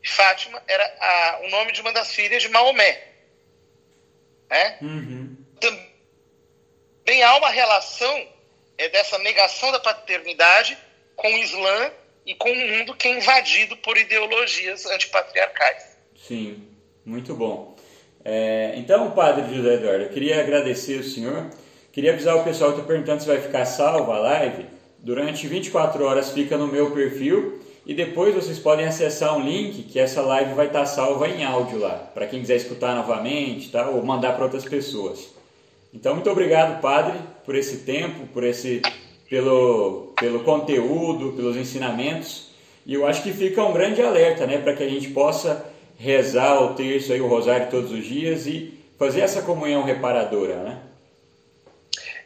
Fátima 0.03 0.63
era 0.67 0.83
a, 0.99 1.39
o 1.43 1.49
nome 1.49 1.71
de 1.71 1.81
uma 1.81 1.91
das 1.91 2.13
filhas 2.13 2.41
de 2.41 2.49
Maomé. 2.49 3.07
Né? 4.49 4.77
Uhum. 4.81 5.37
Também 5.59 5.90
há 7.23 7.37
uma 7.37 7.49
relação 7.49 8.27
é, 8.77 8.89
dessa 8.89 9.17
negação 9.19 9.71
da 9.71 9.79
paternidade 9.79 10.77
com 11.15 11.27
o 11.27 11.37
Islã 11.37 11.91
e 12.25 12.35
com 12.35 12.51
um 12.51 12.77
mundo 12.77 12.95
que 12.95 13.07
é 13.07 13.17
invadido 13.17 13.75
por 13.77 13.97
ideologias 13.97 14.85
antipatriarcais. 14.85 15.97
Sim, 16.27 16.67
muito 17.05 17.33
bom. 17.33 17.75
É, 18.23 18.73
então, 18.75 19.11
Padre 19.11 19.55
José 19.55 19.73
Eduardo, 19.73 20.03
eu 20.03 20.09
queria 20.09 20.39
agradecer 20.39 20.99
o 20.99 21.03
senhor 21.03 21.49
Queria 21.91 22.13
avisar 22.13 22.37
o 22.37 22.43
pessoal 22.43 22.71
que 22.71 22.77
está 22.77 22.87
perguntando 22.87 23.21
se 23.21 23.27
vai 23.27 23.41
ficar 23.41 23.65
salva 23.65 24.15
a 24.15 24.19
live. 24.19 24.65
Durante 24.99 25.45
24 25.45 26.05
horas 26.05 26.31
fica 26.31 26.57
no 26.57 26.67
meu 26.67 26.91
perfil 26.91 27.59
e 27.85 27.93
depois 27.93 28.33
vocês 28.33 28.57
podem 28.57 28.85
acessar 28.85 29.35
um 29.37 29.41
link 29.41 29.83
que 29.83 29.99
essa 29.99 30.21
live 30.21 30.53
vai 30.53 30.67
estar 30.67 30.81
tá 30.81 30.85
salva 30.85 31.27
em 31.27 31.43
áudio 31.43 31.79
lá, 31.79 31.95
para 32.13 32.27
quem 32.27 32.39
quiser 32.39 32.55
escutar 32.55 32.95
novamente 32.95 33.69
tá? 33.69 33.89
ou 33.89 34.01
mandar 34.05 34.35
para 34.35 34.45
outras 34.45 34.63
pessoas. 34.63 35.33
Então, 35.93 36.15
muito 36.15 36.29
obrigado, 36.29 36.81
Padre, 36.81 37.19
por 37.45 37.55
esse 37.55 37.79
tempo, 37.79 38.27
por 38.27 38.43
esse, 38.43 38.81
pelo, 39.29 40.13
pelo 40.19 40.43
conteúdo, 40.43 41.33
pelos 41.33 41.57
ensinamentos. 41.57 42.51
E 42.85 42.93
eu 42.93 43.05
acho 43.05 43.21
que 43.21 43.33
fica 43.33 43.63
um 43.63 43.73
grande 43.73 44.01
alerta 44.01 44.47
né, 44.47 44.57
para 44.57 44.75
que 44.75 44.83
a 44.83 44.89
gente 44.89 45.09
possa 45.09 45.65
rezar 45.97 46.61
o 46.61 46.73
terço, 46.73 47.13
aí, 47.13 47.21
o 47.21 47.27
rosário 47.27 47.69
todos 47.69 47.91
os 47.91 48.05
dias 48.05 48.47
e 48.47 48.73
fazer 48.97 49.21
essa 49.21 49.41
comunhão 49.41 49.83
reparadora. 49.83 50.55
Né? 50.63 50.81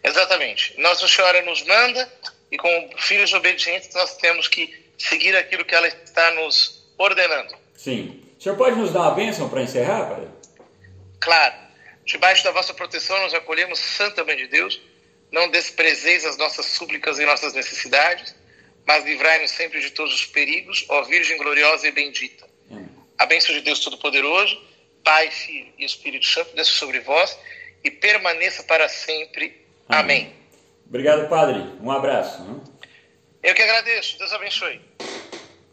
Exatamente. 0.03 0.80
Nossa 0.80 1.07
Senhora 1.07 1.41
nos 1.41 1.63
manda 1.63 2.11
e, 2.51 2.57
como 2.57 2.97
filhos 2.97 3.34
obedientes, 3.34 3.89
nós 3.93 4.16
temos 4.18 4.47
que 4.47 4.74
seguir 4.97 5.36
aquilo 5.36 5.66
que 5.66 5.76
ela 5.76 5.88
está 5.88 6.32
nos 6.32 6.86
ordenando. 6.97 7.55
Sim. 7.76 8.22
O 8.39 8.43
senhor 8.43 8.57
pode 8.57 8.78
nos 8.78 8.91
dar 8.91 9.01
uma 9.01 9.11
bênção 9.11 9.49
para 9.49 9.61
encerrar, 9.61 10.07
Padre? 10.07 10.28
Claro. 11.20 11.64
Debaixo 12.05 12.43
da 12.43 12.51
vossa 12.51 12.73
proteção, 12.73 13.17
nós 13.21 13.33
acolhemos, 13.33 13.79
Santa 13.79 14.23
Mãe 14.23 14.35
de 14.35 14.47
Deus. 14.47 14.79
Não 15.31 15.49
desprezeis 15.49 16.23
as 16.23 16.37
nossas 16.37 16.67
súplicas 16.67 17.17
e 17.19 17.25
nossas 17.25 17.53
necessidades, 17.53 18.35
mas 18.85 19.03
livrai-nos 19.03 19.51
sempre 19.51 19.81
de 19.81 19.89
todos 19.89 20.13
os 20.13 20.25
perigos, 20.25 20.85
ó 20.87 21.03
Virgem 21.03 21.37
gloriosa 21.37 21.87
e 21.87 21.91
bendita. 21.91 22.47
A 23.17 23.25
bênção 23.25 23.53
de 23.55 23.61
Deus 23.61 23.79
Todo-Poderoso, 23.79 24.61
Pai, 25.03 25.31
Filho 25.31 25.73
e 25.77 25.85
Espírito 25.85 26.25
Santo, 26.25 26.55
desça 26.55 26.73
sobre 26.73 26.99
vós 26.99 27.37
e 27.83 27.89
permaneça 27.89 28.63
para 28.63 28.87
sempre. 28.87 29.65
Amém. 29.87 30.33
Obrigado, 30.87 31.27
Padre. 31.27 31.59
Um 31.81 31.91
abraço. 31.91 32.63
Eu 33.41 33.53
que 33.55 33.61
agradeço. 33.61 34.17
Deus 34.17 34.33
abençoe. 34.33 34.81